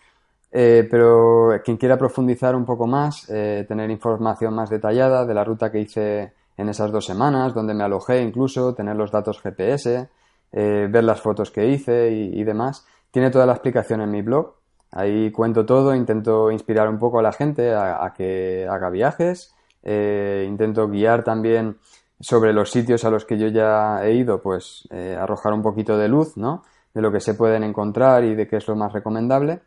Eh, 0.51 0.85
pero 0.89 1.51
quien 1.63 1.77
quiera 1.77 1.97
profundizar 1.97 2.55
un 2.55 2.65
poco 2.65 2.85
más, 2.85 3.29
eh, 3.29 3.63
tener 3.67 3.89
información 3.89 4.53
más 4.53 4.69
detallada 4.69 5.25
de 5.25 5.33
la 5.33 5.45
ruta 5.45 5.71
que 5.71 5.79
hice 5.79 6.33
en 6.57 6.67
esas 6.67 6.91
dos 6.91 7.05
semanas, 7.05 7.53
donde 7.53 7.73
me 7.73 7.85
alojé 7.85 8.21
incluso, 8.21 8.73
tener 8.73 8.97
los 8.97 9.11
datos 9.11 9.39
GPS, 9.39 10.09
ver 10.51 11.03
las 11.05 11.21
fotos 11.21 11.49
que 11.49 11.65
hice 11.65 12.11
y, 12.11 12.43
demás, 12.43 12.85
tiene 13.09 13.31
toda 13.31 13.45
la 13.45 13.53
explicación 13.53 14.01
en 14.01 14.11
mi 14.11 14.21
blog, 14.21 14.55
Ahí 14.91 15.31
cuento 15.31 15.65
todo, 15.65 15.95
intento 15.95 16.51
inspirar 16.51 16.89
un 16.89 16.99
poco 16.99 17.19
a 17.19 17.21
la 17.21 17.31
gente 17.31 17.73
a, 17.73 18.11
que 18.15 18.67
haga 18.69 18.89
viajes, 18.89 19.55
eh, 19.83 20.45
intento 20.47 20.89
guiar 20.89 21.23
también 21.23 21.77
sobre 22.19 22.51
los 22.53 22.69
sitios 22.69 23.05
a 23.05 23.09
los 23.09 23.25
que 23.25 23.37
yo 23.37 23.47
ya 23.47 24.05
he 24.05 24.13
ido, 24.13 24.41
pues 24.41 24.87
eh, 24.91 25.17
arrojar 25.17 25.53
un 25.53 25.61
poquito 25.61 25.97
de 25.97 26.09
luz, 26.09 26.35
¿no? 26.35 26.63
De 26.93 27.01
lo 27.01 27.11
que 27.11 27.21
se 27.21 27.35
pueden 27.35 27.63
encontrar 27.63 28.25
y 28.25 28.35
de 28.35 28.47
qué 28.47 28.57
es 28.57 28.67
lo 28.67 28.75
más 28.75 28.91
recomendable. 28.91 29.61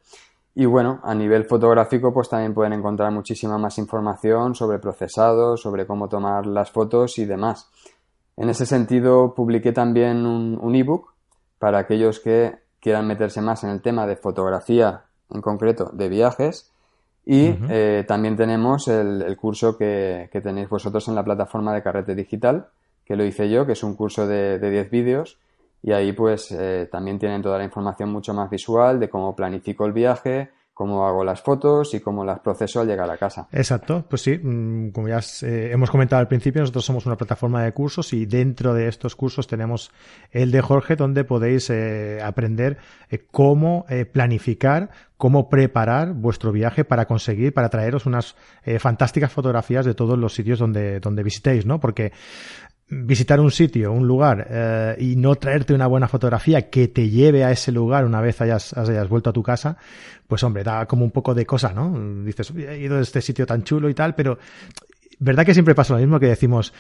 Y 0.55 0.67
bueno, 0.67 1.01
a 1.03 1.15
nivel 1.15 1.47
fotográfico, 1.47 2.13
pues 2.13 2.29
también 2.29 2.55
pueden 2.55 2.75
encontrar 2.75 3.11
muchísima 3.11 3.59
más 3.59 3.79
información 3.79 4.55
sobre 4.55 4.79
procesados, 4.79 5.63
sobre 5.63 5.87
cómo 5.87 6.09
tomar 6.09 6.47
las 6.47 6.71
fotos 6.71 7.19
y 7.19 7.25
demás. 7.25 7.71
En 8.37 8.51
ese 8.51 8.67
sentido, 8.67 9.35
publiqué 9.35 9.73
también 9.73 10.27
un, 10.27 10.59
un 10.61 10.75
ebook 10.75 11.15
para 11.59 11.79
aquellos 11.79 12.21
que 12.21 12.57
quieran 12.79 13.07
meterse 13.07 13.41
más 13.41 13.65
en 13.65 13.71
el 13.71 13.81
tema 13.81 14.07
de 14.07 14.17
fotografía 14.17 15.07
en 15.35 15.43
concreto 15.43 15.91
de 15.93 16.09
viajes. 16.09 16.71
Y 17.27 17.55
eh, 17.71 18.05
también 18.07 18.37
tenemos 18.37 18.87
el, 18.89 19.37
curso 19.37 19.77
que, 19.79 20.29
tenéis 20.43 20.69
vosotros 20.69 21.09
en 21.09 21.15
la 21.15 21.25
plataforma 21.25 21.75
de 21.75 21.83
Carrete 21.83 22.15
Digital, 22.15 22.67
que 23.05 23.17
lo 23.17 23.25
hice 23.25 23.49
yo, 23.51 23.67
que 23.67 23.73
es 23.73 23.83
un 23.83 23.95
curso 23.95 24.27
de, 24.27 24.59
de 24.59 24.71
10 24.71 24.91
vídeos 24.91 25.39
y 25.85 25.93
ahí 25.93 26.13
pues 26.15 26.51
eh, 26.51 26.89
también 26.91 27.19
tienen 27.19 27.43
toda 27.43 27.59
la 27.59 27.65
información 27.65 28.11
mucho 28.11 28.33
más 28.33 28.49
visual 28.49 28.99
de 28.99 29.11
cómo 29.11 29.37
planifico 29.37 29.85
el 29.85 29.93
viaje, 29.93 30.49
cómo 30.75 31.07
hago 31.07 31.25
las 31.25 31.41
fotos 31.41 31.95
y 31.95 32.01
cómo 32.01 32.25
las 32.25 32.41
proceso 32.41 32.81
al 32.81 32.89
llegar 32.89 33.09
a 33.09 33.17
casa. 33.17 33.47
Exacto, 33.53 34.05
pues 34.09 34.23
sí, 34.23 34.37
mm, 34.37 34.91
como 34.91 35.09
ya 35.09 35.21
eh, 35.43 35.71
hemos 35.73 35.91
comentado 35.91 36.21
al 36.21 36.27
principio, 36.29 36.61
nosotros 36.61 36.85
somos 36.85 37.07
una 37.07 37.17
plataforma 37.17 37.63
de 37.63 37.73
cursos 37.73 38.13
y 38.13 38.27
dentro 38.27 38.75
de 38.75 38.89
estos 38.89 39.15
cursos 39.15 39.47
tenemos 39.47 39.93
el 40.33 40.51
de 40.51 40.61
Jorge 40.61 40.97
donde 40.97 41.25
podéis 41.25 41.71
eh, 41.71 42.21
aprender 42.23 42.79
eh, 43.09 43.25
cómo 43.31 43.87
planificar, 44.13 44.91
cómo 45.17 45.49
preparar 45.49 46.13
vuestro 46.13 46.51
viaje 46.51 46.85
para 46.85 47.07
conseguir, 47.07 47.55
para 47.55 47.69
traeros 47.69 48.07
unas 48.07 48.35
fantásticas 48.79 49.33
fotografías 49.33 49.87
de 49.87 49.95
todos 49.95 50.19
los 50.19 50.35
sitios 50.35 50.59
donde, 50.59 50.99
donde 50.99 51.23
visitéis, 51.23 51.65
¿no? 51.65 51.79
Porque 51.79 52.13
visitar 53.03 53.41
un 53.41 53.51
sitio, 53.51 53.93
un 53.93 54.07
lugar 54.07 54.47
eh, 54.49 54.97
y 54.99 55.17
no 55.17 55.35
traerte 55.37 55.75
una 55.75 55.87
buena 55.87 56.09
fotografía 56.09 56.71
que 56.71 56.89
te 56.89 57.09
lleve 57.09 57.45
a 57.45 57.51
ese 57.51 57.73
lugar 57.73 58.05
una 58.05 58.21
vez 58.21 58.41
hayas, 58.41 58.73
hayas 58.77 59.09
vuelto 59.09 59.31
a 59.31 59.33
tu 59.33 59.43
casa, 59.43 59.77
pues 60.27 60.43
hombre, 60.43 60.63
da 60.63 60.87
como 60.87 61.05
un 61.05 61.11
poco 61.11 61.35
de 61.35 61.47
cosa, 61.47 61.73
¿no? 61.73 62.25
Dices, 62.25 62.53
he 62.57 62.79
ido 62.79 62.99
a 62.99 63.01
este 63.01 63.21
sitio 63.21 63.47
tan 63.47 63.65
chulo 63.65 63.89
y 63.89 63.95
tal, 63.95 64.15
pero 64.15 64.39
verdad 65.19 65.45
que 65.45 65.55
siempre 65.55 65.75
pasa 65.75 65.95
lo 65.95 66.01
mismo 66.01 66.21
que 66.21 66.27
decimos, 66.27 66.73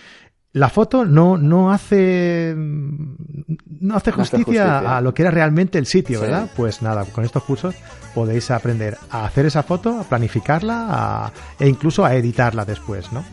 la 0.53 0.69
foto 0.69 1.05
no, 1.05 1.37
no 1.37 1.73
hace 1.73 2.55
no 2.57 3.97
hace 3.97 4.12
justicia, 4.12 4.97
a 4.97 5.01
lo 5.01 5.12
que 5.12 5.23
era 5.23 5.33
realmente 5.33 5.79
el 5.79 5.87
sitio, 5.87 6.21
¿verdad? 6.21 6.49
Pues 6.55 6.81
nada, 6.81 7.05
con 7.07 7.25
estos 7.25 7.43
cursos 7.43 7.75
podéis 8.15 8.53
aprender 8.53 8.97
a 9.11 9.27
hacer 9.27 9.47
esa 9.47 9.65
foto, 9.65 9.99
a 9.99 10.05
planificarla 10.05 11.33
e 11.59 11.69
incluso 11.69 12.05
a 12.05 12.15
editarla 12.15 12.65
después, 12.65 13.12
¿no? 13.12 13.25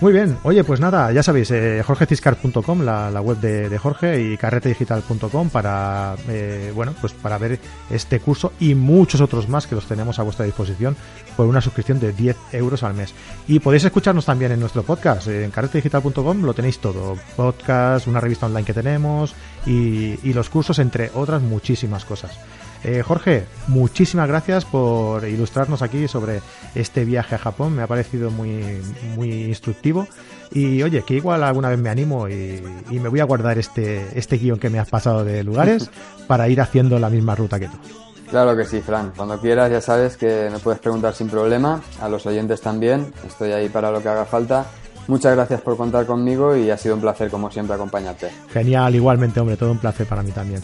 Muy 0.00 0.12
bien, 0.12 0.38
oye, 0.44 0.62
pues 0.62 0.78
nada, 0.78 1.10
ya 1.10 1.24
sabéis, 1.24 1.50
eh, 1.50 1.82
jorgeciscar.com, 1.84 2.82
la, 2.82 3.10
la, 3.10 3.20
web 3.20 3.38
de, 3.40 3.76
Jorge, 3.78 4.22
y 4.22 4.36
carretedigital.com 4.36 5.50
para, 5.50 6.14
eh, 6.28 6.70
bueno, 6.72 6.94
pues 7.00 7.12
para 7.14 7.36
ver 7.36 7.58
este 7.90 8.20
curso 8.20 8.52
y 8.60 8.76
muchos 8.76 9.20
otros 9.20 9.48
más 9.48 9.66
que 9.66 9.74
los 9.74 9.86
tenemos 9.86 10.20
a 10.20 10.22
vuestra 10.22 10.44
disposición 10.44 10.96
por 11.36 11.46
una 11.46 11.60
suscripción 11.60 11.98
de 11.98 12.12
10 12.12 12.36
euros 12.52 12.84
al 12.84 12.94
mes. 12.94 13.12
Y 13.48 13.58
podéis 13.58 13.86
escucharnos 13.86 14.24
también 14.24 14.52
en 14.52 14.60
nuestro 14.60 14.84
podcast, 14.84 15.26
en 15.26 15.50
carretedigital.com 15.50 16.42
lo 16.42 16.54
tenéis 16.54 16.78
todo, 16.78 17.16
podcast, 17.34 18.06
una 18.06 18.20
revista 18.20 18.46
online 18.46 18.64
que 18.64 18.74
tenemos 18.74 19.34
y 19.66 20.32
los 20.32 20.48
cursos, 20.48 20.78
entre 20.78 21.10
otras 21.12 21.42
muchísimas 21.42 22.04
cosas. 22.04 22.38
Eh, 22.84 23.02
Jorge, 23.02 23.44
muchísimas 23.66 24.28
gracias 24.28 24.64
por 24.64 25.26
ilustrarnos 25.26 25.82
aquí 25.82 26.06
sobre 26.06 26.40
este 26.74 27.04
viaje 27.04 27.34
a 27.34 27.38
Japón. 27.38 27.74
Me 27.74 27.82
ha 27.82 27.86
parecido 27.86 28.30
muy, 28.30 28.80
muy 29.16 29.44
instructivo. 29.44 30.06
Y 30.52 30.82
oye, 30.82 31.02
que 31.02 31.14
igual 31.14 31.42
alguna 31.42 31.68
vez 31.68 31.78
me 31.78 31.90
animo 31.90 32.28
y, 32.28 32.62
me 32.90 33.08
voy 33.08 33.20
a 33.20 33.24
guardar 33.24 33.58
este, 33.58 34.06
este 34.18 34.38
guion 34.38 34.58
que 34.58 34.70
me 34.70 34.78
has 34.78 34.88
pasado 34.88 35.24
de 35.24 35.44
lugares 35.44 35.90
para 36.26 36.48
ir 36.48 36.60
haciendo 36.60 36.98
la 36.98 37.10
misma 37.10 37.34
ruta 37.34 37.58
que 37.58 37.66
tú. 37.68 37.76
Claro 38.30 38.56
que 38.56 38.64
sí, 38.64 38.80
Fran. 38.80 39.12
Cuando 39.16 39.38
quieras 39.40 39.70
ya 39.70 39.80
sabes 39.80 40.16
que 40.16 40.48
me 40.50 40.58
puedes 40.58 40.80
preguntar 40.80 41.14
sin 41.14 41.28
problema. 41.28 41.82
A 42.00 42.08
los 42.08 42.26
oyentes 42.26 42.60
también. 42.60 43.12
Estoy 43.26 43.52
ahí 43.52 43.68
para 43.68 43.90
lo 43.90 44.02
que 44.02 44.08
haga 44.08 44.24
falta. 44.24 44.66
Muchas 45.08 45.34
gracias 45.34 45.62
por 45.62 45.76
contar 45.78 46.04
conmigo 46.04 46.54
y 46.54 46.70
ha 46.70 46.76
sido 46.76 46.94
un 46.94 47.00
placer 47.00 47.30
como 47.30 47.50
siempre 47.50 47.74
acompañarte. 47.74 48.30
Genial, 48.52 48.94
igualmente, 48.94 49.40
hombre, 49.40 49.56
todo 49.56 49.72
un 49.72 49.78
placer 49.78 50.06
para 50.06 50.22
mí 50.22 50.32
también. 50.32 50.60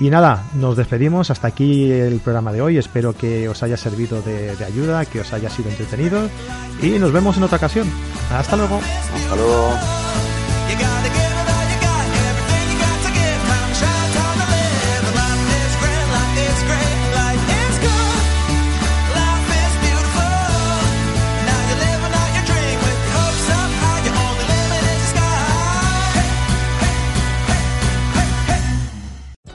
Y 0.00 0.10
nada, 0.10 0.44
nos 0.54 0.76
despedimos. 0.76 1.30
Hasta 1.30 1.48
aquí 1.48 1.90
el 1.90 2.20
programa 2.20 2.52
de 2.52 2.62
hoy. 2.62 2.78
Espero 2.78 3.14
que 3.14 3.48
os 3.48 3.62
haya 3.62 3.76
servido 3.76 4.22
de, 4.22 4.56
ayuda, 4.64 5.04
que 5.04 5.20
os 5.20 5.32
haya 5.32 5.50
sido 5.50 5.70
entretenido. 5.70 6.28
Y 6.82 6.98
nos 6.98 7.12
vemos 7.12 7.36
en 7.36 7.44
otra 7.44 7.58
ocasión. 7.58 7.88
Hasta 8.30 8.56
luego. 8.56 8.80
Hasta 9.14 9.36
luego. 9.36 9.74